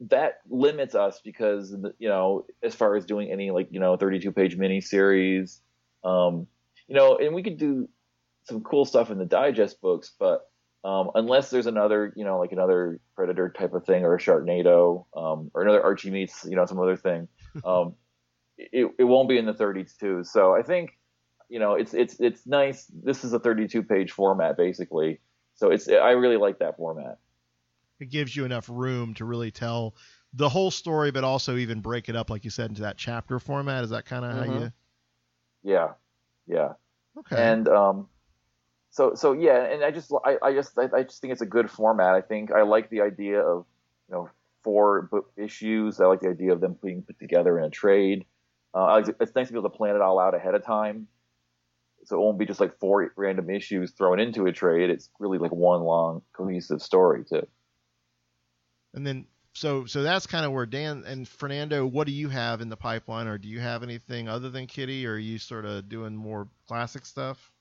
that 0.00 0.40
limits 0.48 0.94
us 0.94 1.20
because 1.24 1.74
you 1.98 2.08
know 2.08 2.46
as 2.62 2.74
far 2.74 2.94
as 2.94 3.04
doing 3.04 3.30
any 3.30 3.50
like 3.50 3.68
you 3.70 3.80
know 3.80 3.96
32 3.96 4.30
page 4.30 4.56
mini 4.56 4.80
series 4.80 5.60
um 6.04 6.46
you 6.86 6.94
know 6.94 7.16
and 7.16 7.34
we 7.34 7.42
could 7.42 7.58
do 7.58 7.88
some 8.44 8.62
cool 8.62 8.84
stuff 8.84 9.10
in 9.10 9.18
the 9.18 9.24
digest 9.24 9.80
books 9.80 10.12
but 10.18 10.48
um 10.84 11.10
unless 11.14 11.50
there's 11.50 11.66
another 11.66 12.12
you 12.16 12.24
know 12.24 12.38
like 12.38 12.52
another 12.52 13.00
predator 13.14 13.48
type 13.50 13.72
of 13.72 13.84
thing 13.84 14.04
or 14.04 14.14
a 14.14 14.18
sharknado 14.18 15.04
um 15.16 15.50
or 15.54 15.62
another 15.62 15.82
archie 15.82 16.10
meets 16.10 16.44
you 16.44 16.56
know 16.56 16.66
some 16.66 16.80
other 16.80 16.96
thing 16.96 17.28
um 17.64 17.94
it, 18.56 18.90
it 18.98 19.04
won't 19.04 19.28
be 19.28 19.38
in 19.38 19.46
the 19.46 19.54
32 19.54 20.24
so 20.24 20.54
i 20.54 20.62
think 20.62 20.98
you 21.48 21.58
know 21.58 21.74
it's 21.74 21.94
it's 21.94 22.18
it's 22.20 22.46
nice 22.46 22.86
this 23.02 23.24
is 23.24 23.32
a 23.32 23.38
32 23.38 23.82
page 23.82 24.12
format 24.12 24.56
basically 24.56 25.20
so 25.54 25.70
it's 25.70 25.88
i 25.88 26.10
really 26.10 26.36
like 26.36 26.58
that 26.58 26.76
format 26.76 27.18
it 28.00 28.10
gives 28.10 28.34
you 28.34 28.44
enough 28.44 28.68
room 28.68 29.14
to 29.14 29.24
really 29.24 29.50
tell 29.50 29.94
the 30.34 30.48
whole 30.48 30.70
story, 30.70 31.10
but 31.10 31.24
also 31.24 31.56
even 31.56 31.80
break 31.80 32.08
it 32.08 32.16
up, 32.16 32.30
like 32.30 32.44
you 32.44 32.50
said, 32.50 32.70
into 32.70 32.82
that 32.82 32.96
chapter 32.96 33.38
format. 33.38 33.84
Is 33.84 33.90
that 33.90 34.04
kind 34.04 34.24
of 34.24 34.32
mm-hmm. 34.32 34.52
how 34.52 34.58
you? 34.60 34.72
Yeah, 35.62 35.88
yeah. 36.46 36.72
Okay. 37.18 37.36
And 37.36 37.68
um, 37.68 38.08
so 38.90 39.14
so 39.14 39.32
yeah, 39.32 39.64
and 39.64 39.84
I 39.84 39.90
just 39.90 40.12
I, 40.24 40.36
I 40.42 40.52
just 40.52 40.78
I, 40.78 40.88
I 40.94 41.02
just 41.02 41.20
think 41.20 41.32
it's 41.32 41.42
a 41.42 41.46
good 41.46 41.70
format. 41.70 42.14
I 42.14 42.20
think 42.20 42.52
I 42.52 42.62
like 42.62 42.90
the 42.90 43.02
idea 43.02 43.40
of 43.40 43.66
you 44.08 44.14
know 44.14 44.30
four 44.64 45.08
issues. 45.36 46.00
I 46.00 46.06
like 46.06 46.20
the 46.20 46.28
idea 46.28 46.52
of 46.52 46.60
them 46.60 46.76
being 46.82 47.02
put 47.02 47.18
together 47.18 47.58
in 47.58 47.64
a 47.64 47.70
trade. 47.70 48.24
Uh, 48.74 49.02
it's 49.20 49.34
nice 49.34 49.46
to 49.48 49.52
be 49.52 49.58
able 49.58 49.70
to 49.70 49.76
plan 49.76 49.96
it 49.96 50.02
all 50.02 50.18
out 50.18 50.34
ahead 50.34 50.54
of 50.54 50.64
time 50.64 51.08
so 52.08 52.16
it 52.16 52.20
won't 52.20 52.38
be 52.38 52.46
just 52.46 52.60
like 52.60 52.78
four 52.78 53.12
random 53.16 53.50
issues 53.50 53.90
thrown 53.92 54.18
into 54.18 54.46
a 54.46 54.52
trade. 54.52 54.88
It's 54.88 55.10
really 55.18 55.38
like 55.38 55.52
one 55.52 55.82
long 55.82 56.22
cohesive 56.32 56.80
story 56.80 57.24
too. 57.24 57.46
And 58.94 59.06
then 59.06 59.26
so 59.52 59.84
so 59.84 60.02
that's 60.02 60.26
kind 60.26 60.46
of 60.46 60.52
where 60.52 60.64
Dan 60.64 61.04
and 61.06 61.28
Fernando. 61.28 61.84
What 61.86 62.06
do 62.06 62.12
you 62.12 62.30
have 62.30 62.62
in 62.62 62.70
the 62.70 62.76
pipeline, 62.76 63.26
or 63.26 63.36
do 63.36 63.48
you 63.48 63.60
have 63.60 63.82
anything 63.82 64.28
other 64.28 64.48
than 64.48 64.66
Kitty, 64.66 65.06
or 65.06 65.14
are 65.14 65.18
you 65.18 65.38
sort 65.38 65.66
of 65.66 65.88
doing 65.88 66.16
more 66.16 66.48
classic 66.66 67.04
stuff? 67.04 67.52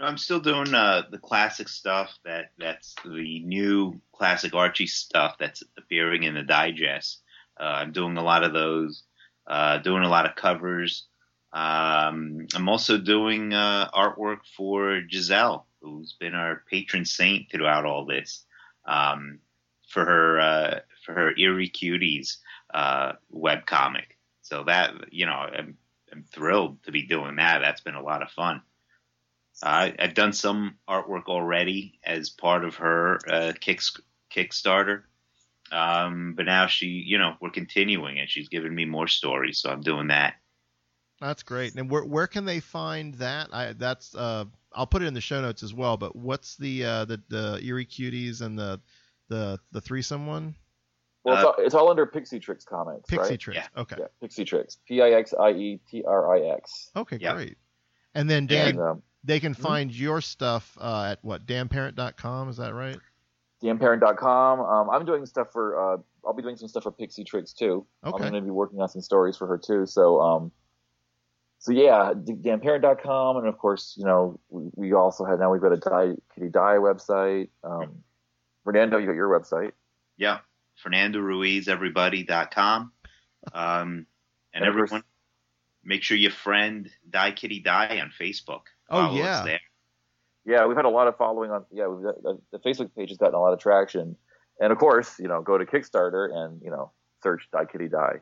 I'm 0.00 0.18
still 0.18 0.40
doing 0.40 0.74
uh, 0.74 1.02
the 1.10 1.18
classic 1.18 1.68
stuff. 1.68 2.16
That 2.24 2.52
that's 2.58 2.94
the 3.04 3.40
new 3.40 4.00
classic 4.12 4.54
Archie 4.54 4.86
stuff 4.86 5.36
that's 5.38 5.62
appearing 5.76 6.22
in 6.22 6.34
the 6.34 6.42
digest. 6.42 7.22
Uh, 7.58 7.64
I'm 7.64 7.92
doing 7.92 8.16
a 8.16 8.22
lot 8.22 8.44
of 8.44 8.52
those. 8.52 9.02
Uh, 9.46 9.78
doing 9.78 10.04
a 10.04 10.08
lot 10.08 10.26
of 10.26 10.36
covers. 10.36 11.06
Um, 11.52 12.46
I'm 12.54 12.68
also 12.68 12.98
doing 12.98 13.52
uh, 13.52 13.90
artwork 13.92 14.40
for 14.56 15.00
Gisele, 15.00 15.66
who's 15.82 16.12
been 16.12 16.34
our 16.34 16.62
patron 16.70 17.04
saint 17.04 17.50
throughout 17.50 17.84
all 17.84 18.06
this. 18.06 18.44
Um, 18.86 19.40
for 19.88 20.04
her 20.04 20.40
uh, 20.40 20.80
for 21.04 21.14
her 21.14 21.36
Eerie 21.36 21.68
Cuties 21.68 22.36
uh, 22.72 23.12
web 23.30 23.66
comic. 23.66 24.16
So 24.42 24.64
that 24.64 25.12
you 25.12 25.26
know, 25.26 25.32
I'm, 25.32 25.76
I'm 26.12 26.24
thrilled 26.32 26.82
to 26.84 26.92
be 26.92 27.06
doing 27.06 27.36
that. 27.36 27.58
That's 27.58 27.82
been 27.82 27.94
a 27.94 28.02
lot 28.02 28.22
of 28.22 28.30
fun. 28.30 28.62
Uh, 29.62 29.90
I've 29.98 30.14
done 30.14 30.32
some 30.32 30.76
artwork 30.88 31.24
already 31.26 31.98
as 32.04 32.30
part 32.30 32.64
of 32.64 32.76
her 32.76 33.18
uh, 33.28 33.52
kick, 33.60 33.80
Kickstarter. 34.34 35.02
Um, 35.72 36.34
but 36.36 36.46
now 36.46 36.66
she, 36.66 36.86
you 36.86 37.18
know, 37.18 37.34
we're 37.40 37.50
continuing 37.50 38.18
and 38.18 38.28
she's 38.28 38.48
giving 38.48 38.74
me 38.74 38.84
more 38.84 39.06
stories, 39.06 39.58
so 39.58 39.70
I'm 39.70 39.82
doing 39.82 40.08
that. 40.08 40.34
That's 41.20 41.42
great. 41.42 41.74
And 41.74 41.90
where 41.90 42.04
where 42.04 42.26
can 42.26 42.46
they 42.46 42.60
find 42.60 43.14
that? 43.16 43.50
I 43.52 43.74
that's 43.74 44.14
uh 44.14 44.46
I'll 44.72 44.86
put 44.86 45.02
it 45.02 45.06
in 45.06 45.14
the 45.14 45.20
show 45.20 45.40
notes 45.40 45.62
as 45.62 45.74
well. 45.74 45.96
But 45.96 46.16
what's 46.16 46.56
the 46.56 46.84
uh 46.84 47.04
the 47.04 47.20
the 47.28 47.60
Eerie 47.62 47.86
Cuties 47.86 48.40
and 48.40 48.58
the 48.58 48.80
the 49.28 49.58
the 49.70 49.80
threesome 49.80 50.26
one? 50.26 50.54
Well, 51.22 51.34
it's, 51.34 51.44
all, 51.44 51.54
it's 51.58 51.74
all 51.74 51.90
under 51.90 52.06
Pixie 52.06 52.40
Trix 52.40 52.64
comics. 52.64 53.06
Pixie 53.06 53.32
right? 53.32 53.38
Trix. 53.38 53.68
Okay. 53.76 53.96
Yeah, 53.98 54.06
Pixie 54.22 54.46
Trix. 54.46 54.78
P 54.88 55.02
I 55.02 55.10
X 55.10 55.34
I 55.38 55.50
E 55.50 55.80
T 55.90 56.02
R 56.06 56.34
I 56.34 56.56
X. 56.56 56.90
Okay, 56.96 57.18
great. 57.18 57.58
And 58.14 58.28
then 58.28 58.46
Dan, 58.46 58.68
And, 58.68 58.80
um, 58.80 59.02
they 59.24 59.40
can 59.40 59.54
find 59.54 59.92
your 59.92 60.20
stuff 60.20 60.76
uh, 60.80 61.08
at 61.12 61.18
what 61.22 61.46
danparent.com. 61.46 62.48
Is 62.48 62.56
that 62.56 62.74
right? 62.74 62.98
DanParent.com. 63.62 64.60
Um, 64.60 64.90
I'm 64.90 65.04
doing 65.04 65.26
stuff 65.26 65.48
for. 65.52 65.94
Uh, 65.94 65.98
I'll 66.24 66.32
be 66.32 66.42
doing 66.42 66.56
some 66.56 66.68
stuff 66.68 66.82
for 66.84 66.92
Pixie 66.92 67.24
Trix 67.24 67.52
too. 67.52 67.86
Okay. 68.04 68.24
I'm 68.24 68.30
going 68.30 68.42
to 68.42 68.46
be 68.46 68.50
working 68.50 68.80
on 68.80 68.88
some 68.88 69.02
stories 69.02 69.36
for 69.36 69.46
her 69.46 69.58
too. 69.58 69.84
So, 69.86 70.20
um, 70.20 70.50
so 71.58 71.72
yeah, 71.72 72.12
DanParent.com, 72.14 73.36
and 73.38 73.46
of 73.46 73.58
course, 73.58 73.94
you 73.98 74.04
know, 74.06 74.40
we, 74.48 74.70
we 74.74 74.92
also 74.94 75.24
have 75.24 75.38
now 75.38 75.52
we've 75.52 75.60
got 75.60 75.72
a 75.72 75.76
die, 75.76 76.12
Kitty 76.34 76.48
Die 76.48 76.76
website. 76.76 77.48
Um, 77.62 78.02
Fernando, 78.64 78.96
you 78.98 79.06
got 79.06 79.14
your 79.14 79.28
website. 79.28 79.72
Yeah, 80.16 80.38
FernandoRuizEverybody.com. 80.84 82.92
Um, 83.52 83.52
and 83.52 84.06
And 84.54 84.64
of 84.66 84.74
course- 84.74 84.88
everyone, 84.88 85.04
make 85.84 86.02
sure 86.02 86.16
you 86.16 86.30
friend 86.30 86.90
Die 87.08 87.32
Kitty 87.32 87.60
Die 87.60 88.00
on 88.00 88.10
Facebook. 88.18 88.62
Oh, 88.90 89.06
Follow 89.06 89.16
yeah. 89.16 89.44
there. 89.44 89.60
Yeah, 90.46 90.66
we've 90.66 90.76
had 90.76 90.86
a 90.86 90.90
lot 90.90 91.06
of 91.06 91.16
following 91.16 91.50
on. 91.50 91.64
Yeah, 91.70 91.86
we've 91.86 92.02
got, 92.04 92.22
the, 92.22 92.38
the 92.50 92.58
Facebook 92.58 92.94
page 92.96 93.10
has 93.10 93.18
gotten 93.18 93.34
a 93.34 93.40
lot 93.40 93.52
of 93.52 93.58
traction, 93.58 94.16
and 94.58 94.72
of 94.72 94.78
course, 94.78 95.18
you 95.18 95.28
know, 95.28 95.42
go 95.42 95.58
to 95.58 95.64
Kickstarter 95.64 96.34
and 96.34 96.60
you 96.62 96.70
know 96.70 96.90
search 97.22 97.48
Die 97.52 97.64
Kitty 97.66 97.88
Die. 97.88 98.20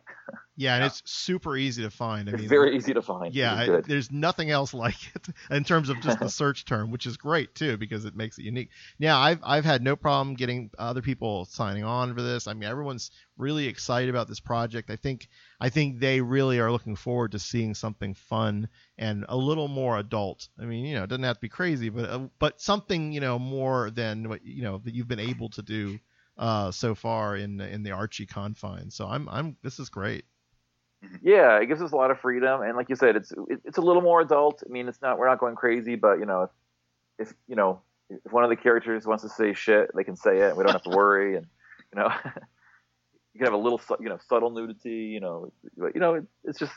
Yeah, 0.56 0.74
and 0.74 0.84
it's 0.84 1.02
super 1.04 1.56
easy 1.56 1.82
to 1.82 1.90
find. 1.90 2.28
I 2.28 2.32
It's 2.32 2.40
mean, 2.40 2.48
very 2.48 2.76
easy 2.76 2.92
to 2.92 3.00
find. 3.02 3.32
Yeah, 3.32 3.62
It's 3.62 3.86
there's 3.86 4.10
nothing 4.10 4.50
else 4.50 4.74
like 4.74 4.96
it 5.14 5.28
in 5.50 5.62
terms 5.62 5.88
of 5.88 6.00
just 6.00 6.18
the 6.18 6.28
search 6.28 6.64
term, 6.64 6.90
which 6.90 7.06
is 7.06 7.16
great 7.16 7.54
too 7.54 7.76
because 7.76 8.04
it 8.04 8.16
makes 8.16 8.38
it 8.38 8.42
unique. 8.44 8.70
Yeah, 8.98 9.16
I've 9.16 9.38
I've 9.44 9.64
had 9.64 9.82
no 9.82 9.94
problem 9.94 10.34
getting 10.34 10.70
other 10.76 11.00
people 11.00 11.44
signing 11.44 11.84
on 11.84 12.12
for 12.14 12.22
this. 12.22 12.48
I 12.48 12.54
mean, 12.54 12.68
everyone's 12.68 13.12
really 13.36 13.66
excited 13.68 14.10
about 14.10 14.26
this 14.26 14.40
project. 14.40 14.90
I 14.90 14.96
think 14.96 15.28
I 15.60 15.68
think 15.68 16.00
they 16.00 16.20
really 16.20 16.58
are 16.58 16.72
looking 16.72 16.96
forward 16.96 17.32
to 17.32 17.38
seeing 17.38 17.74
something 17.74 18.14
fun 18.14 18.68
and 18.98 19.24
a 19.28 19.36
little 19.36 19.68
more 19.68 19.98
adult. 19.98 20.48
I 20.60 20.64
mean, 20.64 20.84
you 20.84 20.96
know, 20.96 21.04
it 21.04 21.08
doesn't 21.08 21.22
have 21.22 21.36
to 21.36 21.40
be 21.40 21.48
crazy, 21.48 21.88
but 21.88 22.10
uh, 22.10 22.28
but 22.40 22.60
something 22.60 23.12
you 23.12 23.20
know 23.20 23.38
more 23.38 23.90
than 23.90 24.28
what 24.28 24.44
you 24.44 24.62
know 24.62 24.78
that 24.78 24.94
you've 24.94 25.08
been 25.08 25.20
able 25.20 25.50
to 25.50 25.62
do 25.62 26.00
uh, 26.38 26.70
so 26.70 26.94
far 26.94 27.36
in 27.36 27.60
in 27.60 27.82
the 27.82 27.90
Archie 27.90 28.26
confines. 28.26 28.94
So 28.94 29.06
I'm 29.06 29.28
I'm 29.28 29.56
this 29.62 29.78
is 29.78 29.88
great. 29.88 30.24
yeah, 31.22 31.58
it 31.58 31.66
gives 31.66 31.82
us 31.82 31.92
a 31.92 31.96
lot 31.96 32.10
of 32.10 32.20
freedom, 32.20 32.62
and 32.62 32.76
like 32.76 32.88
you 32.88 32.96
said, 32.96 33.16
it's 33.16 33.32
it, 33.48 33.60
it's 33.64 33.78
a 33.78 33.82
little 33.82 34.02
more 34.02 34.20
adult. 34.20 34.62
I 34.66 34.70
mean, 34.70 34.88
it's 34.88 35.02
not 35.02 35.18
we're 35.18 35.28
not 35.28 35.38
going 35.38 35.56
crazy, 35.56 35.96
but 35.96 36.18
you 36.18 36.26
know, 36.26 36.42
if, 37.18 37.28
if 37.28 37.34
you 37.48 37.56
know 37.56 37.80
if 38.10 38.32
one 38.32 38.44
of 38.44 38.50
the 38.50 38.56
characters 38.56 39.06
wants 39.06 39.22
to 39.22 39.28
say 39.28 39.52
shit, 39.52 39.90
they 39.94 40.04
can 40.04 40.16
say 40.16 40.38
it. 40.38 40.56
We 40.56 40.64
don't 40.64 40.72
have 40.72 40.82
to 40.82 40.90
worry, 40.90 41.36
and 41.36 41.46
you 41.92 42.00
know, 42.00 42.08
you 42.24 43.38
can 43.38 43.44
have 43.44 43.54
a 43.54 43.58
little 43.58 43.80
you 44.00 44.08
know 44.08 44.18
subtle 44.28 44.50
nudity. 44.50 44.90
You 44.90 45.20
know, 45.20 45.52
but, 45.76 45.94
you 45.94 46.00
know, 46.00 46.14
it, 46.14 46.24
it's 46.44 46.58
just 46.58 46.72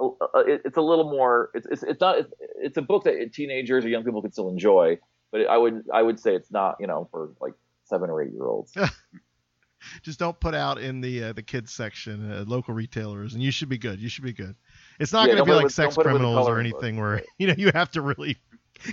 it, 0.00 0.62
it's 0.64 0.76
a 0.76 0.82
little 0.82 1.10
more. 1.10 1.50
It's 1.54 1.66
it's, 1.70 1.82
it's 1.82 2.00
not. 2.00 2.16
It's 2.56 2.76
a 2.76 2.82
book 2.82 3.04
that 3.04 3.32
teenagers 3.32 3.84
or 3.84 3.88
young 3.88 4.04
people 4.04 4.22
could 4.22 4.32
still 4.32 4.48
enjoy, 4.48 4.98
but 5.32 5.46
I 5.46 5.56
would 5.56 5.84
I 5.92 6.02
would 6.02 6.20
say 6.20 6.34
it's 6.34 6.50
not 6.50 6.76
you 6.80 6.86
know 6.86 7.08
for 7.10 7.30
like 7.40 7.54
seven 7.84 8.10
or 8.10 8.22
eight 8.22 8.32
year 8.32 8.46
olds. 8.46 8.72
just 10.02 10.18
don't 10.18 10.38
put 10.40 10.54
out 10.54 10.78
in 10.78 11.00
the 11.00 11.24
uh, 11.24 11.32
the 11.32 11.42
kids 11.42 11.72
section 11.72 12.30
uh, 12.30 12.44
local 12.46 12.74
retailers 12.74 13.34
and 13.34 13.42
you 13.42 13.50
should 13.50 13.68
be 13.68 13.78
good. 13.78 14.00
You 14.00 14.08
should 14.08 14.24
be 14.24 14.32
good. 14.32 14.54
It's 14.98 15.12
not 15.12 15.28
Yeah, 15.28 15.34
going 15.34 15.44
to 15.44 15.50
be 15.50 15.54
like 15.54 15.64
with- 15.64 15.72
sex 15.74 15.94
put 15.94 16.06
it 16.06 16.12
with 16.12 16.22
the 16.22 16.26
criminals 16.26 16.48
or 16.48 16.52
book, 16.54 16.60
anything 16.60 16.96
where 16.98 17.22
you 17.38 17.46
know 17.46 17.54
you 17.56 17.70
have 17.74 17.90
to 17.92 18.00
really 18.02 18.38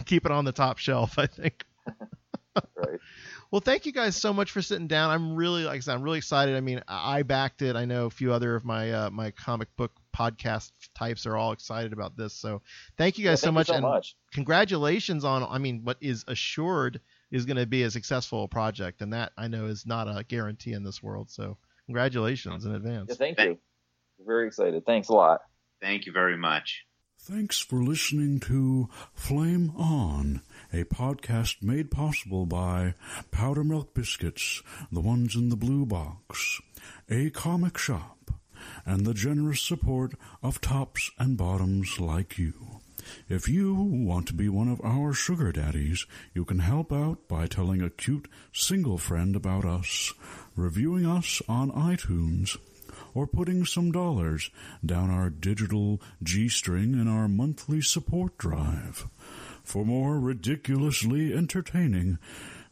keep 0.06 0.26
it 0.26 0.32
on 0.32 0.46
the 0.46 0.52
top 0.52 0.78
shelf 0.78 1.18
i 1.18 1.26
think. 1.28 1.64
Right. 2.76 3.00
Well 3.50 3.62
thank 3.62 3.86
you 3.86 3.94
guys 3.94 4.16
so 4.18 4.34
much 4.34 4.52
for 4.52 4.62
sitting 4.62 4.88
down. 4.88 5.10
I'm 5.10 5.36
really 5.38 5.64
like 5.64 5.78
i 5.78 5.80
said 5.80 5.94
i'm 5.96 6.02
really 6.02 6.18
excited. 6.18 6.56
I 6.56 6.60
mean 6.60 6.82
i 6.88 7.24
backed 7.24 7.62
it. 7.62 7.78
I 7.78 7.86
know 7.86 8.08
a 8.08 8.10
few 8.10 8.34
other 8.34 8.56
of 8.56 8.66
my 8.66 8.92
uh, 8.92 9.10
my 9.10 9.32
comic 9.32 9.70
book 9.78 9.92
podcast 10.14 10.72
types 10.94 11.26
are 11.26 11.38
all 11.38 11.54
excited 11.54 11.94
about 11.94 12.18
this. 12.18 12.34
So 12.34 12.62
thank 12.98 13.18
you 13.18 13.24
Yeah, 13.24 13.32
guys 13.32 13.40
so 13.42 13.52
thank 13.54 13.54
you 13.54 13.60
much 13.60 13.68
so 13.68 13.74
and 13.76 14.04
congratulations 14.34 15.24
on 15.24 15.44
i 15.44 15.58
mean 15.58 15.82
what 15.86 15.98
is 16.02 16.26
assured 16.28 17.00
is 17.32 17.46
going 17.46 17.58
to 17.58 17.66
be 17.66 17.84
a 17.84 17.92
successful 17.92 18.48
project 18.48 19.02
and 19.02 19.14
that 19.14 19.32
i 19.38 19.48
know 19.48 19.66
is 19.66 19.86
not 19.86 20.08
a 20.08 20.24
guarantee 20.24 20.74
in 20.74 20.84
this 20.84 21.02
world 21.02 21.30
so 21.30 21.58
congratulations 21.86 22.66
in 22.66 22.76
advance 22.76 23.08
Yeah, 23.10 23.16
thank 23.16 23.40
you. 23.40 23.58
Very 24.26 24.48
excited. 24.48 24.86
Thanks 24.86 25.10
a 25.10 25.14
lot. 25.14 25.42
Thank 25.82 26.06
you 26.06 26.12
very 26.12 26.38
much. 26.38 26.86
Thanks 27.18 27.60
for 27.60 27.84
listening 27.84 28.40
to 28.42 28.90
Flame 29.14 29.72
On, 29.76 30.42
a 30.74 30.84
podcast 30.84 31.62
made 31.62 31.92
possible 31.92 32.46
by 32.46 32.96
Powder 33.32 33.64
Milk 33.64 33.94
Biscuits, 33.94 34.62
the 34.92 35.02
ones 35.02 35.36
in 35.36 35.50
the 35.50 35.56
blue 35.56 35.86
box, 35.86 36.62
a 37.10 37.30
comic 37.30 37.78
shop, 37.78 38.32
and 38.86 39.06
the 39.06 39.14
generous 39.14 39.62
support 39.62 40.14
of 40.42 40.62
tops 40.62 41.12
and 41.20 41.38
bottoms 41.38 42.00
like 42.00 42.38
you. 42.38 42.81
If 43.30 43.48
you 43.48 43.74
want 43.74 44.28
to 44.28 44.34
be 44.34 44.50
one 44.50 44.68
of 44.68 44.82
our 44.84 45.14
sugar 45.14 45.52
daddies, 45.52 46.06
you 46.34 46.46
can 46.46 46.60
help 46.60 46.92
out 46.92 47.28
by 47.28 47.48
telling 47.48 47.82
a 47.82 47.90
cute 47.90 48.28
single 48.54 48.98
friend 48.98 49.36
about 49.36 49.66
us, 49.66 50.14
reviewing 50.56 51.06
us 51.06 51.42
on 51.48 51.72
iTunes, 51.72 52.58
or 53.14 53.28
putting 53.28 53.66
some 53.66 53.92
dollars 53.92 54.50
down 54.86 55.10
our 55.10 55.30
digital 55.30 56.02
G 56.24 56.50
string 56.50 56.94
in 56.94 57.08
our 57.08 57.28
monthly 57.28 57.82
support 57.82 58.38
drive. 58.38 59.08
For 59.64 59.86
more 59.86 60.20
ridiculously 60.20 61.34
entertaining 61.34 62.18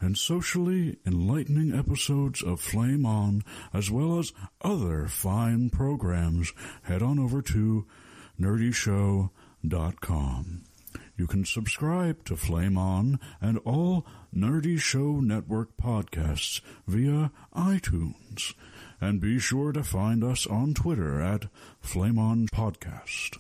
and 0.02 0.18
socially 0.18 0.98
enlightening 1.06 1.74
episodes 1.74 2.42
of 2.42 2.62
Flame 2.62 3.06
On, 3.06 3.44
as 3.74 3.92
well 3.92 4.18
as 4.18 4.34
other 4.62 5.08
fine 5.08 5.70
programs, 5.70 6.54
head 6.84 7.02
on 7.02 7.20
over 7.20 7.42
to 7.42 7.86
nerdyshow.com. 8.40 9.30
You 11.18 11.28
can 11.28 11.46
subscribe 11.46 12.24
to 12.26 12.36
Flame 12.38 12.78
On 12.78 13.20
and 13.42 13.58
all 13.60 14.06
Nerdy 14.34 14.80
Show 14.80 15.20
Network 15.20 15.76
podcasts 15.76 16.62
via 16.88 17.32
iTunes. 17.54 18.54
And 19.02 19.20
be 19.20 19.40
sure 19.40 19.74
to 19.74 19.84
find 19.84 20.24
us 20.24 20.48
on 20.48 20.74
Twitter 20.74 21.22
at 21.22 21.48
Flame 21.82 22.18
On 22.18 22.48
Podcast 22.48 23.38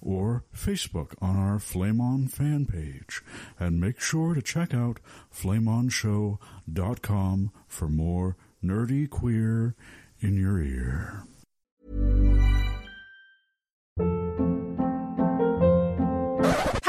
or 0.00 0.44
Facebook 0.54 1.14
on 1.20 1.36
our 1.36 1.58
Flame 1.58 2.00
On 2.00 2.28
fan 2.28 2.66
page. 2.66 3.22
And 3.58 3.80
make 3.80 4.00
sure 4.00 4.34
to 4.34 4.42
check 4.42 4.72
out 4.74 5.00
flameonshow.com 5.32 7.50
for 7.68 7.88
more 7.88 8.36
nerdy 8.62 9.08
queer 9.08 9.74
in 10.20 10.36
your 10.36 10.60
ear. 10.60 11.24